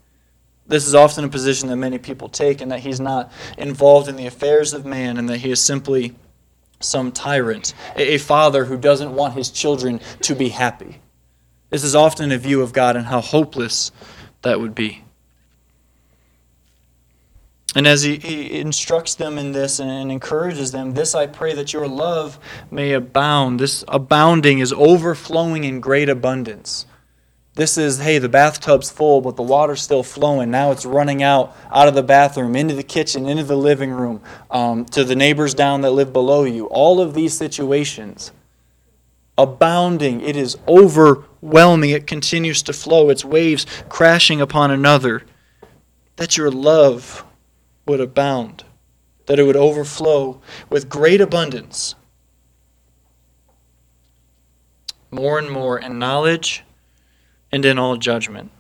This 0.65 0.88
is 0.88 0.95
often 0.95 1.25
a 1.25 1.29
position 1.29 1.69
that 1.69 1.75
many 1.75 1.97
people 1.97 2.29
take, 2.29 2.62
and 2.62 2.71
that 2.71 2.79
He's 2.79 2.99
not 2.99 3.32
involved 3.58 4.08
in 4.08 4.15
the 4.15 4.25
affairs 4.25 4.73
of 4.73 4.86
man, 4.86 5.17
and 5.17 5.27
that 5.29 5.39
He 5.39 5.51
is 5.51 5.62
simply 5.62 6.15
some 6.79 7.11
tyrant, 7.11 7.73
a 7.95 8.17
father 8.17 8.65
who 8.65 8.77
doesn't 8.77 9.13
want 9.13 9.33
his 9.33 9.49
children 9.49 9.99
to 10.21 10.35
be 10.35 10.49
happy. 10.49 10.99
This 11.69 11.83
is 11.83 11.95
often 11.95 12.31
a 12.31 12.37
view 12.37 12.61
of 12.61 12.73
God 12.73 12.95
and 12.95 13.05
how 13.05 13.21
hopeless 13.21 13.91
that 14.41 14.59
would 14.59 14.73
be. 14.73 15.03
And 17.75 17.85
as 17.85 18.01
he, 18.01 18.17
he, 18.17 18.59
instructs 18.59 19.13
them 19.13 19.37
in 19.37 19.51
this 19.51 19.79
and 19.79 20.11
encourages 20.11 20.71
them, 20.71 20.95
this 20.95 21.13
I 21.13 21.27
pray 21.27 21.53
that 21.53 21.71
your 21.71 21.87
love 21.87 22.39
may 22.71 22.93
abound. 22.93 23.59
This 23.59 23.83
abounding 23.87 24.57
is 24.57 24.73
overflowing 24.73 25.63
in 25.63 25.79
great 25.79 26.09
abundance. 26.09 26.87
This 27.59 27.77
is, 27.77 27.97
hey, 27.99 28.19
the 28.19 28.29
bathtub's 28.29 28.89
full, 28.89 29.19
but 29.19 29.35
the 29.35 29.43
water's 29.43 29.81
still 29.81 30.01
flowing. 30.01 30.49
Now 30.49 30.71
it's 30.71 30.85
running 30.85 31.21
out 31.21 31.57
out 31.69 31.89
of 31.89 31.93
the 31.93 32.01
bathroom, 32.01 32.55
into 32.55 32.73
the 32.73 32.83
kitchen, 32.83 33.27
into 33.27 33.43
the 33.43 33.57
living 33.57 33.91
room, 33.91 34.21
um, 34.49 34.85
to 34.85 35.03
the 35.03 35.13
neighbors 35.13 35.53
down 35.53 35.81
that 35.81 35.91
live 35.91 36.13
below 36.13 36.45
you. 36.45 36.67
All 36.67 37.01
of 37.01 37.13
these 37.13 37.35
situations 37.37 38.31
abounding. 39.37 40.21
It 40.21 40.37
is 40.37 40.57
overwhelming. 40.69 41.89
It 41.89 42.07
continues 42.07 42.63
to 42.63 42.71
flow, 42.71 43.09
its 43.09 43.25
waves 43.25 43.65
crashing 43.89 44.39
upon 44.39 44.71
another. 44.71 45.23
That 46.15 46.37
your 46.37 46.51
love 46.51 47.25
would 47.85 47.99
abound, 47.99 48.63
that 49.25 49.37
it 49.37 49.43
would 49.43 49.57
overflow 49.57 50.39
with 50.69 50.87
great 50.87 51.19
abundance. 51.19 51.95
More 55.11 55.37
and 55.37 55.51
more 55.51 55.77
in 55.77 55.99
knowledge 55.99 56.63
and 57.51 57.65
in 57.65 57.79
all 57.79 57.97
judgment. 57.97 58.51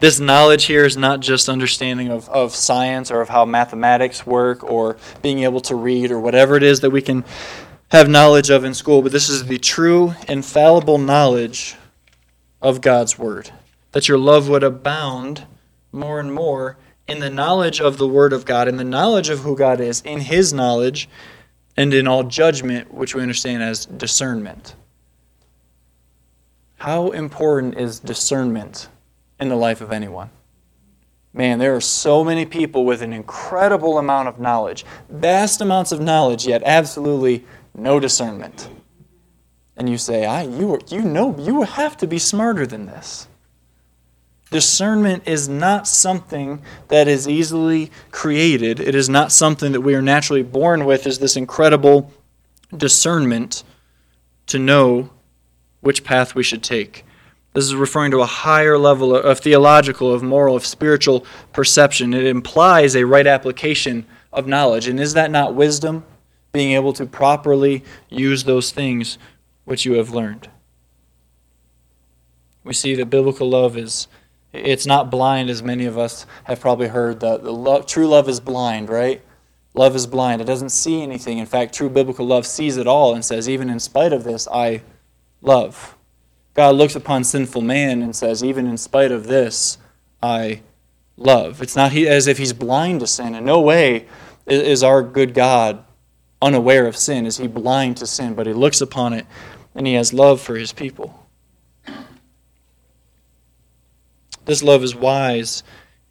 This 0.00 0.20
knowledge 0.20 0.66
here 0.66 0.84
is 0.84 0.96
not 0.96 1.20
just 1.20 1.48
understanding 1.48 2.08
of, 2.08 2.28
of 2.28 2.54
science 2.54 3.10
or 3.10 3.20
of 3.20 3.28
how 3.28 3.44
mathematics 3.44 4.24
work 4.24 4.62
or 4.62 4.96
being 5.22 5.40
able 5.40 5.60
to 5.62 5.74
read 5.74 6.12
or 6.12 6.20
whatever 6.20 6.56
it 6.56 6.62
is 6.62 6.80
that 6.80 6.90
we 6.90 7.02
can 7.02 7.24
have 7.90 8.08
knowledge 8.08 8.50
of 8.50 8.64
in 8.64 8.74
school, 8.74 9.02
but 9.02 9.12
this 9.12 9.28
is 9.28 9.46
the 9.46 9.58
true, 9.58 10.14
infallible 10.28 10.98
knowledge 10.98 11.74
of 12.62 12.80
God's 12.80 13.18
Word. 13.18 13.50
That 13.92 14.08
your 14.08 14.18
love 14.18 14.48
would 14.48 14.62
abound 14.62 15.46
more 15.90 16.20
and 16.20 16.32
more 16.32 16.76
in 17.08 17.20
the 17.20 17.30
knowledge 17.30 17.80
of 17.80 17.96
the 17.96 18.06
Word 18.06 18.32
of 18.32 18.44
God, 18.44 18.68
in 18.68 18.76
the 18.76 18.84
knowledge 18.84 19.30
of 19.30 19.40
who 19.40 19.56
God 19.56 19.80
is, 19.80 20.02
in 20.02 20.20
His 20.20 20.52
knowledge, 20.52 21.08
and 21.76 21.94
in 21.94 22.06
all 22.06 22.24
judgment, 22.24 22.92
which 22.92 23.14
we 23.14 23.22
understand 23.22 23.62
as 23.62 23.86
discernment. 23.86 24.74
How 26.78 27.10
important 27.10 27.76
is 27.76 27.98
discernment 27.98 28.88
in 29.40 29.48
the 29.48 29.56
life 29.56 29.80
of 29.80 29.90
anyone? 29.90 30.30
Man, 31.32 31.58
there 31.58 31.74
are 31.74 31.80
so 31.80 32.24
many 32.24 32.46
people 32.46 32.84
with 32.84 33.02
an 33.02 33.12
incredible 33.12 33.98
amount 33.98 34.28
of 34.28 34.38
knowledge, 34.38 34.84
vast 35.08 35.60
amounts 35.60 35.90
of 35.90 36.00
knowledge, 36.00 36.46
yet 36.46 36.62
absolutely 36.64 37.44
no 37.74 37.98
discernment. 37.98 38.68
And 39.76 39.88
you 39.88 39.98
say, 39.98 40.24
I, 40.24 40.42
you, 40.42 40.78
you 40.88 41.02
know, 41.02 41.36
you 41.38 41.62
have 41.62 41.96
to 41.98 42.06
be 42.06 42.18
smarter 42.18 42.66
than 42.66 42.86
this. 42.86 43.28
Discernment 44.50 45.24
is 45.26 45.48
not 45.48 45.86
something 45.86 46.62
that 46.88 47.06
is 47.06 47.28
easily 47.28 47.90
created. 48.12 48.80
It 48.80 48.94
is 48.94 49.08
not 49.08 49.30
something 49.32 49.72
that 49.72 49.80
we 49.80 49.94
are 49.94 50.02
naturally 50.02 50.42
born 50.42 50.84
with, 50.84 51.06
is 51.06 51.18
this 51.18 51.36
incredible 51.36 52.12
discernment 52.74 53.64
to 54.46 54.58
know 54.58 55.10
which 55.80 56.04
path 56.04 56.34
we 56.34 56.42
should 56.42 56.62
take. 56.62 57.04
This 57.54 57.64
is 57.64 57.74
referring 57.74 58.10
to 58.12 58.20
a 58.20 58.26
higher 58.26 58.78
level 58.78 59.14
of 59.14 59.40
theological, 59.40 60.12
of 60.12 60.22
moral, 60.22 60.54
of 60.54 60.66
spiritual 60.66 61.26
perception. 61.52 62.14
It 62.14 62.26
implies 62.26 62.94
a 62.94 63.04
right 63.06 63.26
application 63.26 64.06
of 64.32 64.46
knowledge. 64.46 64.86
And 64.86 65.00
is 65.00 65.14
that 65.14 65.30
not 65.30 65.54
wisdom? 65.54 66.04
Being 66.52 66.72
able 66.72 66.92
to 66.94 67.06
properly 67.06 67.84
use 68.08 68.44
those 68.44 68.70
things 68.70 69.18
which 69.64 69.84
you 69.84 69.94
have 69.94 70.10
learned. 70.10 70.48
We 72.64 72.74
see 72.74 72.94
that 72.96 73.06
biblical 73.06 73.48
love 73.48 73.76
is 73.76 74.08
it's 74.52 74.86
not 74.86 75.10
blind, 75.10 75.50
as 75.50 75.62
many 75.62 75.84
of 75.84 75.98
us 75.98 76.26
have 76.44 76.60
probably 76.60 76.88
heard. 76.88 77.20
The, 77.20 77.38
the 77.38 77.52
love, 77.52 77.86
true 77.86 78.06
love 78.06 78.28
is 78.28 78.40
blind, 78.40 78.88
right? 78.88 79.22
Love 79.74 79.94
is 79.94 80.06
blind. 80.06 80.40
It 80.40 80.46
doesn't 80.46 80.70
see 80.70 81.02
anything. 81.02 81.38
In 81.38 81.46
fact, 81.46 81.74
true 81.74 81.90
biblical 81.90 82.26
love 82.26 82.46
sees 82.46 82.76
it 82.76 82.86
all 82.86 83.14
and 83.14 83.24
says, 83.24 83.48
even 83.48 83.70
in 83.70 83.78
spite 83.78 84.12
of 84.12 84.24
this, 84.24 84.48
I 84.48 84.82
love. 85.40 85.96
God 86.54 86.74
looks 86.74 86.96
upon 86.96 87.24
sinful 87.24 87.62
man 87.62 88.02
and 88.02 88.14
says, 88.14 88.42
even 88.42 88.66
in 88.66 88.76
spite 88.76 89.12
of 89.12 89.26
this, 89.26 89.78
I 90.22 90.62
love. 91.16 91.62
It's 91.62 91.76
not 91.76 91.94
as 91.94 92.26
if 92.26 92.38
he's 92.38 92.52
blind 92.52 93.00
to 93.00 93.06
sin. 93.06 93.34
In 93.34 93.44
no 93.44 93.60
way 93.60 94.06
is 94.46 94.82
our 94.82 95.02
good 95.02 95.34
God 95.34 95.84
unaware 96.40 96.86
of 96.86 96.96
sin. 96.96 97.26
Is 97.26 97.38
he 97.38 97.46
blind 97.46 97.98
to 97.98 98.06
sin? 98.06 98.34
But 98.34 98.46
he 98.46 98.52
looks 98.52 98.80
upon 98.80 99.12
it 99.12 99.26
and 99.74 99.86
he 99.86 99.94
has 99.94 100.12
love 100.12 100.40
for 100.40 100.56
his 100.56 100.72
people. 100.72 101.26
This 104.44 104.62
love 104.62 104.82
is 104.82 104.94
wise 104.94 105.62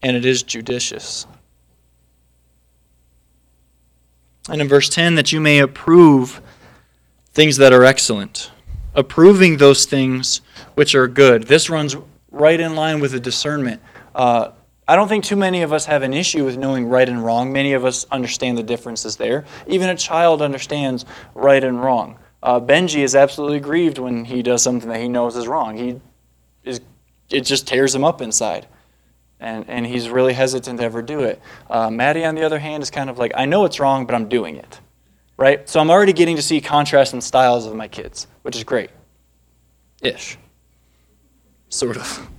and 0.01 0.15
it 0.15 0.23
is 0.23 0.43
judicious. 0.43 1.25
And 4.49 4.61
in 4.61 4.67
verse 4.67 4.89
10, 4.89 5.15
that 5.15 5.33
you 5.33 5.41
may 5.41 5.59
approve 5.59 6.41
things 7.33 7.57
that 7.57 7.73
are 7.73 7.83
excellent, 7.83 8.51
approving 8.97 9.57
those 9.57 9.86
things 9.86 10.41
which 10.75 10.95
are 10.95 11.07
good. 11.07 11.43
This 11.43 11.69
runs 11.69 11.95
right 12.31 12.60
in 12.60 12.75
line 12.75 12.99
with 12.99 13.12
the 13.12 13.19
discernment. 13.19 13.81
Uh, 14.13 14.51
I 14.88 14.95
don't 14.95 15.07
think 15.07 15.23
too 15.23 15.36
many 15.36 15.62
of 15.62 15.71
us 15.71 15.86
have 15.86 16.01
an 16.01 16.13
issue 16.13 16.43
with 16.43 16.57
knowing 16.57 16.88
right 16.88 17.07
and 17.07 17.23
wrong. 17.23 17.53
Many 17.53 17.73
of 17.73 17.86
us 17.86 18.05
understand 18.12 18.57
the 18.57 18.63
differences 18.63 19.17
there. 19.17 19.45
Even 19.67 19.89
a 19.89 19.95
child 19.95 20.41
understands 20.41 21.05
right 21.36 21.63
and 21.63 21.81
wrong. 21.81 22.17
Uh, 22.41 22.60
Benji 22.60 23.03
is 23.03 23.15
absolutely 23.15 23.60
grieved 23.60 23.97
when 23.99 24.25
he 24.25 24.41
does 24.41 24.63
something 24.63 24.89
that 24.89 24.99
he 24.99 25.07
knows 25.07 25.36
is 25.36 25.47
wrong. 25.47 25.77
He 25.77 26.01
is 26.63 26.81
it 27.29 27.41
just 27.41 27.67
tears 27.67 27.93
him 27.93 28.03
up 28.03 28.21
inside. 28.21 28.67
And, 29.39 29.69
and 29.69 29.86
he's 29.86 30.10
really 30.10 30.33
hesitant 30.33 30.79
to 30.79 30.86
ever 30.86 31.03
do 31.03 31.19
it. 31.19 31.39
Uh, 31.69 31.91
Maddie, 31.91 32.25
on 32.25 32.33
the 32.33 32.43
other 32.43 32.57
hand, 32.57 32.81
is 32.81 32.89
kind 32.89 33.07
of 33.07 33.19
like, 33.19 33.33
I 33.36 33.45
know 33.45 33.65
it's 33.65 33.79
wrong, 33.79 34.07
but 34.07 34.15
I'm 34.15 34.29
doing 34.29 34.55
it. 34.55 34.79
Right? 35.38 35.67
So 35.69 35.80
I'm 35.80 35.89
already 35.89 36.13
getting 36.13 36.36
to 36.36 36.41
see 36.41 36.60
contrast 36.62 37.13
in 37.13 37.21
styles 37.21 37.65
of 37.65 37.76
my 37.76 37.88
kids, 37.88 38.28
which 38.41 38.56
is 38.56 38.63
great. 38.63 38.89
Ish. 40.02 40.38
Sort 41.69 41.97
of. 41.97 42.30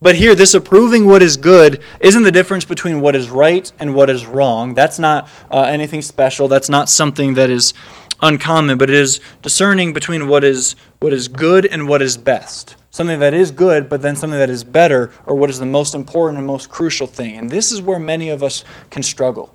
But 0.00 0.14
here, 0.14 0.36
this 0.36 0.54
approving 0.54 1.06
what 1.06 1.22
is 1.22 1.36
good 1.36 1.82
isn't 1.98 2.22
the 2.22 2.30
difference 2.30 2.64
between 2.64 3.00
what 3.00 3.16
is 3.16 3.30
right 3.30 3.70
and 3.80 3.94
what 3.96 4.08
is 4.08 4.26
wrong. 4.26 4.74
That's 4.74 5.00
not 5.00 5.28
uh, 5.50 5.62
anything 5.62 6.02
special. 6.02 6.46
That's 6.46 6.68
not 6.68 6.88
something 6.88 7.34
that 7.34 7.50
is 7.50 7.74
uncommon, 8.22 8.78
but 8.78 8.90
it 8.90 8.96
is 8.96 9.20
discerning 9.42 9.92
between 9.92 10.28
what 10.28 10.44
is, 10.44 10.76
what 11.00 11.12
is 11.12 11.26
good 11.26 11.66
and 11.66 11.88
what 11.88 12.00
is 12.00 12.16
best 12.16 12.76
something 12.90 13.20
that 13.20 13.32
is 13.32 13.52
good, 13.52 13.88
but 13.88 14.02
then 14.02 14.16
something 14.16 14.38
that 14.38 14.50
is 14.50 14.64
better, 14.64 15.12
or 15.24 15.36
what 15.36 15.48
is 15.48 15.60
the 15.60 15.66
most 15.66 15.94
important 15.94 16.38
and 16.38 16.46
most 16.46 16.68
crucial 16.68 17.06
thing. 17.06 17.36
And 17.36 17.48
this 17.48 17.70
is 17.70 17.80
where 17.80 18.00
many 18.00 18.28
of 18.28 18.42
us 18.42 18.64
can 18.90 19.04
struggle. 19.04 19.54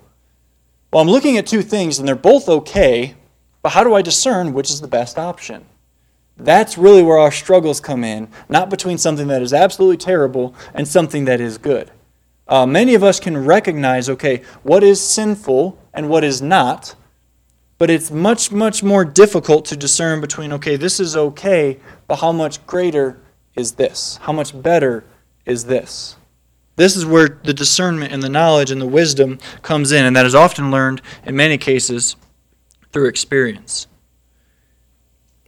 Well, 0.94 1.02
I'm 1.02 1.10
looking 1.10 1.36
at 1.36 1.48
two 1.48 1.62
things, 1.62 1.98
and 1.98 2.06
they're 2.06 2.14
both 2.14 2.48
okay, 2.48 3.16
but 3.62 3.70
how 3.70 3.82
do 3.82 3.94
I 3.94 4.00
discern 4.00 4.52
which 4.52 4.70
is 4.70 4.80
the 4.80 4.86
best 4.86 5.18
option? 5.18 5.64
That's 6.36 6.78
really 6.78 7.02
where 7.02 7.18
our 7.18 7.32
struggles 7.32 7.80
come 7.80 8.04
in, 8.04 8.28
not 8.48 8.70
between 8.70 8.96
something 8.96 9.26
that 9.26 9.42
is 9.42 9.52
absolutely 9.52 9.96
terrible 9.96 10.54
and 10.72 10.86
something 10.86 11.24
that 11.24 11.40
is 11.40 11.58
good. 11.58 11.90
Uh, 12.46 12.64
many 12.64 12.94
of 12.94 13.02
us 13.02 13.18
can 13.18 13.44
recognize, 13.44 14.08
okay, 14.08 14.42
what 14.62 14.84
is 14.84 15.00
sinful 15.00 15.76
and 15.92 16.08
what 16.08 16.22
is 16.22 16.40
not, 16.40 16.94
but 17.76 17.90
it's 17.90 18.12
much, 18.12 18.52
much 18.52 18.84
more 18.84 19.04
difficult 19.04 19.64
to 19.64 19.76
discern 19.76 20.20
between, 20.20 20.52
okay, 20.52 20.76
this 20.76 21.00
is 21.00 21.16
okay, 21.16 21.80
but 22.06 22.20
how 22.20 22.30
much 22.30 22.64
greater 22.68 23.20
is 23.56 23.72
this? 23.72 24.20
How 24.22 24.32
much 24.32 24.62
better 24.62 25.04
is 25.44 25.64
this? 25.64 26.14
This 26.76 26.96
is 26.96 27.06
where 27.06 27.40
the 27.44 27.54
discernment 27.54 28.12
and 28.12 28.22
the 28.22 28.28
knowledge 28.28 28.70
and 28.70 28.80
the 28.80 28.86
wisdom 28.86 29.38
comes 29.62 29.92
in, 29.92 30.04
and 30.04 30.16
that 30.16 30.26
is 30.26 30.34
often 30.34 30.70
learned 30.70 31.00
in 31.24 31.36
many 31.36 31.56
cases 31.56 32.16
through 32.92 33.06
experience. 33.06 33.86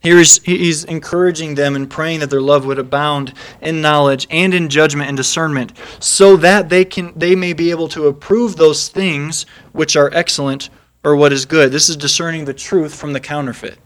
Here 0.02 0.18
he's, 0.18 0.40
he's 0.44 0.84
encouraging 0.84 1.56
them 1.56 1.74
and 1.74 1.90
praying 1.90 2.20
that 2.20 2.30
their 2.30 2.40
love 2.40 2.64
would 2.64 2.78
abound 2.78 3.32
in 3.60 3.80
knowledge 3.80 4.28
and 4.30 4.54
in 4.54 4.68
judgment 4.68 5.08
and 5.08 5.16
discernment, 5.16 5.72
so 5.98 6.36
that 6.36 6.68
they 6.68 6.84
can 6.84 7.12
they 7.16 7.34
may 7.34 7.52
be 7.52 7.70
able 7.70 7.88
to 7.88 8.06
approve 8.06 8.54
those 8.54 8.88
things 8.88 9.46
which 9.72 9.96
are 9.96 10.10
excellent 10.14 10.70
or 11.02 11.16
what 11.16 11.32
is 11.32 11.44
good. 11.44 11.72
This 11.72 11.88
is 11.88 11.96
discerning 11.96 12.44
the 12.44 12.54
truth 12.54 12.94
from 12.94 13.14
the 13.14 13.20
counterfeit. 13.20 13.78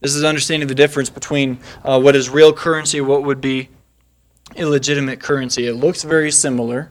This 0.00 0.16
is 0.16 0.24
understanding 0.24 0.66
the 0.66 0.74
difference 0.74 1.10
between 1.10 1.60
uh, 1.84 2.00
what 2.00 2.16
is 2.16 2.28
real 2.28 2.52
currency, 2.52 3.00
what 3.00 3.22
would 3.22 3.40
be 3.40 3.68
illegitimate 4.56 5.20
currency. 5.20 5.66
It 5.66 5.74
looks 5.74 6.02
very 6.02 6.30
similar. 6.30 6.90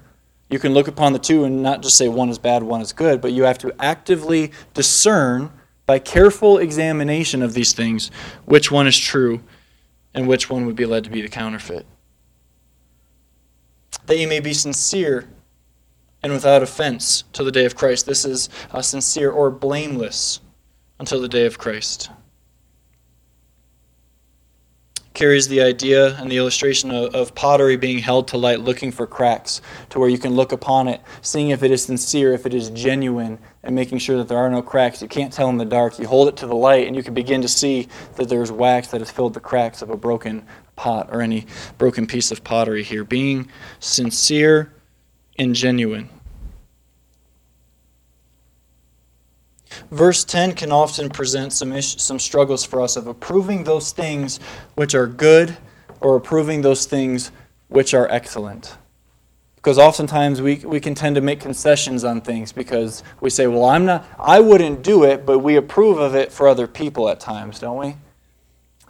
You 0.50 0.60
can 0.60 0.74
look 0.74 0.88
upon 0.88 1.14
the 1.14 1.20
two 1.20 1.44
and 1.44 1.62
not 1.62 1.82
just 1.82 1.98
say 1.98 2.08
one 2.08 2.30
is 2.30 2.40
bad, 2.40 2.64
one 2.64 2.82
is 2.82 2.94
good, 2.94 3.22
but 3.22 3.32
you 3.32 3.44
have 3.44 3.58
to 3.60 3.74
actively 3.80 4.52
discern 4.74 5.52
by 5.86 6.00
careful 6.00 6.58
examination 6.58 7.42
of 7.42 7.54
these 7.54 7.74
things 7.74 8.12
which 8.46 8.72
one 8.72 8.88
is 8.88 8.98
true 8.98 9.42
and 10.14 10.28
which 10.28 10.50
one 10.50 10.66
would 10.66 10.76
be 10.76 10.86
led 10.86 11.04
to 11.04 11.10
be 11.10 11.22
the 11.22 11.28
counterfeit. 11.28 11.86
That 14.08 14.18
you 14.18 14.28
may 14.28 14.40
be 14.40 14.54
sincere 14.54 15.28
and 16.24 16.34
without 16.34 16.64
offense 16.64 17.24
till 17.32 17.46
the 17.46 17.52
day 17.52 17.66
of 17.66 17.76
Christ. 17.76 18.06
This 18.06 18.26
is 18.26 18.50
uh, 18.72 18.82
sincere 18.82 19.32
or 19.32 19.52
blameless 19.52 20.42
until 21.00 21.22
the 21.22 21.30
day 21.30 21.46
of 21.46 21.58
Christ 21.58 22.10
carries 25.20 25.50
the 25.50 25.62
idea 25.62 26.16
and 26.16 26.32
the 26.32 26.38
illustration 26.38 26.92
of, 26.92 27.14
of, 27.14 27.36
pottery 27.36 27.76
being 27.76 28.00
held 28.00 28.26
to 28.26 28.38
light, 28.38 28.62
looking 28.62 28.90
for 28.90 29.06
cracks, 29.06 29.62
to 29.90 30.00
where 30.00 30.08
you 30.08 30.18
can 30.18 30.34
look 30.34 30.54
upon 30.54 30.88
it, 30.88 31.02
seeing 31.22 31.50
if 31.50 31.62
it 31.62 31.72
is 31.72 31.84
sincere, 31.84 32.32
if 32.32 32.46
it 32.46 32.54
is 32.54 32.70
genuine, 32.70 33.38
and 33.64 33.76
making 33.76 33.98
sure 33.98 34.16
that 34.16 34.30
there 34.30 34.38
are 34.38 34.50
no 34.50 34.62
cracks. 34.62 35.02
You 35.02 35.10
can't 35.10 35.34
tell 35.34 35.50
in 35.50 35.58
the 35.58 35.66
dark. 35.66 36.00
You 36.00 36.08
hold 36.08 36.30
it 36.30 36.38
to 36.38 36.48
the 36.48 36.56
light, 36.56 36.88
and 36.88 36.96
you 36.96 37.04
can 37.04 37.14
begin 37.14 37.42
to 37.42 37.50
see 37.50 37.90
that 38.16 38.30
there's 38.30 38.50
wax 38.50 38.88
that 38.92 39.02
has 39.02 39.12
filled 39.12 39.34
the 39.34 39.42
cracks 39.42 39.82
of 39.82 39.90
a 39.90 39.98
broken 39.98 40.46
pot 40.78 41.10
or 41.12 41.22
any 41.22 41.48
broken 41.78 42.08
piece 42.08 42.32
of 42.32 42.42
pottery 42.46 42.84
here. 42.84 43.04
Being 43.04 43.50
sincere 43.82 44.72
and 45.38 45.54
genuine. 45.54 46.10
Verse 49.92 50.24
10 50.24 50.54
can 50.54 50.72
often 50.72 51.10
present 51.10 51.54
some, 51.54 51.80
some 51.82 52.20
struggles 52.20 52.66
for 52.66 52.82
us 52.82 52.96
of 52.96 53.08
approving 53.08 53.64
those 53.64 53.92
things 53.92 54.40
which 54.76 54.96
are 54.96 55.08
good 55.08 55.58
or 56.02 56.16
approving 56.16 56.62
those 56.62 56.86
things 56.86 57.32
which 57.68 57.94
are 57.94 58.08
excellent. 58.10 58.78
Because 59.56 59.78
oftentimes 59.78 60.42
we, 60.42 60.56
we 60.58 60.80
can 60.80 60.96
tend 60.96 61.16
to 61.16 61.22
make 61.22 61.42
concessions 61.42 62.04
on 62.04 62.22
things 62.22 62.52
because 62.52 63.04
we 63.20 63.30
say, 63.30 63.46
well, 63.46 63.66
I'm 63.66 63.86
not, 63.86 64.06
I 64.18 64.40
wouldn't 64.40 64.84
do 64.84 65.04
it, 65.04 65.26
but 65.26 65.40
we 65.40 65.58
approve 65.58 65.98
of 65.98 66.16
it 66.16 66.32
for 66.32 66.48
other 66.48 66.66
people 66.66 67.10
at 67.10 67.20
times, 67.20 67.60
don't 67.60 67.78
we? 67.78 67.96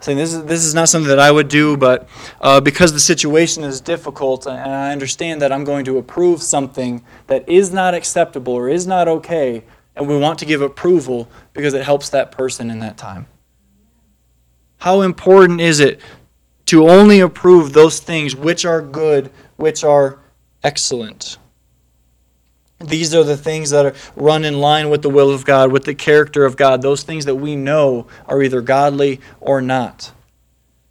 Saying 0.01 0.17
this 0.17 0.33
is, 0.33 0.45
this 0.45 0.63
is 0.63 0.73
not 0.73 0.87
something 0.87 1.09
that 1.09 1.19
I 1.19 1.31
would 1.31 1.49
do, 1.49 1.75
but 1.75 2.07
uh, 2.39 2.61
because 2.61 2.93
the 2.93 2.99
situation 2.99 3.63
is 3.63 3.81
difficult 3.81 4.45
and 4.45 4.57
I 4.57 4.91
understand 4.91 5.41
that 5.41 5.51
I'm 5.51 5.65
going 5.65 5.83
to 5.85 5.97
approve 5.97 6.41
something 6.41 7.03
that 7.27 7.49
is 7.49 7.73
not 7.73 7.93
acceptable 7.93 8.53
or 8.53 8.69
is 8.69 8.87
not 8.87 9.07
okay, 9.07 9.63
and 9.99 10.07
we 10.07 10.17
want 10.17 10.39
to 10.39 10.45
give 10.45 10.61
approval 10.61 11.27
because 11.53 11.73
it 11.73 11.83
helps 11.83 12.09
that 12.09 12.31
person 12.31 12.71
in 12.71 12.79
that 12.79 12.97
time. 12.97 13.27
How 14.77 15.01
important 15.01 15.59
is 15.59 15.81
it 15.81 15.99
to 16.67 16.87
only 16.87 17.19
approve 17.19 17.73
those 17.73 17.99
things 17.99 18.33
which 18.33 18.63
are 18.63 18.81
good, 18.81 19.29
which 19.57 19.83
are 19.83 20.17
excellent? 20.63 21.37
These 22.79 23.13
are 23.13 23.25
the 23.25 23.35
things 23.35 23.71
that 23.71 23.85
are 23.87 23.93
run 24.15 24.45
in 24.45 24.61
line 24.61 24.89
with 24.89 25.01
the 25.01 25.09
will 25.09 25.31
of 25.31 25.43
God, 25.43 25.69
with 25.69 25.83
the 25.83 25.93
character 25.93 26.45
of 26.45 26.55
God, 26.55 26.81
those 26.81 27.03
things 27.03 27.25
that 27.25 27.35
we 27.35 27.57
know 27.57 28.07
are 28.25 28.41
either 28.41 28.61
godly 28.61 29.19
or 29.41 29.61
not. 29.61 30.13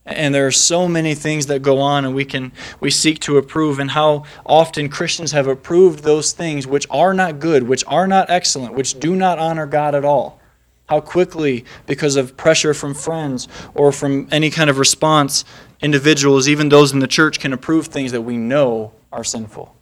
And 0.09 0.35
there 0.35 0.47
are 0.47 0.53
so 0.53 0.89
many 0.89 1.15
things 1.15 1.47
that 1.47 1.61
go 1.61 1.81
on 1.81 2.07
and 2.07 2.15
we 2.15 2.25
can 2.25 2.53
we 2.81 2.91
seek 2.91 3.21
to 3.21 3.37
approve 3.37 3.79
and 3.79 3.91
how 3.91 4.25
often 4.47 4.89
Christians 4.89 5.33
have 5.33 5.47
approved 5.47 6.03
those 6.03 6.33
things 6.33 6.67
which 6.67 6.87
are 6.89 7.13
not 7.13 7.39
good, 7.39 7.65
which 7.65 7.85
are 7.87 8.07
not 8.07 8.31
excellent, 8.31 8.75
which 8.75 8.99
do 8.99 9.15
not 9.15 9.39
honor 9.39 9.67
God 9.67 9.95
at 9.95 10.07
all. 10.07 10.41
How 10.89 11.01
quickly 11.01 11.67
because 11.85 12.17
of 12.17 12.39
pressure 12.39 12.73
from 12.73 12.95
friends 12.95 13.49
or 13.75 13.93
from 13.93 14.29
any 14.31 14.49
kind 14.49 14.71
of 14.71 14.79
response 14.79 15.45
individuals, 15.83 16.49
even 16.49 16.71
those 16.71 16.93
in 16.93 17.01
the 17.01 17.07
church 17.07 17.39
can 17.39 17.53
approve 17.53 17.89
things 17.89 18.13
that 18.13 18.23
we 18.23 18.39
know 18.39 18.93
are 19.13 19.25
sinful. 19.25 19.77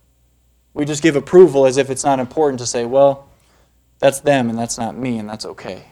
We 0.75 0.85
just 0.85 1.05
give 1.05 1.15
approval 1.15 1.67
as 1.67 1.77
if 1.77 1.89
it's 1.89 2.05
not 2.05 2.19
important 2.19 2.59
to 2.59 2.67
say, 2.67 2.85
well, 2.85 3.29
that's 4.01 4.21
them 4.21 4.51
and 4.51 4.59
that's 4.59 4.77
not 4.77 4.97
me 4.97 5.19
and 5.19 5.29
that's 5.29 5.47
okay. 5.47 5.87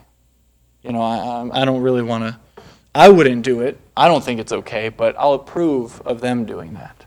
You 0.83 0.92
know, 0.92 1.01
I, 1.01 1.62
I 1.62 1.64
don't 1.64 1.81
really 1.81 2.03
want 2.03 2.25
to, 2.25 2.40
I 2.95 3.09
wouldn't 3.09 3.43
do 3.43 3.61
it. 3.61 3.81
I 3.97 4.07
don't 4.09 4.23
think 4.23 4.41
it's 4.41 4.53
okay, 4.53 4.89
but 4.89 5.17
I'll 5.19 5.33
approve 5.33 6.01
of 6.03 6.21
them 6.21 6.45
doing 6.45 6.75
that. 6.75 7.05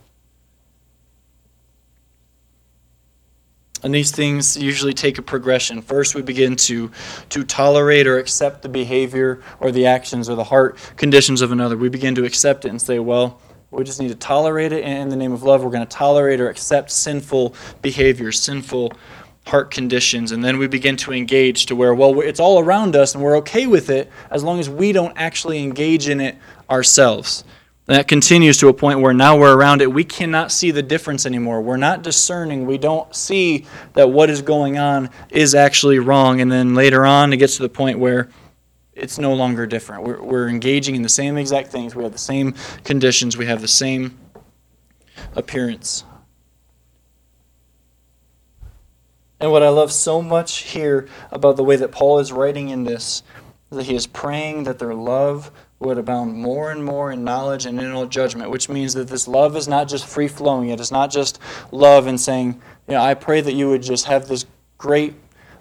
And 3.83 3.93
these 3.93 4.11
things 4.11 4.57
usually 4.57 4.93
take 4.93 5.17
a 5.17 5.21
progression. 5.21 5.81
First, 5.81 6.15
we 6.15 6.21
begin 6.21 6.55
to, 6.57 6.91
to 7.29 7.43
tolerate 7.43 8.07
or 8.07 8.17
accept 8.17 8.63
the 8.63 8.69
behavior 8.69 9.41
or 9.59 9.71
the 9.71 9.85
actions 9.85 10.29
or 10.29 10.35
the 10.35 10.43
heart 10.43 10.77
conditions 10.97 11.41
of 11.41 11.51
another. 11.51 11.77
We 11.77 11.89
begin 11.89 12.15
to 12.15 12.25
accept 12.25 12.65
it 12.65 12.69
and 12.69 12.81
say, 12.81 12.99
well, 12.99 13.39
we 13.69 13.83
just 13.83 13.99
need 13.99 14.07
to 14.09 14.15
tolerate 14.15 14.71
it 14.71 14.83
in 14.83 15.09
the 15.09 15.15
name 15.15 15.31
of 15.31 15.43
love. 15.43 15.63
We're 15.63 15.71
going 15.71 15.85
to 15.85 15.95
tolerate 15.95 16.39
or 16.39 16.49
accept 16.49 16.89
sinful 16.89 17.53
behaviors, 17.81 18.39
sinful 18.41 18.93
heart 19.47 19.71
conditions, 19.71 20.31
and 20.31 20.43
then 20.43 20.57
we 20.57 20.67
begin 20.67 20.97
to 20.97 21.13
engage 21.13 21.65
to 21.67 21.75
where, 21.75 21.95
well, 21.95 22.19
it's 22.19 22.39
all 22.39 22.59
around 22.59 22.95
us 22.95 23.15
and 23.15 23.23
we're 23.23 23.37
okay 23.37 23.65
with 23.65 23.89
it 23.89 24.11
as 24.29 24.43
long 24.43 24.59
as 24.59 24.69
we 24.69 24.91
don't 24.91 25.13
actually 25.17 25.63
engage 25.63 26.09
in 26.09 26.19
it 26.19 26.37
ourselves. 26.69 27.43
And 27.87 27.95
that 27.95 28.09
continues 28.09 28.57
to 28.57 28.67
a 28.67 28.73
point 28.73 28.99
where 28.99 29.13
now 29.13 29.37
we're 29.37 29.55
around 29.55 29.81
it, 29.81 29.91
we 29.91 30.03
cannot 30.03 30.51
see 30.51 30.71
the 30.71 30.83
difference 30.83 31.25
anymore. 31.25 31.61
We're 31.61 31.77
not 31.77 32.01
discerning. 32.01 32.65
We 32.65 32.77
don't 32.77 33.15
see 33.15 33.65
that 33.93 34.09
what 34.09 34.29
is 34.29 34.41
going 34.41 34.77
on 34.77 35.09
is 35.29 35.55
actually 35.55 35.99
wrong. 35.99 36.41
And 36.41 36.51
then 36.51 36.75
later 36.75 37.05
on, 37.05 37.31
it 37.31 37.37
gets 37.37 37.55
to 37.55 37.63
the 37.63 37.69
point 37.69 37.99
where 37.99 38.27
it's 38.93 39.17
no 39.17 39.33
longer 39.33 39.65
different. 39.65 40.03
We're, 40.03 40.21
we're 40.21 40.49
engaging 40.49 40.95
in 40.95 41.01
the 41.01 41.09
same 41.09 41.37
exact 41.37 41.69
things. 41.69 41.95
We 41.95 42.03
have 42.03 42.11
the 42.11 42.17
same 42.17 42.55
conditions. 42.83 43.37
We 43.37 43.45
have 43.45 43.61
the 43.61 43.67
same 43.69 44.17
appearance. 45.35 46.03
And 49.39 49.51
what 49.51 49.63
I 49.63 49.69
love 49.69 49.91
so 49.91 50.21
much 50.21 50.59
here 50.59 51.07
about 51.31 51.57
the 51.57 51.63
way 51.63 51.75
that 51.75 51.91
Paul 51.91 52.19
is 52.19 52.31
writing 52.31 52.69
in 52.69 52.83
this 52.83 53.21
is 53.71 53.77
that 53.77 53.85
he 53.85 53.95
is 53.95 54.07
praying 54.07 54.63
that 54.63 54.79
their 54.79 54.95
love 54.95 55.51
would 55.79 55.99
abound 55.99 56.33
more 56.33 56.71
and 56.71 56.83
more 56.83 57.11
in 57.11 57.23
knowledge 57.23 57.65
and 57.65 57.79
in 57.79 57.91
all 57.91 58.07
judgment, 58.07 58.49
which 58.49 58.67
means 58.67 58.95
that 58.95 59.09
this 59.09 59.27
love 59.27 59.55
is 59.55 59.67
not 59.67 59.87
just 59.87 60.07
free 60.07 60.27
flowing. 60.27 60.69
It 60.69 60.79
is 60.79 60.91
not 60.91 61.11
just 61.11 61.39
love 61.71 62.07
and 62.07 62.19
saying, 62.19 62.59
you 62.87 62.95
know, 62.95 63.01
I 63.01 63.13
pray 63.13 63.41
that 63.41 63.53
you 63.53 63.69
would 63.69 63.83
just 63.83 64.05
have 64.05 64.27
this 64.27 64.45
great 64.79 65.13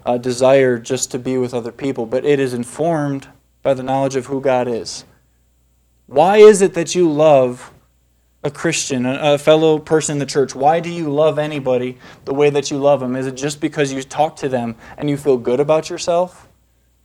uh, 0.05 0.17
desire 0.17 0.79
just 0.79 1.11
to 1.11 1.19
be 1.19 1.37
with 1.37 1.53
other 1.53 1.71
people, 1.71 2.07
but 2.07 2.25
it 2.25 2.39
is 2.39 2.53
informed 2.53 3.27
by 3.61 3.75
the 3.75 3.83
knowledge 3.83 4.15
of 4.15 4.25
who 4.27 4.41
God 4.41 4.67
is. 4.67 5.05
Why 6.07 6.37
is 6.37 6.61
it 6.61 6.73
that 6.73 6.95
you 6.95 7.11
love 7.11 7.71
a 8.47 8.51
Christian, 8.51 9.05
a 9.05 9.37
fellow 9.37 9.77
person 9.77 10.13
in 10.13 10.19
the 10.19 10.25
church? 10.25 10.55
Why 10.55 10.79
do 10.79 10.89
you 10.89 11.11
love 11.11 11.37
anybody 11.37 11.97
the 12.25 12.33
way 12.33 12.49
that 12.49 12.71
you 12.71 12.77
love 12.77 13.01
them? 13.01 13.15
Is 13.15 13.27
it 13.27 13.35
just 13.35 13.61
because 13.61 13.93
you 13.93 14.01
talk 14.01 14.37
to 14.37 14.49
them 14.49 14.75
and 14.97 15.09
you 15.09 15.17
feel 15.17 15.37
good 15.37 15.59
about 15.59 15.89
yourself? 15.89 16.47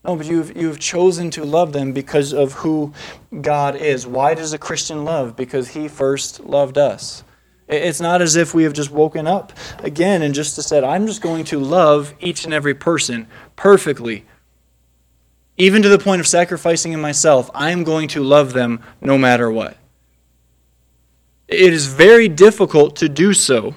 No, 0.05 0.17
but 0.17 0.27
you've, 0.27 0.57
you've 0.57 0.79
chosen 0.79 1.31
to 1.33 1.45
love 1.45 1.73
them 1.73 1.93
because 1.93 2.33
of 2.33 2.53
who 2.55 2.93
God 3.41 3.77
is. 3.77 4.07
Why 4.07 4.35
does 4.35 4.53
a 4.53 4.59
Christian 4.59 5.05
love? 5.05 5.37
Because 5.37 5.69
he 5.71 5.89
first 5.89 6.41
loved 6.41 6.79
us. 6.79 7.25
It's 7.69 8.01
not 8.01 8.23
as 8.23 8.37
if 8.37 8.55
we 8.55 8.65
have 8.65 8.73
just 8.73 8.91
woken 8.91 9.27
up 9.27 9.53
again 9.79 10.23
and 10.23 10.35
just 10.35 10.61
said, 10.61 10.85
I'm 10.85 11.07
just 11.07 11.23
going 11.23 11.45
to 11.45 11.59
love 11.59 12.15
each 12.21 12.45
and 12.45 12.55
every 12.55 12.75
person 12.75 13.27
perfectly. 13.57 14.27
Even 15.57 15.83
to 15.83 15.89
the 15.89 15.99
point 15.99 16.21
of 16.21 16.27
sacrificing 16.27 16.93
in 16.93 17.01
myself, 17.01 17.51
I'm 17.55 17.83
going 17.85 18.09
to 18.09 18.23
love 18.23 18.53
them 18.53 18.81
no 19.01 19.19
matter 19.19 19.51
what. 19.51 19.77
It 21.53 21.73
is 21.73 21.87
very 21.87 22.29
difficult 22.29 22.97
to 22.97 23.09
do 23.09 23.33
so. 23.33 23.75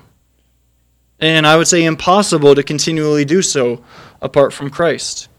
And 1.20 1.48
I 1.48 1.56
would 1.56 1.68
say 1.68 1.84
impossible 1.84 2.56
to 2.56 2.64
continually 2.64 3.26
do 3.26 3.42
so 3.42 3.84
apart 4.22 4.54
from 4.54 4.70
Christ. 4.70 5.30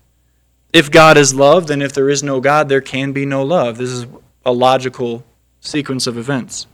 If 0.72 0.90
God 0.90 1.16
is 1.16 1.35
love, 1.35 1.66
then 1.66 1.83
if 1.83 1.92
there 1.92 2.09
is 2.09 2.22
no 2.22 2.40
God, 2.40 2.68
there 2.68 2.81
can 2.81 3.12
be 3.12 3.27
no 3.27 3.42
love. 3.42 3.79
This 3.79 3.90
is 3.90 4.07
a 4.44 4.53
logical 4.53 5.25
sequence 5.61 6.07
of 6.07 6.16
events. 6.18 6.66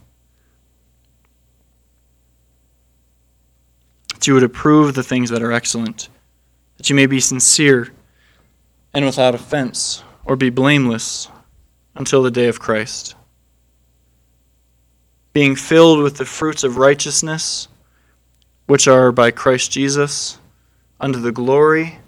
that 4.23 4.29
you 4.29 4.35
would 4.35 4.45
approve 4.45 4.95
the 4.95 5.03
things 5.03 5.31
that 5.31 5.43
are 5.43 5.51
excellent, 5.51 6.09
that 6.77 6.89
you 6.89 6.95
may 6.95 7.07
be 7.07 7.19
sincere 7.19 7.93
and 8.95 9.05
without 9.05 9.35
offense, 9.35 10.05
or 10.25 10.37
be 10.37 10.49
blameless 10.49 11.27
until 11.97 12.23
the 12.23 12.31
day 12.31 12.47
of 12.47 12.61
Christ. 12.61 13.17
Being 15.33 15.57
filled 15.57 16.03
with 16.03 16.17
the 16.17 16.25
fruits 16.25 16.65
of 16.65 16.77
righteousness, 16.77 17.69
which 18.67 18.87
are 18.87 19.13
by 19.13 19.31
Christ 19.31 19.71
Jesus, 19.71 20.39
unto 21.01 21.21
the 21.21 21.33
glory 21.33 21.99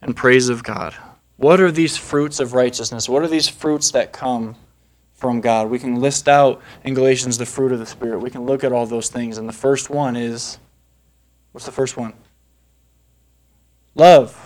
and 0.00 0.16
praise 0.16 0.48
of 0.48 0.62
God. 0.62 0.94
What 1.36 1.60
are 1.60 1.70
these 1.70 1.96
fruits 1.96 2.40
of 2.40 2.54
righteousness? 2.54 3.08
What 3.08 3.22
are 3.22 3.28
these 3.28 3.48
fruits 3.48 3.90
that 3.90 4.12
come 4.12 4.56
from 5.14 5.40
God? 5.40 5.68
We 5.68 5.78
can 5.78 6.00
list 6.00 6.28
out 6.28 6.62
in 6.84 6.94
Galatians 6.94 7.36
the 7.36 7.46
fruit 7.46 7.72
of 7.72 7.78
the 7.78 7.86
Spirit. 7.86 8.20
We 8.20 8.30
can 8.30 8.46
look 8.46 8.64
at 8.64 8.72
all 8.72 8.86
those 8.86 9.08
things. 9.08 9.36
And 9.36 9.48
the 9.48 9.52
first 9.52 9.90
one 9.90 10.16
is 10.16 10.58
What's 11.56 11.64
the 11.64 11.72
first 11.72 11.96
one? 11.96 12.12
Love. 13.94 14.45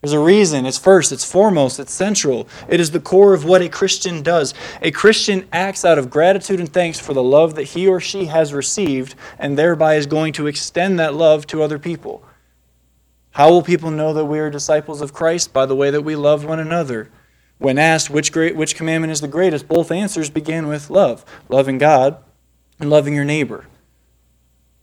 There's 0.00 0.12
a 0.14 0.18
reason. 0.18 0.64
It's 0.64 0.78
first, 0.78 1.12
it's 1.12 1.30
foremost, 1.30 1.78
it's 1.78 1.92
central. 1.92 2.48
It 2.68 2.80
is 2.80 2.90
the 2.90 3.00
core 3.00 3.34
of 3.34 3.44
what 3.44 3.60
a 3.60 3.68
Christian 3.68 4.22
does. 4.22 4.54
A 4.80 4.90
Christian 4.90 5.46
acts 5.52 5.84
out 5.84 5.98
of 5.98 6.08
gratitude 6.08 6.58
and 6.58 6.72
thanks 6.72 6.98
for 6.98 7.12
the 7.12 7.22
love 7.22 7.54
that 7.56 7.64
he 7.64 7.86
or 7.86 8.00
she 8.00 8.26
has 8.26 8.54
received, 8.54 9.14
and 9.38 9.58
thereby 9.58 9.96
is 9.96 10.06
going 10.06 10.32
to 10.34 10.46
extend 10.46 10.98
that 10.98 11.14
love 11.14 11.46
to 11.48 11.62
other 11.62 11.78
people. 11.78 12.24
How 13.32 13.50
will 13.50 13.62
people 13.62 13.90
know 13.90 14.14
that 14.14 14.24
we 14.24 14.38
are 14.38 14.50
disciples 14.50 15.02
of 15.02 15.12
Christ? 15.12 15.52
By 15.52 15.66
the 15.66 15.76
way 15.76 15.90
that 15.90 16.02
we 16.02 16.16
love 16.16 16.44
one 16.44 16.58
another. 16.58 17.10
When 17.58 17.78
asked 17.78 18.08
which, 18.08 18.32
great, 18.32 18.56
which 18.56 18.74
commandment 18.74 19.12
is 19.12 19.20
the 19.20 19.28
greatest, 19.28 19.68
both 19.68 19.92
answers 19.92 20.30
begin 20.30 20.66
with 20.66 20.88
love 20.88 21.26
loving 21.50 21.76
God 21.76 22.16
and 22.80 22.88
loving 22.88 23.14
your 23.14 23.26
neighbor. 23.26 23.66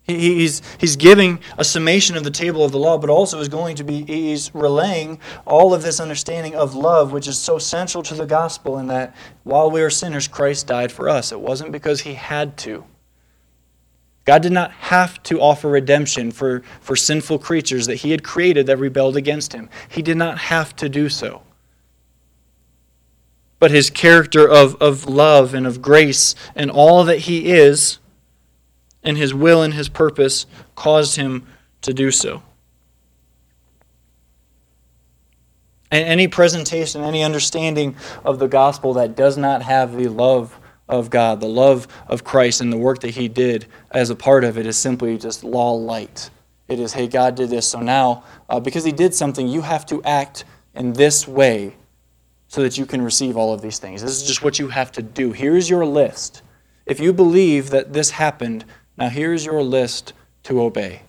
He's, 0.07 0.61
he's 0.77 0.95
giving 0.95 1.39
a 1.57 1.65
summation 1.65 2.15
of 2.15 2.23
the 2.23 2.31
table 2.31 2.63
of 2.63 2.71
the 2.71 2.79
law, 2.79 2.97
but 2.97 3.09
also 3.09 3.41
is 3.41 3.49
going 3.49 3.75
to 3.75 3.83
be, 3.83 4.05
he's 4.05 4.55
relaying 4.55 5.19
all 5.45 5.73
of 5.73 5.83
this 5.83 5.99
understanding 5.99 6.55
of 6.55 6.75
love, 6.75 7.11
which 7.11 7.27
is 7.27 7.37
so 7.37 7.57
central 7.57 8.01
to 8.03 8.13
the 8.13 8.25
gospel, 8.25 8.79
in 8.79 8.87
that 8.87 9.13
while 9.43 9.69
we 9.69 9.81
are 9.81 9.89
sinners, 9.89 10.25
Christ 10.25 10.65
died 10.65 10.93
for 10.93 11.09
us. 11.09 11.33
It 11.33 11.41
wasn't 11.41 11.73
because 11.73 12.01
he 12.01 12.13
had 12.13 12.55
to. 12.59 12.85
God 14.23 14.41
did 14.41 14.53
not 14.53 14.71
have 14.71 15.21
to 15.23 15.41
offer 15.41 15.69
redemption 15.69 16.31
for, 16.31 16.63
for 16.79 16.95
sinful 16.95 17.39
creatures 17.39 17.85
that 17.87 17.95
he 17.95 18.11
had 18.11 18.23
created 18.23 18.65
that 18.67 18.77
rebelled 18.77 19.17
against 19.17 19.51
him. 19.51 19.69
He 19.89 20.01
did 20.01 20.17
not 20.17 20.37
have 20.37 20.73
to 20.77 20.87
do 20.87 21.09
so. 21.09 21.41
But 23.59 23.71
his 23.71 23.89
character 23.89 24.47
of, 24.47 24.75
of 24.81 25.05
love 25.05 25.53
and 25.53 25.67
of 25.67 25.81
grace 25.81 26.33
and 26.55 26.71
all 26.71 27.03
that 27.03 27.19
he 27.19 27.51
is 27.51 27.99
and 29.03 29.17
his 29.17 29.33
will 29.33 29.61
and 29.61 29.73
his 29.73 29.89
purpose 29.89 30.45
caused 30.75 31.15
him 31.15 31.45
to 31.81 31.93
do 31.93 32.11
so. 32.11 32.43
And 35.89 36.05
any 36.05 36.27
presentation, 36.27 37.03
any 37.03 37.23
understanding 37.23 37.95
of 38.25 38.39
the 38.39 38.47
gospel 38.47 38.93
that 38.95 39.15
does 39.15 39.37
not 39.37 39.61
have 39.61 39.95
the 39.95 40.09
love 40.09 40.59
of 40.89 41.09
God, 41.09 41.39
the 41.39 41.47
love 41.47 41.87
of 42.07 42.23
Christ, 42.23 42.61
and 42.61 42.71
the 42.71 42.77
work 42.77 42.99
that 43.01 43.11
he 43.11 43.27
did 43.27 43.65
as 43.91 44.09
a 44.09 44.15
part 44.15 44.43
of 44.43 44.57
it 44.57 44.65
is 44.65 44.77
simply 44.77 45.17
just 45.17 45.43
law 45.43 45.73
light. 45.73 46.29
It 46.67 46.79
is, 46.79 46.93
hey, 46.93 47.07
God 47.07 47.35
did 47.35 47.49
this, 47.49 47.67
so 47.67 47.79
now, 47.79 48.23
uh, 48.49 48.59
because 48.59 48.83
he 48.83 48.91
did 48.91 49.13
something, 49.13 49.47
you 49.47 49.61
have 49.61 49.85
to 49.87 50.03
act 50.03 50.43
in 50.75 50.93
this 50.93 51.27
way 51.27 51.75
so 52.49 52.61
that 52.61 52.77
you 52.77 52.85
can 52.85 53.01
receive 53.01 53.37
all 53.37 53.53
of 53.53 53.61
these 53.61 53.79
things. 53.79 54.01
This 54.01 54.21
is 54.21 54.27
just 54.27 54.43
what 54.43 54.59
you 54.59 54.67
have 54.67 54.91
to 54.93 55.01
do. 55.01 55.31
Here's 55.31 55.69
your 55.69 55.85
list. 55.85 56.41
If 56.85 56.99
you 56.99 57.11
believe 57.13 57.69
that 57.69 57.93
this 57.93 58.11
happened, 58.11 58.65
now, 58.97 59.09
here's 59.09 59.45
your 59.45 59.61
list 59.61 60.13
to 60.43 60.61
obey. 60.61 61.03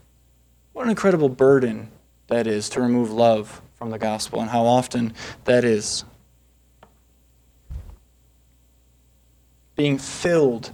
What 0.73 0.85
an 0.85 0.91
incredible 0.91 1.29
burden 1.29 1.91
that 2.27 2.47
is 2.47 2.69
to 2.71 2.81
remove 2.81 3.11
love 3.11 3.63
from 3.77 3.91
the 3.91 3.99
gospel, 3.99 4.41
and 4.41 4.51
how 4.51 4.65
often 4.65 5.15
that 5.45 5.65
is. 5.65 6.05
Being 9.77 9.99
filled 9.99 10.73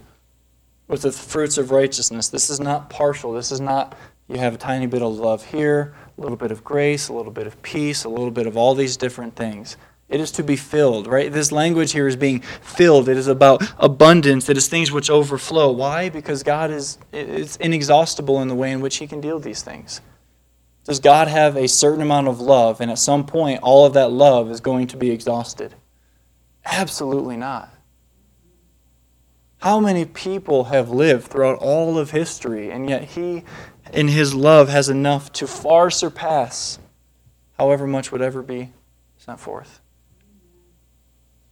with 0.87 1.03
the 1.03 1.11
fruits 1.11 1.57
of 1.57 1.71
righteousness. 1.71 2.27
This 2.27 2.49
is 2.49 2.59
not 2.59 2.89
partial. 2.89 3.31
This 3.31 3.51
is 3.51 3.61
not 3.61 3.95
you 4.27 4.37
have 4.39 4.55
a 4.55 4.57
tiny 4.57 4.87
bit 4.87 5.03
of 5.03 5.13
love 5.13 5.45
here, 5.45 5.93
a 6.17 6.21
little 6.21 6.37
bit 6.37 6.51
of 6.51 6.63
grace, 6.63 7.09
a 7.09 7.13
little 7.13 7.31
bit 7.31 7.45
of 7.45 7.61
peace, 7.61 8.05
a 8.05 8.09
little 8.09 8.31
bit 8.31 8.47
of 8.47 8.57
all 8.57 8.73
these 8.73 8.97
different 8.97 9.35
things. 9.35 9.77
It 10.07 10.19
is 10.19 10.31
to 10.33 10.43
be 10.43 10.55
filled, 10.55 11.07
right? 11.07 11.31
This 11.31 11.51
language 11.51 11.91
here 11.91 12.07
is 12.07 12.15
being 12.15 12.41
filled. 12.41 13.09
It 13.09 13.17
is 13.17 13.27
about 13.27 13.63
abundance. 13.79 14.49
It 14.49 14.57
is 14.57 14.67
things 14.67 14.91
which 14.91 15.09
overflow. 15.09 15.71
Why? 15.71 16.09
Because 16.09 16.43
God 16.43 16.69
is 16.69 16.99
it's 17.11 17.55
inexhaustible 17.55 18.39
in 18.41 18.47
the 18.47 18.55
way 18.55 18.71
in 18.71 18.81
which 18.81 18.97
He 18.97 19.07
can 19.07 19.19
deal 19.19 19.39
these 19.39 19.63
things. 19.63 20.01
Does 20.83 20.99
God 20.99 21.27
have 21.27 21.57
a 21.57 21.67
certain 21.67 22.03
amount 22.03 22.27
of 22.27 22.39
love, 22.39 22.79
and 22.79 22.91
at 22.91 22.99
some 22.99 23.25
point, 23.25 23.61
all 23.63 23.87
of 23.87 23.93
that 23.93 24.11
love 24.11 24.51
is 24.51 24.59
going 24.59 24.85
to 24.87 24.97
be 24.97 25.09
exhausted? 25.09 25.73
Absolutely 26.63 27.37
not. 27.37 27.73
How 29.59 29.79
many 29.79 30.05
people 30.05 30.65
have 30.65 30.91
lived 30.91 31.25
throughout 31.25 31.57
all 31.57 31.97
of 31.97 32.11
history, 32.11 32.69
and 32.69 32.87
yet 32.87 33.03
He, 33.03 33.43
in 33.91 34.09
His 34.09 34.35
love, 34.35 34.69
has 34.69 34.87
enough 34.87 35.33
to 35.33 35.47
far 35.47 35.89
surpass 35.89 36.77
however 37.57 37.87
much 37.87 38.11
would 38.11 38.21
ever 38.21 38.43
be 38.43 38.71
sent 39.17 39.39
forth? 39.39 39.81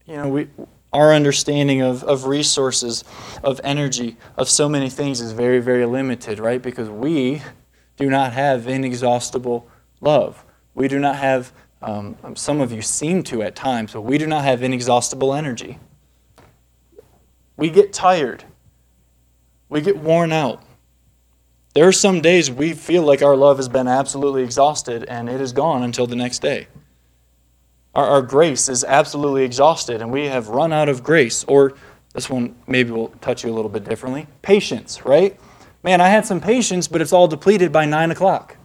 You 0.06 0.18
know, 0.18 0.28
we, 0.28 0.48
our 0.92 1.14
understanding 1.14 1.82
of, 1.82 2.04
of 2.04 2.26
resources, 2.26 3.04
of 3.44 3.60
energy, 3.64 4.18
of 4.38 4.50
so 4.50 4.68
many 4.68 4.90
things 4.90 5.22
is 5.22 5.32
very, 5.32 5.60
very 5.60 5.86
limited, 5.86 6.40
right? 6.40 6.62
Because 6.62 6.90
we 6.90 7.42
do 7.98 8.10
not 8.10 8.34
have 8.34 8.68
inexhaustible 8.68 9.68
love. 10.02 10.44
We 10.76 10.88
do 10.88 11.00
not 11.00 11.16
have, 11.16 11.54
um, 11.82 12.18
some 12.36 12.60
of 12.62 12.72
you 12.72 12.82
seem 12.82 13.24
to 13.24 13.42
at 13.44 13.56
times, 13.56 13.94
but 13.94 14.02
we 14.02 14.18
do 14.18 14.28
not 14.28 14.44
have 14.44 14.62
inexhaustible 14.62 15.34
energy. 15.34 15.80
We 17.56 17.70
get 17.70 17.94
tired. 17.94 18.44
We 19.70 19.82
get 19.82 19.98
worn 19.98 20.32
out. 20.32 20.64
There 21.74 21.88
are 21.88 21.94
some 21.94 22.22
days 22.22 22.52
we 22.52 22.74
feel 22.74 23.04
like 23.04 23.24
our 23.24 23.36
love 23.36 23.58
has 23.58 23.68
been 23.68 23.88
absolutely 23.88 24.44
exhausted 24.44 25.06
and 25.06 25.28
it 25.28 25.42
is 25.42 25.54
gone 25.54 25.82
until 25.82 26.06
the 26.06 26.16
next 26.16 26.40
day. 26.40 26.68
Our, 27.96 28.06
our 28.06 28.22
grace 28.22 28.70
is 28.70 28.84
absolutely 28.84 29.44
exhausted 29.44 30.02
and 30.02 30.12
we 30.12 30.26
have 30.26 30.50
run 30.50 30.74
out 30.74 30.90
of 30.90 31.04
grace. 31.04 31.44
Or 31.46 31.74
this 32.14 32.30
one 32.30 32.56
maybe 32.68 32.92
will 32.92 33.10
touch 33.22 33.44
you 33.44 33.52
a 33.52 33.56
little 33.56 33.70
bit 33.70 33.84
differently 33.84 34.28
patience, 34.42 35.06
right? 35.06 35.40
Man, 35.84 36.00
I 36.00 36.10
had 36.10 36.26
some 36.26 36.40
patience, 36.40 36.88
but 36.88 37.02
it's 37.02 37.12
all 37.12 37.28
depleted 37.28 37.72
by 37.72 37.86
9 37.86 38.12
o'clock. 38.12 38.58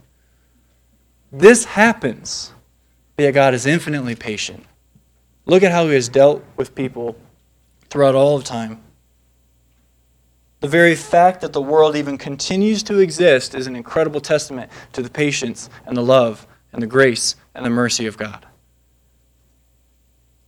This 1.32 1.64
happens, 1.64 2.52
but 3.16 3.24
yet 3.24 3.32
God 3.32 3.54
is 3.54 3.66
infinitely 3.66 4.14
patient. 4.14 4.64
Look 5.44 5.62
at 5.62 5.72
how 5.72 5.86
He 5.86 5.94
has 5.94 6.08
dealt 6.08 6.44
with 6.56 6.74
people 6.74 7.16
throughout 7.90 8.14
all 8.14 8.36
of 8.36 8.44
time. 8.44 8.80
The 10.60 10.68
very 10.68 10.94
fact 10.94 11.40
that 11.42 11.52
the 11.52 11.60
world 11.60 11.96
even 11.96 12.18
continues 12.18 12.82
to 12.84 12.98
exist 12.98 13.54
is 13.54 13.66
an 13.66 13.76
incredible 13.76 14.20
testament 14.20 14.70
to 14.92 15.02
the 15.02 15.10
patience 15.10 15.70
and 15.86 15.96
the 15.96 16.02
love 16.02 16.46
and 16.72 16.82
the 16.82 16.86
grace 16.86 17.36
and 17.54 17.64
the 17.64 17.70
mercy 17.70 18.06
of 18.06 18.16
God. 18.16 18.47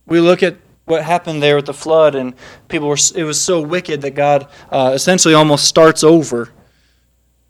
We 0.05 0.19
look 0.19 0.43
at 0.43 0.57
what 0.85 1.03
happened 1.03 1.41
there 1.41 1.55
with 1.55 1.65
the 1.65 1.73
flood, 1.73 2.15
and 2.15 2.33
people 2.67 2.87
were, 2.87 2.97
it 3.15 3.23
was 3.23 3.39
so 3.39 3.61
wicked 3.61 4.01
that 4.01 4.11
God 4.11 4.47
uh, 4.71 4.91
essentially 4.93 5.33
almost 5.33 5.65
starts 5.65 6.03
over. 6.03 6.49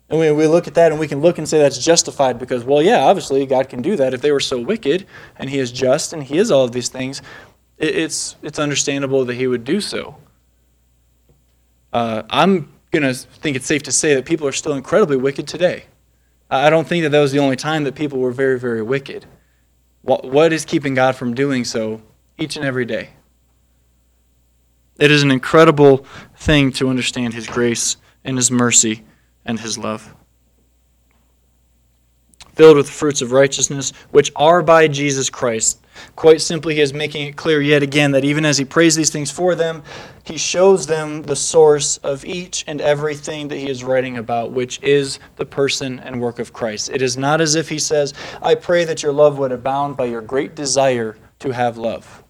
And 0.09 0.19
we, 0.19 0.31
we 0.31 0.45
look 0.45 0.67
at 0.67 0.73
that 0.73 0.91
and 0.91 0.99
we 0.99 1.07
can 1.07 1.21
look 1.21 1.37
and 1.37 1.47
say 1.47 1.57
that's 1.57 1.77
justified 1.83 2.37
because, 2.37 2.65
well, 2.65 2.81
yeah, 2.81 2.99
obviously 2.99 3.45
God 3.45 3.69
can 3.69 3.81
do 3.81 3.95
that. 3.95 4.13
If 4.13 4.21
they 4.21 4.33
were 4.33 4.41
so 4.41 4.59
wicked 4.59 5.07
and 5.37 5.49
He 5.49 5.57
is 5.57 5.71
just 5.71 6.11
and 6.11 6.21
He 6.21 6.37
is 6.37 6.51
all 6.51 6.65
of 6.65 6.73
these 6.73 6.89
things, 6.89 7.21
it, 7.77 7.95
it's, 7.95 8.35
it's 8.41 8.59
understandable 8.59 9.23
that 9.23 9.35
He 9.35 9.47
would 9.47 9.63
do 9.63 9.79
so. 9.79 10.17
Uh, 11.93 12.23
I'm 12.29 12.73
going 12.91 13.03
to 13.03 13.13
think 13.13 13.55
it's 13.55 13.65
safe 13.65 13.83
to 13.83 13.91
say 13.91 14.13
that 14.15 14.25
people 14.25 14.45
are 14.45 14.51
still 14.51 14.73
incredibly 14.73 15.15
wicked 15.15 15.47
today. 15.47 15.85
I 16.49 16.69
don't 16.69 16.85
think 16.85 17.03
that 17.03 17.09
that 17.11 17.21
was 17.21 17.31
the 17.31 17.39
only 17.39 17.55
time 17.55 17.85
that 17.85 17.95
people 17.95 18.19
were 18.19 18.31
very, 18.31 18.59
very 18.59 18.81
wicked. 18.81 19.25
What, 20.01 20.25
what 20.25 20.51
is 20.51 20.65
keeping 20.65 20.93
God 20.93 21.15
from 21.15 21.33
doing 21.33 21.63
so 21.63 22.01
each 22.41 22.55
and 22.57 22.65
every 22.65 22.85
day? 22.85 23.11
It 24.97 25.11
is 25.11 25.23
an 25.23 25.31
incredible 25.31 26.05
thing 26.35 26.71
to 26.73 26.89
understand 26.89 27.33
His 27.33 27.47
grace 27.47 27.97
and 28.23 28.37
His 28.37 28.51
mercy 28.51 29.03
and 29.45 29.59
His 29.59 29.77
love 29.77 30.13
filled 32.55 32.77
with 32.77 32.85
the 32.85 32.91
fruits 32.91 33.21
of 33.21 33.31
righteousness, 33.31 33.91
which 34.11 34.31
are 34.35 34.61
by 34.61 34.87
Jesus 34.87 35.29
Christ. 35.29 35.79
Quite 36.15 36.41
simply, 36.41 36.75
he 36.75 36.81
is 36.81 36.93
making 36.93 37.27
it 37.27 37.35
clear 37.35 37.61
yet 37.61 37.83
again 37.83 38.11
that 38.11 38.23
even 38.23 38.45
as 38.45 38.57
he 38.57 38.65
prays 38.65 38.95
these 38.95 39.09
things 39.09 39.31
for 39.31 39.55
them, 39.55 39.83
he 40.23 40.37
shows 40.37 40.85
them 40.85 41.23
the 41.23 41.35
source 41.35 41.97
of 41.97 42.23
each 42.23 42.63
and 42.67 42.79
everything 42.79 43.47
that 43.47 43.57
he 43.57 43.69
is 43.69 43.83
writing 43.83 44.17
about, 44.17 44.51
which 44.51 44.81
is 44.83 45.19
the 45.37 45.45
person 45.45 45.99
and 45.99 46.21
work 46.21 46.39
of 46.39 46.53
Christ. 46.53 46.89
It 46.89 47.01
is 47.01 47.17
not 47.17 47.41
as 47.41 47.55
if 47.55 47.67
he 47.67 47.79
says, 47.79 48.13
I 48.41 48.55
pray 48.55 48.83
that 48.85 49.03
your 49.03 49.11
love 49.11 49.37
would 49.39 49.51
abound 49.51 49.97
by 49.97 50.05
your 50.05 50.21
great 50.21 50.55
desire 50.55 51.17
to 51.39 51.51
have 51.51 51.77
love. 51.77 52.20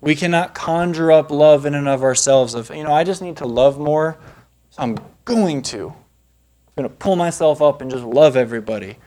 We 0.00 0.14
cannot 0.14 0.54
conjure 0.54 1.10
up 1.10 1.30
love 1.30 1.66
in 1.66 1.74
and 1.74 1.88
of 1.88 2.02
ourselves 2.02 2.54
of, 2.54 2.70
you 2.70 2.84
know, 2.84 2.92
I 2.92 3.04
just 3.04 3.22
need 3.22 3.36
to 3.38 3.46
love 3.46 3.78
more, 3.78 4.18
so 4.70 4.82
I'm 4.82 4.98
going 5.24 5.62
to. 5.62 5.88
I'm 5.88 6.82
going 6.84 6.88
to 6.88 6.96
pull 6.96 7.16
myself 7.16 7.62
up 7.62 7.80
and 7.80 7.90
just 7.90 8.04
love 8.04 8.36
everybody. 8.36 8.98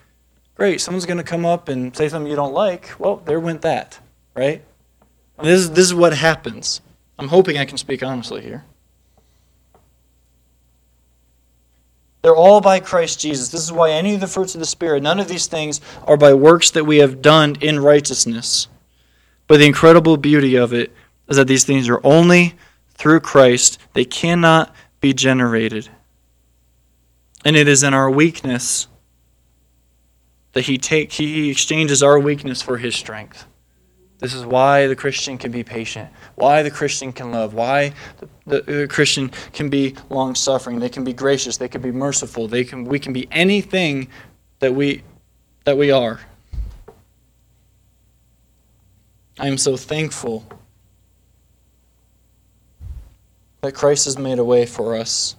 Great, 0.56 0.82
someone's 0.82 1.06
going 1.06 1.18
to 1.18 1.24
come 1.24 1.46
up 1.46 1.70
and 1.70 1.96
say 1.96 2.10
something 2.10 2.30
you 2.30 2.36
don't 2.36 2.54
like. 2.54 3.00
Well, 3.00 3.18
there 3.18 3.40
went 3.40 3.62
that, 3.62 4.00
right? 4.36 4.64
This 5.42 5.60
is, 5.60 5.72
this 5.72 5.86
is 5.86 5.94
what 5.94 6.14
happens. 6.14 6.82
I'm 7.18 7.28
hoping 7.28 7.58
I 7.58 7.66
can 7.66 7.78
speak 7.78 8.04
honestly 8.04 8.42
here. 8.42 8.66
They're 12.22 12.36
all 12.36 12.60
by 12.60 12.82
Christ 12.82 13.20
Jesus. 13.20 13.50
This 13.50 13.64
is 13.64 13.72
why 13.72 13.92
any 13.92 14.14
of 14.16 14.20
the 14.20 14.28
fruits 14.28 14.54
of 14.54 14.60
the 14.60 14.66
Spirit, 14.66 15.04
none 15.04 15.20
of 15.20 15.30
these 15.30 15.48
things 15.48 15.80
are 16.06 16.18
by 16.18 16.34
works 16.34 16.70
that 16.72 16.84
we 16.84 16.98
have 16.98 17.22
done 17.22 17.56
in 17.62 17.80
righteousness. 17.80 18.68
But 19.50 19.58
the 19.58 19.66
incredible 19.66 20.16
beauty 20.16 20.56
of 20.56 20.74
it 20.74 20.94
is 21.28 21.38
that 21.38 21.48
these 21.48 21.64
things 21.64 21.90
are 21.90 22.00
only 22.04 22.54
through 22.94 23.22
Christ, 23.22 23.80
they 23.94 24.06
cannot 24.06 24.76
be 25.02 25.12
generated. 25.12 25.90
And 27.44 27.56
it 27.56 27.68
is 27.68 27.82
in 27.82 27.96
our 27.96 28.12
weakness 28.12 28.88
that 30.54 30.66
he 30.66 30.78
take 30.78 31.12
he 31.14 31.50
exchanges 31.50 32.04
our 32.04 32.20
weakness 32.20 32.62
for 32.62 32.78
his 32.78 32.96
strength. 32.96 33.46
This 34.20 34.36
is 34.36 34.46
why 34.46 34.86
the 34.86 34.96
Christian 34.96 35.40
can 35.40 35.52
be 35.52 35.64
patient, 35.64 36.10
why 36.36 36.62
the 36.62 36.70
Christian 36.70 37.12
can 37.12 37.32
love, 37.32 37.56
why 37.56 37.94
the, 38.20 38.30
the, 38.46 38.72
the 38.82 38.88
Christian 38.88 39.30
can 39.52 39.70
be 39.70 39.96
long 40.12 40.36
suffering, 40.36 40.78
they 40.78 40.90
can 40.90 41.04
be 41.04 41.14
gracious, 41.14 41.58
they 41.58 41.70
can 41.70 41.82
be 41.82 41.92
merciful, 41.92 42.48
they 42.48 42.64
can 42.64 42.84
we 42.86 43.00
can 43.00 43.14
be 43.14 43.28
anything 43.32 44.10
that 44.60 44.76
we 44.76 45.02
that 45.64 45.76
we 45.76 45.90
are. 45.90 46.20
I 49.42 49.48
am 49.48 49.58
so 49.58 49.78
thankful 49.78 50.46
that 53.62 53.74
Christ 53.74 54.04
has 54.04 54.18
made 54.18 54.38
a 54.38 54.44
way 54.44 54.66
for 54.66 54.98
us 54.98 55.38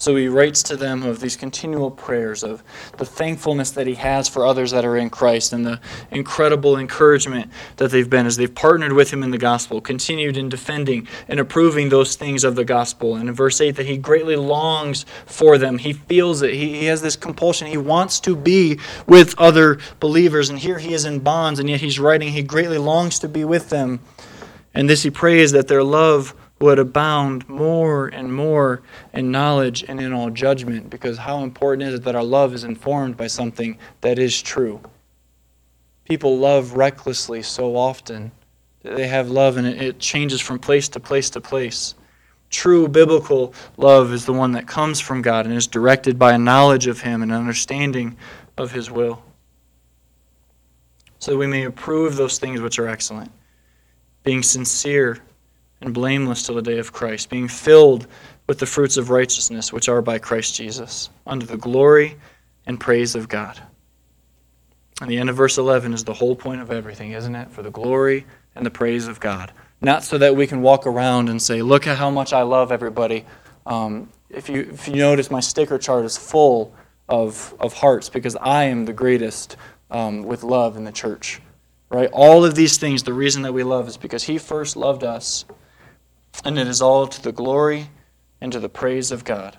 So 0.00 0.16
he 0.16 0.28
writes 0.28 0.62
to 0.62 0.76
them 0.76 1.02
of 1.02 1.20
these 1.20 1.36
continual 1.36 1.90
prayers, 1.90 2.42
of 2.42 2.64
the 2.96 3.04
thankfulness 3.04 3.70
that 3.72 3.86
he 3.86 3.96
has 3.96 4.30
for 4.30 4.46
others 4.46 4.70
that 4.70 4.82
are 4.82 4.96
in 4.96 5.10
Christ, 5.10 5.52
and 5.52 5.66
the 5.66 5.78
incredible 6.10 6.78
encouragement 6.78 7.50
that 7.76 7.90
they've 7.90 8.08
been 8.08 8.24
as 8.24 8.38
they've 8.38 8.54
partnered 8.54 8.94
with 8.94 9.12
him 9.12 9.22
in 9.22 9.30
the 9.30 9.36
gospel, 9.36 9.78
continued 9.82 10.38
in 10.38 10.48
defending 10.48 11.06
and 11.28 11.38
approving 11.38 11.90
those 11.90 12.16
things 12.16 12.44
of 12.44 12.56
the 12.56 12.64
gospel. 12.64 13.16
And 13.16 13.28
in 13.28 13.34
verse 13.34 13.60
8, 13.60 13.76
that 13.76 13.84
he 13.84 13.98
greatly 13.98 14.36
longs 14.36 15.04
for 15.26 15.58
them. 15.58 15.76
He 15.76 15.92
feels 15.92 16.40
it. 16.40 16.54
He, 16.54 16.78
he 16.78 16.86
has 16.86 17.02
this 17.02 17.14
compulsion. 17.14 17.66
He 17.66 17.76
wants 17.76 18.20
to 18.20 18.34
be 18.34 18.80
with 19.06 19.38
other 19.38 19.80
believers. 20.00 20.48
And 20.48 20.58
here 20.58 20.78
he 20.78 20.94
is 20.94 21.04
in 21.04 21.18
bonds, 21.18 21.60
and 21.60 21.68
yet 21.68 21.82
he's 21.82 22.00
writing, 22.00 22.32
he 22.32 22.42
greatly 22.42 22.78
longs 22.78 23.18
to 23.18 23.28
be 23.28 23.44
with 23.44 23.68
them. 23.68 24.00
And 24.72 24.88
this 24.88 25.02
he 25.02 25.10
prays 25.10 25.52
that 25.52 25.68
their 25.68 25.84
love 25.84 26.34
would 26.60 26.78
abound 26.78 27.48
more 27.48 28.08
and 28.08 28.34
more 28.34 28.82
in 29.14 29.30
knowledge 29.30 29.82
and 29.88 29.98
in 29.98 30.12
all 30.12 30.28
judgment, 30.28 30.90
because 30.90 31.16
how 31.16 31.42
important 31.42 31.88
is 31.88 31.94
it 31.94 32.04
that 32.04 32.14
our 32.14 32.22
love 32.22 32.52
is 32.52 32.64
informed 32.64 33.16
by 33.16 33.26
something 33.26 33.78
that 34.02 34.18
is 34.18 34.40
true? 34.42 34.80
People 36.04 36.38
love 36.38 36.74
recklessly 36.74 37.42
so 37.42 37.76
often. 37.76 38.30
That 38.82 38.96
they 38.96 39.08
have 39.08 39.30
love 39.30 39.56
and 39.56 39.66
it 39.66 39.98
changes 39.98 40.40
from 40.40 40.58
place 40.58 40.88
to 40.90 41.00
place 41.00 41.30
to 41.30 41.40
place. 41.40 41.94
True 42.50 42.88
biblical 42.88 43.54
love 43.76 44.12
is 44.12 44.26
the 44.26 44.32
one 44.32 44.52
that 44.52 44.66
comes 44.66 45.00
from 45.00 45.22
God 45.22 45.46
and 45.46 45.54
is 45.54 45.66
directed 45.66 46.18
by 46.18 46.32
a 46.32 46.38
knowledge 46.38 46.86
of 46.86 47.00
Him 47.00 47.22
and 47.22 47.32
understanding 47.32 48.16
of 48.58 48.72
His 48.72 48.90
will. 48.90 49.22
So 51.20 51.32
that 51.32 51.38
we 51.38 51.46
may 51.46 51.64
approve 51.64 52.16
those 52.16 52.38
things 52.38 52.60
which 52.60 52.78
are 52.78 52.88
excellent, 52.88 53.30
being 54.24 54.42
sincere 54.42 55.20
and 55.80 55.94
blameless 55.94 56.42
till 56.42 56.54
the 56.54 56.62
day 56.62 56.78
of 56.78 56.92
Christ, 56.92 57.30
being 57.30 57.48
filled 57.48 58.06
with 58.46 58.58
the 58.58 58.66
fruits 58.66 58.96
of 58.96 59.10
righteousness 59.10 59.72
which 59.72 59.88
are 59.88 60.02
by 60.02 60.18
Christ 60.18 60.54
Jesus, 60.54 61.10
unto 61.26 61.46
the 61.46 61.56
glory 61.56 62.16
and 62.66 62.78
praise 62.78 63.14
of 63.14 63.28
God. 63.28 63.60
And 65.00 65.10
the 65.10 65.18
end 65.18 65.30
of 65.30 65.36
verse 65.36 65.56
11 65.56 65.94
is 65.94 66.04
the 66.04 66.12
whole 66.12 66.36
point 66.36 66.60
of 66.60 66.70
everything, 66.70 67.12
isn't 67.12 67.34
it? 67.34 67.50
For 67.50 67.62
the 67.62 67.70
glory 67.70 68.26
and 68.54 68.66
the 68.66 68.70
praise 68.70 69.06
of 69.06 69.20
God 69.20 69.52
not 69.80 70.04
so 70.04 70.18
that 70.18 70.36
we 70.36 70.46
can 70.46 70.62
walk 70.62 70.86
around 70.86 71.28
and 71.28 71.40
say, 71.40 71.62
Look 71.62 71.86
at 71.86 71.96
how 71.96 72.10
much 72.10 72.32
I 72.32 72.42
love 72.42 72.72
everybody. 72.72 73.24
Um, 73.66 74.10
if, 74.28 74.48
you, 74.48 74.68
if 74.72 74.88
you 74.88 74.96
notice, 74.96 75.30
my 75.30 75.40
sticker 75.40 75.78
chart 75.78 76.04
is 76.04 76.16
full 76.16 76.74
of, 77.08 77.54
of 77.58 77.74
hearts 77.74 78.08
because 78.08 78.36
I 78.36 78.64
am 78.64 78.84
the 78.84 78.92
greatest 78.92 79.56
um, 79.90 80.22
with 80.22 80.42
love 80.42 80.76
in 80.76 80.84
the 80.84 80.92
church. 80.92 81.40
Right? 81.88 82.08
All 82.12 82.44
of 82.44 82.54
these 82.54 82.78
things, 82.78 83.02
the 83.02 83.12
reason 83.12 83.42
that 83.42 83.52
we 83.52 83.64
love 83.64 83.88
is 83.88 83.96
because 83.96 84.24
He 84.24 84.38
first 84.38 84.76
loved 84.76 85.02
us, 85.02 85.44
and 86.44 86.58
it 86.58 86.66
is 86.66 86.80
all 86.80 87.06
to 87.06 87.22
the 87.22 87.32
glory 87.32 87.88
and 88.40 88.52
to 88.52 88.60
the 88.60 88.68
praise 88.68 89.12
of 89.12 89.24
God. 89.24 89.58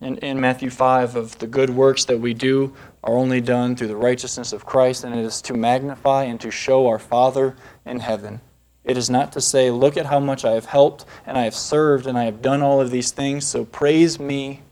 And 0.00 0.18
in 0.18 0.40
Matthew 0.40 0.70
5, 0.70 1.14
of 1.14 1.38
the 1.38 1.46
good 1.46 1.70
works 1.70 2.06
that 2.06 2.20
we 2.20 2.32
do 2.32 2.74
are 3.04 3.14
only 3.14 3.40
done 3.40 3.76
through 3.76 3.88
the 3.88 3.96
righteousness 3.96 4.52
of 4.52 4.64
Christ, 4.64 5.04
and 5.04 5.14
it 5.14 5.24
is 5.24 5.42
to 5.42 5.54
magnify 5.54 6.24
and 6.24 6.40
to 6.40 6.50
show 6.50 6.86
our 6.86 6.98
Father 6.98 7.54
in 7.84 8.00
heaven. 8.00 8.40
It 8.82 8.96
is 8.96 9.10
not 9.10 9.32
to 9.32 9.42
say, 9.42 9.70
Look 9.70 9.98
at 9.98 10.06
how 10.06 10.20
much 10.20 10.44
I 10.44 10.52
have 10.52 10.64
helped, 10.66 11.04
and 11.26 11.36
I 11.36 11.42
have 11.42 11.54
served, 11.54 12.06
and 12.06 12.16
I 12.16 12.24
have 12.24 12.40
done 12.40 12.62
all 12.62 12.80
of 12.80 12.90
these 12.90 13.10
things, 13.10 13.46
so 13.46 13.66
praise 13.66 14.18
me. 14.18 14.62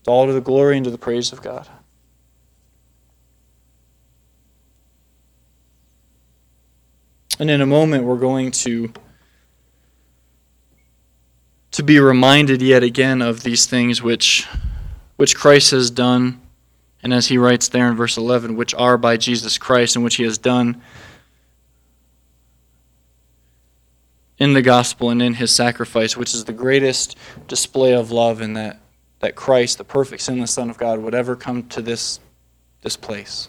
It's 0.00 0.08
all 0.08 0.26
to 0.26 0.34
the 0.34 0.40
glory 0.42 0.76
and 0.76 0.84
to 0.84 0.90
the 0.90 0.98
praise 0.98 1.32
of 1.32 1.40
God. 1.40 1.66
And 7.38 7.50
in 7.50 7.60
a 7.60 7.66
moment, 7.66 8.04
we're 8.04 8.16
going 8.16 8.50
to, 8.50 8.92
to 11.72 11.82
be 11.82 12.00
reminded 12.00 12.62
yet 12.62 12.82
again 12.82 13.22
of 13.22 13.42
these 13.42 13.66
things 13.66 14.02
which, 14.02 14.46
which 15.16 15.36
Christ 15.36 15.70
has 15.72 15.90
done. 15.90 16.40
And 17.02 17.12
as 17.12 17.28
he 17.28 17.38
writes 17.38 17.68
there 17.68 17.88
in 17.88 17.96
verse 17.96 18.16
11, 18.16 18.56
which 18.56 18.74
are 18.74 18.98
by 18.98 19.16
Jesus 19.16 19.58
Christ 19.58 19.94
and 19.94 20.04
which 20.04 20.16
he 20.16 20.24
has 20.24 20.38
done 20.38 20.82
in 24.38 24.52
the 24.52 24.62
gospel 24.62 25.10
and 25.10 25.20
in 25.20 25.34
his 25.34 25.50
sacrifice, 25.50 26.16
which 26.16 26.34
is 26.34 26.44
the 26.44 26.52
greatest 26.52 27.16
display 27.46 27.92
of 27.92 28.10
love 28.10 28.40
in 28.40 28.54
that, 28.54 28.80
that 29.20 29.34
Christ, 29.34 29.78
the 29.78 29.84
perfect 29.84 30.22
sinless 30.22 30.52
Son 30.52 30.70
of 30.70 30.78
God, 30.78 31.00
would 31.00 31.14
ever 31.14 31.36
come 31.36 31.64
to 31.68 31.82
this, 31.82 32.20
this 32.82 32.96
place. 32.96 33.48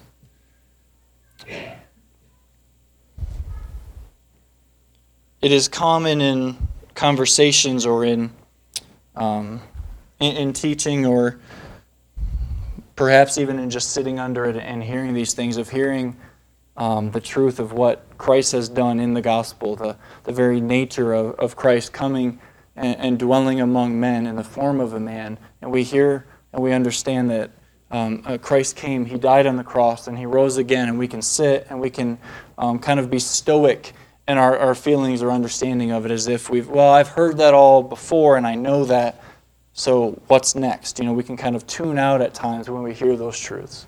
it 5.42 5.52
is 5.52 5.68
common 5.68 6.22
in 6.22 6.58
conversations 7.00 7.86
or 7.86 8.04
in, 8.04 8.30
um, 9.16 9.62
in, 10.20 10.36
in 10.36 10.52
teaching 10.52 11.06
or 11.06 11.40
perhaps 12.98 13.38
even 13.38 13.58
in 13.58 13.70
just 13.70 13.92
sitting 13.92 14.20
under 14.20 14.44
it 14.44 14.58
and 14.58 14.84
hearing 14.84 15.14
these 15.14 15.34
things 15.34 15.56
of 15.56 15.70
hearing 15.70 16.14
um, 16.76 17.10
the 17.12 17.22
truth 17.22 17.58
of 17.58 17.72
what 17.72 18.06
Christ 18.18 18.52
has 18.52 18.68
done 18.68 19.00
in 19.00 19.14
the 19.14 19.22
gospel, 19.22 19.78
the, 19.78 19.96
the 20.26 20.34
very 20.34 20.60
nature 20.60 21.14
of, 21.14 21.36
of 21.40 21.56
Christ 21.56 21.94
coming 21.94 22.38
and, 22.76 22.98
and 23.00 23.18
dwelling 23.18 23.62
among 23.62 23.98
men 23.98 24.28
in 24.28 24.36
the 24.36 24.44
form 24.44 24.82
of 24.82 24.92
a 24.94 25.00
man. 25.00 25.40
And 25.62 25.72
we 25.72 25.84
hear 25.84 26.28
and 26.52 26.62
we 26.62 26.74
understand 26.74 27.30
that 27.30 27.52
um, 27.92 28.24
uh, 28.26 28.38
Christ 28.38 28.76
came, 28.76 29.06
He 29.06 29.18
died 29.18 29.48
on 29.48 29.56
the 29.56 29.64
cross, 29.64 30.08
and 30.08 30.18
He 30.18 30.26
rose 30.26 30.58
again, 30.58 30.90
and 30.90 31.00
we 31.00 31.08
can 31.08 31.22
sit 31.22 31.66
and 31.70 31.80
we 31.80 31.90
can 31.90 32.20
um, 32.58 32.78
kind 32.78 33.00
of 33.00 33.10
be 33.10 33.20
stoic 33.20 33.94
and 34.30 34.38
our, 34.38 34.56
our 34.60 34.76
feelings 34.76 35.24
or 35.24 35.32
understanding 35.32 35.90
of 35.90 36.06
it 36.06 36.12
as 36.12 36.28
if 36.28 36.52
we've, 36.52 36.70
well, 36.70 36.94
I've 36.94 37.08
heard 37.08 37.38
that 37.38 37.56
all 37.56 37.82
before 37.82 38.38
and 38.38 38.46
I 38.46 38.54
know 38.54 38.86
that, 38.86 39.24
so 39.74 40.22
what's 40.28 40.54
next? 40.54 41.00
You 41.00 41.06
know, 41.06 41.14
we 41.14 41.24
can 41.24 41.36
kind 41.36 41.56
of 41.56 41.66
tune 41.66 41.98
out 41.98 42.22
at 42.22 42.36
times 42.36 42.70
when 42.70 42.84
we 42.84 42.94
hear 42.94 43.16
those 43.16 43.40
truths. 43.40 43.88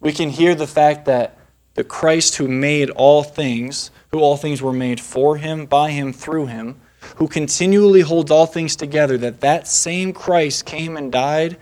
We 0.00 0.10
can 0.10 0.30
hear 0.30 0.54
the 0.54 0.66
fact 0.66 1.04
that 1.04 1.36
the 1.74 1.84
Christ 1.84 2.36
who 2.36 2.48
made 2.48 2.88
all 2.88 3.22
things, 3.22 3.90
who 4.10 4.20
all 4.20 4.38
things 4.38 4.62
were 4.62 4.72
made 4.72 5.00
for 5.00 5.36
him, 5.36 5.66
by 5.66 5.90
him, 5.90 6.14
through 6.14 6.46
him, 6.46 6.80
who 7.16 7.28
continually 7.28 8.00
holds 8.00 8.30
all 8.30 8.46
things 8.46 8.74
together, 8.74 9.18
that 9.18 9.42
that 9.42 9.68
same 9.68 10.14
Christ 10.14 10.64
came 10.64 10.96
and 10.96 11.12
died 11.12 11.58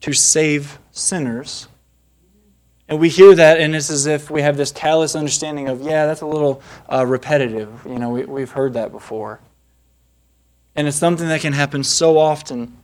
to 0.00 0.12
save 0.12 0.80
sinners 0.90 1.68
and 2.90 2.98
we 2.98 3.08
hear 3.08 3.36
that, 3.36 3.60
and 3.60 3.76
it's 3.76 3.88
as 3.88 4.06
if 4.06 4.32
we 4.32 4.42
have 4.42 4.56
this 4.56 4.72
callous 4.72 5.14
understanding 5.14 5.68
of, 5.68 5.80
yeah, 5.80 6.06
that's 6.06 6.22
a 6.22 6.26
little 6.26 6.60
uh, 6.92 7.06
repetitive. 7.06 7.86
You 7.86 8.00
know, 8.00 8.10
we, 8.10 8.24
we've 8.24 8.50
heard 8.50 8.72
that 8.72 8.90
before. 8.90 9.38
And 10.74 10.88
it's 10.88 10.96
something 10.96 11.28
that 11.28 11.40
can 11.40 11.52
happen 11.52 11.84
so 11.84 12.18
often. 12.18 12.76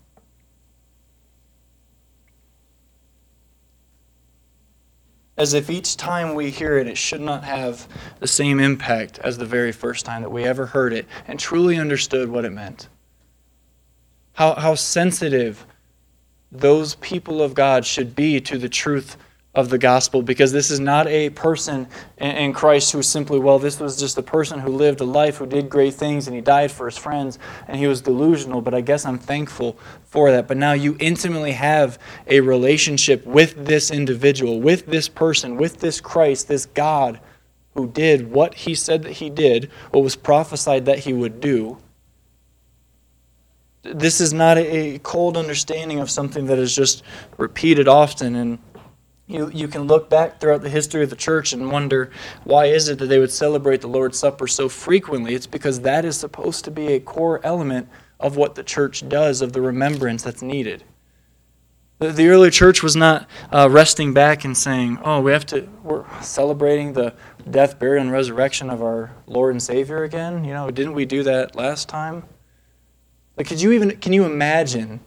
As 5.36 5.54
if 5.54 5.68
each 5.68 5.96
time 5.96 6.36
we 6.36 6.50
hear 6.50 6.78
it, 6.78 6.86
it 6.86 6.96
should 6.96 7.20
not 7.20 7.42
have 7.42 7.88
the 8.20 8.28
same 8.28 8.60
impact 8.60 9.18
as 9.18 9.38
the 9.38 9.44
very 9.44 9.72
first 9.72 10.06
time 10.06 10.22
that 10.22 10.30
we 10.30 10.44
ever 10.44 10.66
heard 10.66 10.92
it 10.92 11.06
and 11.26 11.36
truly 11.38 11.78
understood 11.78 12.28
what 12.28 12.44
it 12.44 12.50
meant. 12.50 12.88
How, 14.34 14.54
how 14.54 14.76
sensitive 14.76 15.66
those 16.52 16.94
people 16.94 17.42
of 17.42 17.54
God 17.54 17.84
should 17.84 18.14
be 18.14 18.40
to 18.42 18.56
the 18.56 18.68
truth 18.68 19.16
of 19.56 19.70
the 19.70 19.78
gospel 19.78 20.22
because 20.22 20.52
this 20.52 20.70
is 20.70 20.78
not 20.78 21.06
a 21.08 21.30
person 21.30 21.88
in 22.18 22.52
Christ 22.52 22.92
who 22.92 23.02
simply, 23.02 23.38
well, 23.38 23.58
this 23.58 23.80
was 23.80 23.98
just 23.98 24.18
a 24.18 24.22
person 24.22 24.60
who 24.60 24.68
lived 24.68 25.00
a 25.00 25.04
life, 25.04 25.38
who 25.38 25.46
did 25.46 25.70
great 25.70 25.94
things, 25.94 26.28
and 26.28 26.36
he 26.36 26.42
died 26.42 26.70
for 26.70 26.84
his 26.84 26.98
friends, 26.98 27.38
and 27.66 27.78
he 27.78 27.86
was 27.86 28.02
delusional. 28.02 28.60
But 28.60 28.74
I 28.74 28.82
guess 28.82 29.06
I'm 29.06 29.18
thankful 29.18 29.78
for 30.04 30.30
that. 30.30 30.46
But 30.46 30.58
now 30.58 30.74
you 30.74 30.96
intimately 31.00 31.52
have 31.52 31.98
a 32.26 32.40
relationship 32.40 33.26
with 33.26 33.66
this 33.66 33.90
individual, 33.90 34.60
with 34.60 34.86
this 34.86 35.08
person, 35.08 35.56
with 35.56 35.80
this 35.80 36.02
Christ, 36.02 36.48
this 36.48 36.66
God 36.66 37.18
who 37.74 37.88
did 37.88 38.30
what 38.30 38.54
he 38.54 38.74
said 38.74 39.02
that 39.04 39.12
he 39.12 39.30
did, 39.30 39.70
what 39.90 40.04
was 40.04 40.16
prophesied 40.16 40.84
that 40.84 41.00
he 41.00 41.14
would 41.14 41.40
do. 41.40 41.78
This 43.82 44.20
is 44.20 44.32
not 44.32 44.58
a 44.58 44.98
cold 45.02 45.36
understanding 45.36 46.00
of 46.00 46.10
something 46.10 46.46
that 46.46 46.58
is 46.58 46.74
just 46.74 47.02
repeated 47.38 47.88
often 47.88 48.34
and 48.34 48.58
you, 49.26 49.50
you 49.52 49.66
can 49.66 49.82
look 49.82 50.08
back 50.08 50.40
throughout 50.40 50.62
the 50.62 50.70
history 50.70 51.02
of 51.02 51.10
the 51.10 51.16
church 51.16 51.52
and 51.52 51.70
wonder 51.70 52.10
why 52.44 52.66
is 52.66 52.88
it 52.88 52.98
that 52.98 53.06
they 53.06 53.18
would 53.18 53.32
celebrate 53.32 53.80
the 53.80 53.88
Lord's 53.88 54.18
Supper 54.18 54.46
so 54.46 54.68
frequently? 54.68 55.34
It's 55.34 55.48
because 55.48 55.80
that 55.80 56.04
is 56.04 56.16
supposed 56.16 56.64
to 56.64 56.70
be 56.70 56.92
a 56.92 57.00
core 57.00 57.40
element 57.44 57.88
of 58.20 58.36
what 58.36 58.54
the 58.54 58.62
church 58.62 59.08
does, 59.08 59.42
of 59.42 59.52
the 59.52 59.60
remembrance 59.60 60.22
that's 60.22 60.42
needed. 60.42 60.84
The, 61.98 62.12
the 62.12 62.28
early 62.28 62.50
church 62.50 62.82
was 62.82 62.94
not 62.94 63.28
uh, 63.52 63.68
resting 63.70 64.14
back 64.14 64.44
and 64.44 64.56
saying, 64.56 64.98
oh, 65.02 65.20
we 65.20 65.32
have 65.32 65.46
to, 65.46 65.68
we're 65.82 66.04
celebrating 66.20 66.92
the 66.92 67.14
death, 67.50 67.78
burial, 67.78 68.02
and 68.02 68.12
resurrection 68.12 68.70
of 68.70 68.82
our 68.82 69.10
Lord 69.26 69.54
and 69.54 69.62
Savior 69.62 70.04
again. 70.04 70.44
You 70.44 70.52
know, 70.52 70.70
didn't 70.70 70.94
we 70.94 71.04
do 71.04 71.22
that 71.24 71.56
last 71.56 71.88
time? 71.88 72.24
Like, 73.36 73.48
could 73.48 73.60
you 73.60 73.72
even, 73.72 73.96
can 73.96 74.12
you 74.12 74.24
imagine 74.24 75.00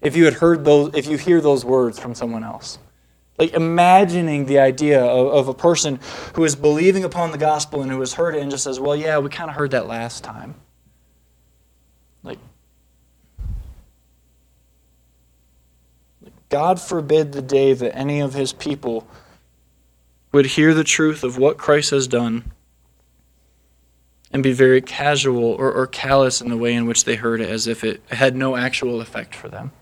if 0.00 0.14
you 0.14 0.24
had 0.24 0.34
heard 0.34 0.64
those, 0.64 0.94
if 0.94 1.06
you 1.06 1.18
hear 1.18 1.40
those 1.40 1.64
words 1.64 1.98
from 1.98 2.14
someone 2.14 2.44
else? 2.44 2.78
Like 3.38 3.52
imagining 3.52 4.46
the 4.46 4.58
idea 4.58 5.04
of, 5.04 5.26
of, 5.28 5.48
a 5.48 5.54
person 5.54 6.00
who 6.34 6.44
is 6.44 6.56
believing 6.56 7.04
upon 7.04 7.32
the 7.32 7.38
gospel 7.38 7.82
and 7.82 7.90
who 7.90 8.00
has 8.00 8.14
heard 8.14 8.34
it 8.34 8.40
and 8.40 8.50
just 8.50 8.64
says, 8.64 8.80
well, 8.80 8.96
yeah, 8.96 9.18
we 9.18 9.28
kind 9.28 9.50
of 9.50 9.56
heard 9.56 9.72
that 9.72 9.86
last 9.86 10.24
time. 10.24 10.54
Like, 12.22 12.38
God 16.48 16.80
forbid 16.80 17.32
the 17.32 17.42
day 17.42 17.74
that 17.74 17.94
any 17.94 18.20
of 18.20 18.32
his 18.32 18.54
people 18.54 19.06
would 20.32 20.46
hear 20.46 20.72
the 20.72 20.84
truth 20.84 21.22
of 21.22 21.36
what 21.36 21.58
Christ 21.58 21.90
has 21.90 22.08
done 22.08 22.52
and 24.32 24.42
be 24.42 24.52
very 24.52 24.80
casual 24.80 25.44
or, 25.44 25.72
or 25.72 25.86
callous 25.86 26.40
in 26.40 26.48
the 26.48 26.56
way 26.56 26.74
in 26.74 26.86
which 26.86 27.04
they 27.04 27.16
heard 27.16 27.40
it 27.40 27.48
as 27.48 27.66
if 27.66 27.84
it 27.84 28.02
had 28.10 28.34
no 28.34 28.56
actual 28.56 29.00
effect 29.00 29.34
for 29.34 29.48
them. 29.48 29.72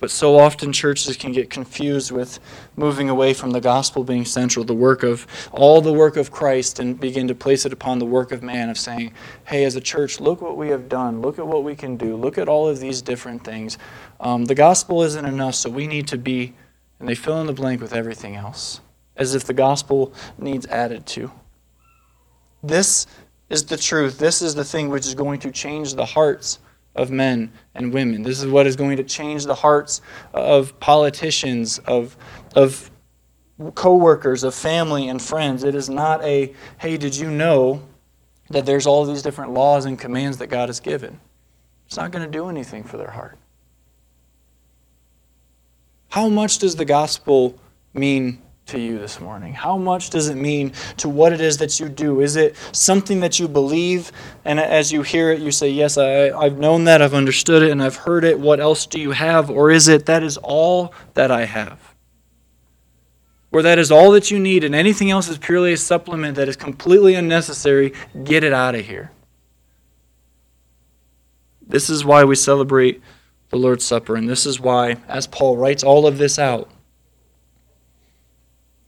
But 0.00 0.12
so 0.12 0.38
often 0.38 0.72
churches 0.72 1.16
can 1.16 1.32
get 1.32 1.50
confused 1.50 2.12
with 2.12 2.38
moving 2.76 3.10
away 3.10 3.34
from 3.34 3.50
the 3.50 3.60
gospel 3.60 4.04
being 4.04 4.24
central, 4.24 4.64
the 4.64 4.74
work 4.74 5.02
of 5.02 5.26
all 5.50 5.80
the 5.80 5.92
work 5.92 6.16
of 6.16 6.30
Christ, 6.30 6.78
and 6.78 6.98
begin 6.98 7.26
to 7.28 7.34
place 7.34 7.66
it 7.66 7.72
upon 7.72 7.98
the 7.98 8.06
work 8.06 8.30
of 8.30 8.40
man, 8.40 8.70
of 8.70 8.78
saying, 8.78 9.12
hey, 9.46 9.64
as 9.64 9.74
a 9.74 9.80
church, 9.80 10.20
look 10.20 10.40
what 10.40 10.56
we 10.56 10.68
have 10.68 10.88
done, 10.88 11.20
look 11.20 11.38
at 11.38 11.46
what 11.46 11.64
we 11.64 11.74
can 11.74 11.96
do, 11.96 12.16
look 12.16 12.38
at 12.38 12.48
all 12.48 12.68
of 12.68 12.78
these 12.78 13.02
different 13.02 13.42
things. 13.42 13.76
Um, 14.20 14.44
the 14.44 14.54
gospel 14.54 15.02
isn't 15.02 15.24
enough, 15.24 15.56
so 15.56 15.68
we 15.68 15.88
need 15.88 16.06
to 16.08 16.18
be, 16.18 16.54
and 17.00 17.08
they 17.08 17.16
fill 17.16 17.40
in 17.40 17.48
the 17.48 17.52
blank 17.52 17.80
with 17.80 17.92
everything 17.92 18.36
else, 18.36 18.80
as 19.16 19.34
if 19.34 19.44
the 19.44 19.54
gospel 19.54 20.12
needs 20.38 20.64
added 20.66 21.06
to. 21.06 21.32
This 22.62 23.08
is 23.50 23.66
the 23.66 23.76
truth. 23.76 24.18
This 24.18 24.42
is 24.42 24.54
the 24.54 24.64
thing 24.64 24.90
which 24.90 25.06
is 25.06 25.14
going 25.14 25.40
to 25.40 25.50
change 25.50 25.94
the 25.94 26.06
hearts 26.06 26.60
of 26.94 27.10
men 27.10 27.52
and 27.74 27.92
women. 27.92 28.22
This 28.22 28.40
is 28.40 28.46
what 28.46 28.66
is 28.66 28.76
going 28.76 28.96
to 28.96 29.04
change 29.04 29.44
the 29.44 29.54
hearts 29.54 30.00
of 30.34 30.78
politicians, 30.80 31.78
of, 31.80 32.16
of 32.54 32.90
co-workers, 33.74 34.44
of 34.44 34.54
family 34.54 35.08
and 35.08 35.20
friends. 35.20 35.64
It 35.64 35.74
is 35.74 35.88
not 35.88 36.22
a, 36.24 36.54
hey, 36.78 36.96
did 36.96 37.16
you 37.16 37.30
know 37.30 37.82
that 38.50 38.66
there's 38.66 38.86
all 38.86 39.04
these 39.04 39.22
different 39.22 39.52
laws 39.52 39.84
and 39.84 39.98
commands 39.98 40.38
that 40.38 40.48
God 40.48 40.68
has 40.68 40.80
given? 40.80 41.20
It's 41.86 41.96
not 41.96 42.10
going 42.10 42.24
to 42.24 42.30
do 42.30 42.48
anything 42.48 42.84
for 42.84 42.96
their 42.96 43.10
heart. 43.10 43.38
How 46.10 46.28
much 46.28 46.58
does 46.58 46.76
the 46.76 46.84
gospel 46.84 47.58
mean 47.92 48.42
to 48.68 48.78
you 48.78 48.98
this 48.98 49.20
morning? 49.20 49.52
How 49.52 49.76
much 49.76 50.10
does 50.10 50.28
it 50.28 50.36
mean 50.36 50.72
to 50.98 51.08
what 51.08 51.32
it 51.32 51.40
is 51.40 51.58
that 51.58 51.80
you 51.80 51.88
do? 51.88 52.20
Is 52.20 52.36
it 52.36 52.56
something 52.72 53.20
that 53.20 53.38
you 53.38 53.48
believe, 53.48 54.12
and 54.44 54.60
as 54.60 54.92
you 54.92 55.02
hear 55.02 55.30
it, 55.30 55.40
you 55.40 55.50
say, 55.50 55.70
Yes, 55.70 55.98
I, 55.98 56.30
I've 56.30 56.58
known 56.58 56.84
that, 56.84 57.02
I've 57.02 57.14
understood 57.14 57.62
it, 57.62 57.70
and 57.70 57.82
I've 57.82 57.96
heard 57.96 58.24
it. 58.24 58.38
What 58.38 58.60
else 58.60 58.86
do 58.86 59.00
you 59.00 59.12
have? 59.12 59.50
Or 59.50 59.70
is 59.70 59.88
it 59.88 60.06
that 60.06 60.22
is 60.22 60.36
all 60.38 60.94
that 61.14 61.30
I 61.30 61.46
have? 61.46 61.94
Where 63.50 63.62
that 63.62 63.78
is 63.78 63.90
all 63.90 64.10
that 64.12 64.30
you 64.30 64.38
need, 64.38 64.64
and 64.64 64.74
anything 64.74 65.10
else 65.10 65.28
is 65.28 65.38
purely 65.38 65.72
a 65.72 65.76
supplement 65.78 66.36
that 66.36 66.48
is 66.48 66.56
completely 66.56 67.14
unnecessary, 67.14 67.94
get 68.24 68.44
it 68.44 68.52
out 68.52 68.74
of 68.74 68.86
here. 68.86 69.10
This 71.66 71.88
is 71.88 72.04
why 72.04 72.24
we 72.24 72.34
celebrate 72.34 73.02
the 73.48 73.56
Lord's 73.56 73.84
Supper, 73.84 74.16
and 74.16 74.28
this 74.28 74.44
is 74.44 74.60
why, 74.60 74.98
as 75.08 75.26
Paul 75.26 75.56
writes 75.56 75.82
all 75.82 76.06
of 76.06 76.18
this 76.18 76.38
out, 76.38 76.70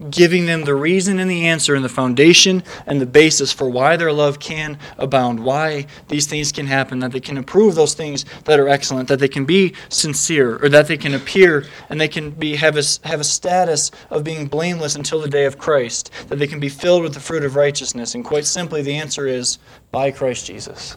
giving 0.09 0.46
them 0.46 0.64
the 0.64 0.74
reason 0.74 1.18
and 1.18 1.30
the 1.30 1.46
answer 1.46 1.74
and 1.74 1.84
the 1.84 1.88
foundation 1.88 2.62
and 2.86 3.01
the 3.01 3.07
basis 3.07 3.53
for 3.53 3.68
why 3.68 3.96
their 3.96 4.12
love 4.12 4.38
can 4.38 4.78
abound, 4.96 5.44
why 5.44 5.86
these 6.09 6.26
things 6.26 6.53
can 6.53 6.66
happen, 6.66 7.01
that 7.01 7.12
they 7.12 7.20
can 7.20 7.36
improve 7.36 7.74
those 7.74 7.92
things 7.92 8.24
that 8.44 8.59
are 8.59 8.68
excellent, 8.68 9.09
that 9.09 9.18
they 9.18 9.28
can 9.28 9.44
be 9.44 9.74
sincere, 9.90 10.59
or 10.62 10.68
that 10.70 10.86
they 10.86 10.96
can 10.96 11.12
appear 11.12 11.66
and 11.90 12.01
they 12.01 12.09
can 12.09 12.30
be 12.30 12.57
have 12.57 12.76
a, 12.76 12.82
have 13.05 13.20
a 13.20 13.24
status 13.24 13.90
of 14.09 14.24
being 14.24 14.46
blameless 14.46 14.96
until 14.96 15.20
the 15.20 15.28
day 15.28 15.44
of 15.44 15.59
Christ, 15.59 16.11
that 16.28 16.38
they 16.38 16.46
can 16.46 16.61
be 16.61 16.70
filled 16.70 17.03
with 17.03 17.12
the 17.12 17.20
fruit 17.20 17.44
of 17.44 17.57
righteousness. 17.57 18.14
And 18.14 18.24
quite 18.24 18.46
simply, 18.46 18.80
the 18.82 18.94
answer 18.94 19.26
is 19.26 19.59
by 19.90 20.11
Christ 20.11 20.46
Jesus. 20.46 20.96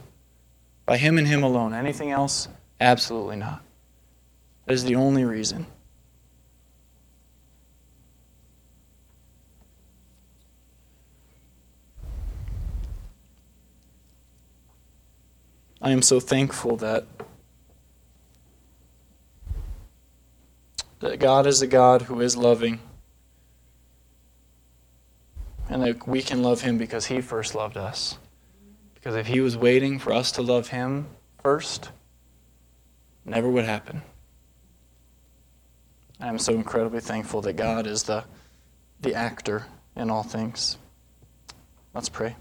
By 0.86 0.98
Him 0.98 1.18
and 1.18 1.28
Him 1.28 1.44
alone. 1.44 1.74
Anything 1.74 2.12
else? 2.12 2.48
Absolutely 2.80 3.38
not. 3.38 3.64
That 4.66 4.74
is 4.74 4.86
the 4.86 4.96
only 4.96 5.26
reason. 5.26 5.66
I 15.84 15.92
am 15.92 16.02
so 16.02 16.22
thankful 16.22 16.78
that 16.78 17.06
that 21.02 21.20
God 21.20 21.46
is 21.46 21.62
a 21.62 21.68
God 21.68 22.04
who 22.04 22.22
is 22.22 22.38
loving 22.38 22.80
and 25.70 25.84
that 25.84 26.08
we 26.08 26.22
can 26.22 26.42
love 26.42 26.62
him 26.62 26.78
because 26.78 27.08
he 27.08 27.20
first 27.20 27.54
loved 27.54 27.76
us. 27.76 28.18
Because 28.94 29.18
if 29.18 29.28
he 29.28 29.42
was 29.42 29.58
waiting 29.58 30.00
for 30.00 30.14
us 30.14 30.32
to 30.34 30.42
love 30.42 30.70
him 30.70 31.08
first, 31.42 31.90
never 33.26 33.50
would 33.50 33.66
happen. 33.66 34.04
I 36.18 36.30
am 36.30 36.40
so 36.40 36.54
incredibly 36.54 37.02
thankful 37.02 37.42
that 37.42 37.58
God 37.58 37.86
is 37.88 38.04
the 38.04 38.24
the 39.02 39.14
actor 39.14 39.66
in 39.98 40.10
all 40.10 40.24
things. 40.24 40.78
Let's 41.94 42.08
pray. 42.08 42.38